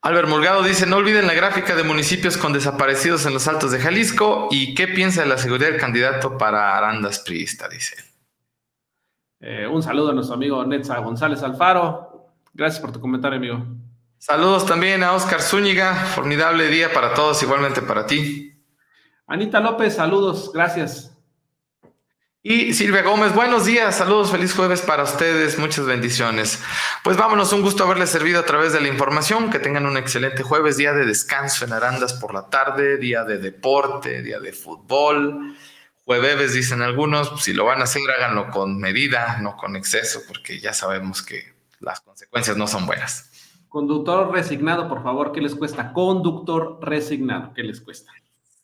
Albert 0.03 0.29
Mulgado 0.29 0.63
dice, 0.63 0.87
no 0.87 0.97
olviden 0.97 1.27
la 1.27 1.35
gráfica 1.35 1.75
de 1.75 1.83
municipios 1.83 2.39
con 2.39 2.55
desaparecidos 2.55 3.27
en 3.27 3.35
los 3.35 3.47
altos 3.47 3.71
de 3.71 3.81
Jalisco 3.81 4.49
y 4.51 4.75
qué 4.75 4.89
piensa 4.89 5.23
de 5.23 5.29
la 5.29 5.37
seguridad 5.37 5.71
del 5.71 5.81
candidato 5.81 6.39
para 6.39 6.77
Arandas 6.79 7.19
Priista, 7.19 7.69
dice. 7.69 7.97
Eh, 9.41 9.67
un 9.67 9.83
saludo 9.83 10.11
a 10.11 10.15
nuestro 10.15 10.37
amigo 10.37 10.65
Netza 10.65 10.99
González 10.99 11.43
Alfaro. 11.43 12.10
Gracias 12.53 12.81
por 12.81 12.93
tu 12.93 13.01
comentario, 13.01 13.39
amigo. 13.39 13.67
Saludos 14.19 14.67
también 14.67 15.03
a 15.03 15.13
Oscar 15.13 15.41
Zúñiga. 15.41 15.95
Formidable 15.95 16.69
día 16.69 16.93
para 16.93 17.15
todos, 17.15 17.43
igualmente 17.43 17.81
para 17.81 18.07
ti. 18.07 18.53
Anita 19.27 19.61
López, 19.61 19.95
saludos, 19.95 20.51
gracias. 20.53 21.17
Y 22.43 22.73
Silvia 22.73 23.03
Gómez, 23.03 23.35
buenos 23.35 23.67
días, 23.67 23.97
saludos, 23.97 24.31
feliz 24.31 24.55
jueves 24.55 24.81
para 24.81 25.03
ustedes, 25.03 25.59
muchas 25.59 25.85
bendiciones. 25.85 26.59
Pues 27.05 27.19
vámonos, 27.19 27.53
un 27.53 27.61
gusto 27.61 27.85
haberles 27.85 28.09
servido 28.09 28.41
a 28.41 28.47
través 28.47 28.73
de 28.73 28.81
la 28.81 28.89
información, 28.89 29.51
que 29.51 29.59
tengan 29.59 29.85
un 29.85 29.99
excelente 29.99 30.43
jueves, 30.43 30.79
día 30.79 30.95
de 30.95 31.05
descanso 31.05 31.67
en 31.67 31.75
Arandas 31.75 32.15
por 32.15 32.33
la 32.33 32.49
tarde, 32.49 32.97
día 32.97 33.25
de 33.25 33.37
deporte, 33.37 34.23
día 34.23 34.41
de 34.41 34.53
fútbol, 34.53 35.55
jueves 36.07 36.55
dicen 36.55 36.83
algunos, 36.83 37.29
pues, 37.29 37.45
si 37.45 37.53
lo 37.53 37.67
van 37.67 37.83
a 37.83 37.85
hacer 37.85 38.03
háganlo 38.11 38.51
con 38.51 38.81
medida, 38.81 39.39
no 39.43 39.57
con 39.57 39.77
exceso, 39.77 40.23
porque 40.27 40.59
ya 40.59 40.73
sabemos 40.73 41.23
que 41.23 41.60
las 41.81 42.01
consecuencias 42.01 42.57
no 42.57 42.67
son 42.67 42.87
buenas. 42.87 43.31
Conductor 43.69 44.33
resignado, 44.33 44.89
por 44.89 45.03
favor, 45.03 45.33
¿qué 45.33 45.41
les 45.41 45.55
cuesta? 45.55 45.93
Conductor 45.93 46.79
resignado, 46.83 47.53
¿qué 47.55 47.63
les 47.63 47.81
cuesta? 47.81 48.13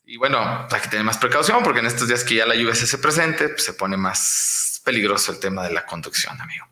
Y 0.04 0.16
bueno, 0.18 0.38
hay 0.38 0.80
que 0.80 0.88
tener 0.88 1.04
más 1.04 1.18
precaución 1.18 1.62
porque 1.64 1.80
en 1.80 1.86
estos 1.86 2.06
días 2.06 2.22
que 2.22 2.36
ya 2.36 2.46
la 2.46 2.54
lluvia 2.54 2.74
se 2.74 2.98
presente, 2.98 3.48
pues 3.48 3.64
se 3.64 3.74
pone 3.74 3.96
más 3.96 4.80
peligroso 4.84 5.32
el 5.32 5.40
tema 5.40 5.64
de 5.64 5.72
la 5.72 5.84
conducción, 5.84 6.40
amigo. 6.40 6.66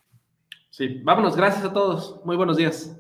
Sí, 0.71 1.01
vámonos, 1.03 1.37
gracias 1.37 1.65
a 1.65 1.73
todos. 1.73 2.21
Muy 2.25 2.37
buenos 2.37 2.57
días. 2.57 2.97